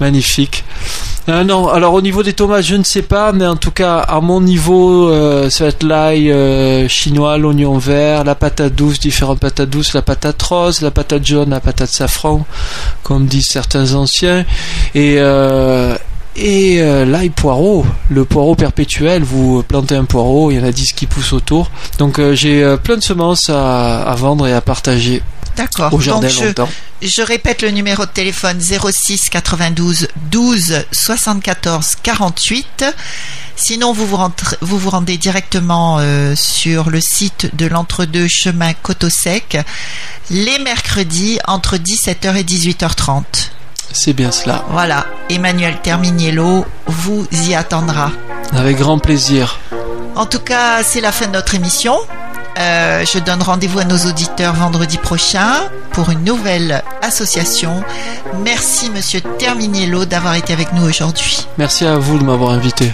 Magnifique. 0.00 0.62
Euh, 1.28 1.42
non, 1.42 1.68
alors 1.68 1.94
au 1.94 2.02
niveau 2.02 2.22
des 2.22 2.34
tomates, 2.34 2.64
je 2.64 2.76
ne 2.76 2.84
sais 2.84 3.02
pas, 3.02 3.32
mais 3.32 3.46
en 3.46 3.56
tout 3.56 3.72
cas, 3.72 3.98
à 3.98 4.20
mon 4.20 4.40
niveau, 4.40 5.08
euh, 5.10 5.50
ça 5.50 5.64
va 5.64 5.70
être 5.70 5.82
l'ail 5.82 6.30
euh, 6.30 6.86
chinois, 6.88 7.36
l'oignon 7.36 7.78
vert, 7.78 8.22
la 8.22 8.35
patate 8.36 8.74
douce, 8.74 9.00
différentes 9.00 9.40
patates 9.40 9.68
douces, 9.68 9.94
la 9.94 10.02
patate 10.02 10.40
rose, 10.42 10.80
la 10.80 10.90
patate 10.90 11.26
jaune, 11.26 11.50
la 11.50 11.60
patate 11.60 11.88
safran, 11.88 12.46
comme 13.02 13.26
disent 13.26 13.48
certains 13.48 13.94
anciens, 13.94 14.44
et 14.94 15.16
euh, 15.18 15.96
euh, 16.38 17.04
l'ail 17.04 17.30
poireau, 17.30 17.84
le 18.10 18.24
poireau 18.24 18.54
perpétuel, 18.54 19.22
vous 19.24 19.62
plantez 19.62 19.96
un 19.96 20.04
poireau, 20.04 20.50
il 20.50 20.58
y 20.58 20.60
en 20.60 20.64
a 20.64 20.72
10 20.72 20.92
qui 20.92 21.06
poussent 21.06 21.32
autour. 21.32 21.70
Donc 21.98 22.18
euh, 22.18 22.34
j'ai 22.34 22.76
plein 22.82 22.96
de 22.96 23.02
semences 23.02 23.50
à 23.50 24.14
vendre 24.16 24.46
et 24.46 24.52
à 24.52 24.60
partager 24.60 25.22
D'accord. 25.56 25.90
longtemps. 26.46 26.68
je 27.02 27.22
répète 27.22 27.62
le 27.62 27.70
numéro 27.70 28.04
de 28.04 28.10
téléphone 28.10 28.60
06 28.60 29.28
92 29.30 30.08
12 30.30 30.84
74 30.92 31.94
48. 32.02 32.84
Sinon, 33.58 33.92
vous 33.92 34.06
vous, 34.06 34.16
rentrez- 34.16 34.56
vous, 34.60 34.78
vous 34.78 34.90
rendez 34.90 35.16
directement 35.16 35.96
euh, 35.98 36.34
sur 36.36 36.90
le 36.90 37.00
site 37.00 37.56
de 37.56 37.66
l'entre-deux 37.66 38.28
chemin 38.28 38.72
Coteau 38.74 39.08
Sec 39.08 39.56
les 40.30 40.58
mercredis 40.58 41.38
entre 41.46 41.76
17h 41.76 42.36
et 42.36 42.42
18h30. 42.44 43.22
C'est 43.92 44.12
bien 44.12 44.30
cela. 44.32 44.64
Voilà, 44.70 45.06
Emmanuel 45.30 45.78
Terminiello 45.82 46.66
vous 46.86 47.26
y 47.48 47.54
attendra. 47.54 48.10
Avec 48.52 48.76
grand 48.76 48.98
plaisir. 48.98 49.58
En 50.16 50.26
tout 50.26 50.40
cas, 50.40 50.82
c'est 50.82 51.00
la 51.00 51.12
fin 51.12 51.26
de 51.28 51.32
notre 51.32 51.54
émission. 51.54 51.96
Euh, 52.58 53.04
je 53.04 53.18
donne 53.18 53.42
rendez-vous 53.42 53.78
à 53.78 53.84
nos 53.84 53.98
auditeurs 53.98 54.54
vendredi 54.54 54.96
prochain 54.98 55.68
pour 55.92 56.10
une 56.10 56.24
nouvelle 56.24 56.82
association. 57.02 57.82
Merci 58.42 58.90
Monsieur 58.90 59.20
Terminiello 59.20 60.04
d'avoir 60.06 60.34
été 60.34 60.52
avec 60.52 60.72
nous 60.72 60.84
aujourd'hui. 60.84 61.46
Merci 61.58 61.84
à 61.84 61.98
vous 61.98 62.18
de 62.18 62.24
m'avoir 62.24 62.50
invité. 62.50 62.92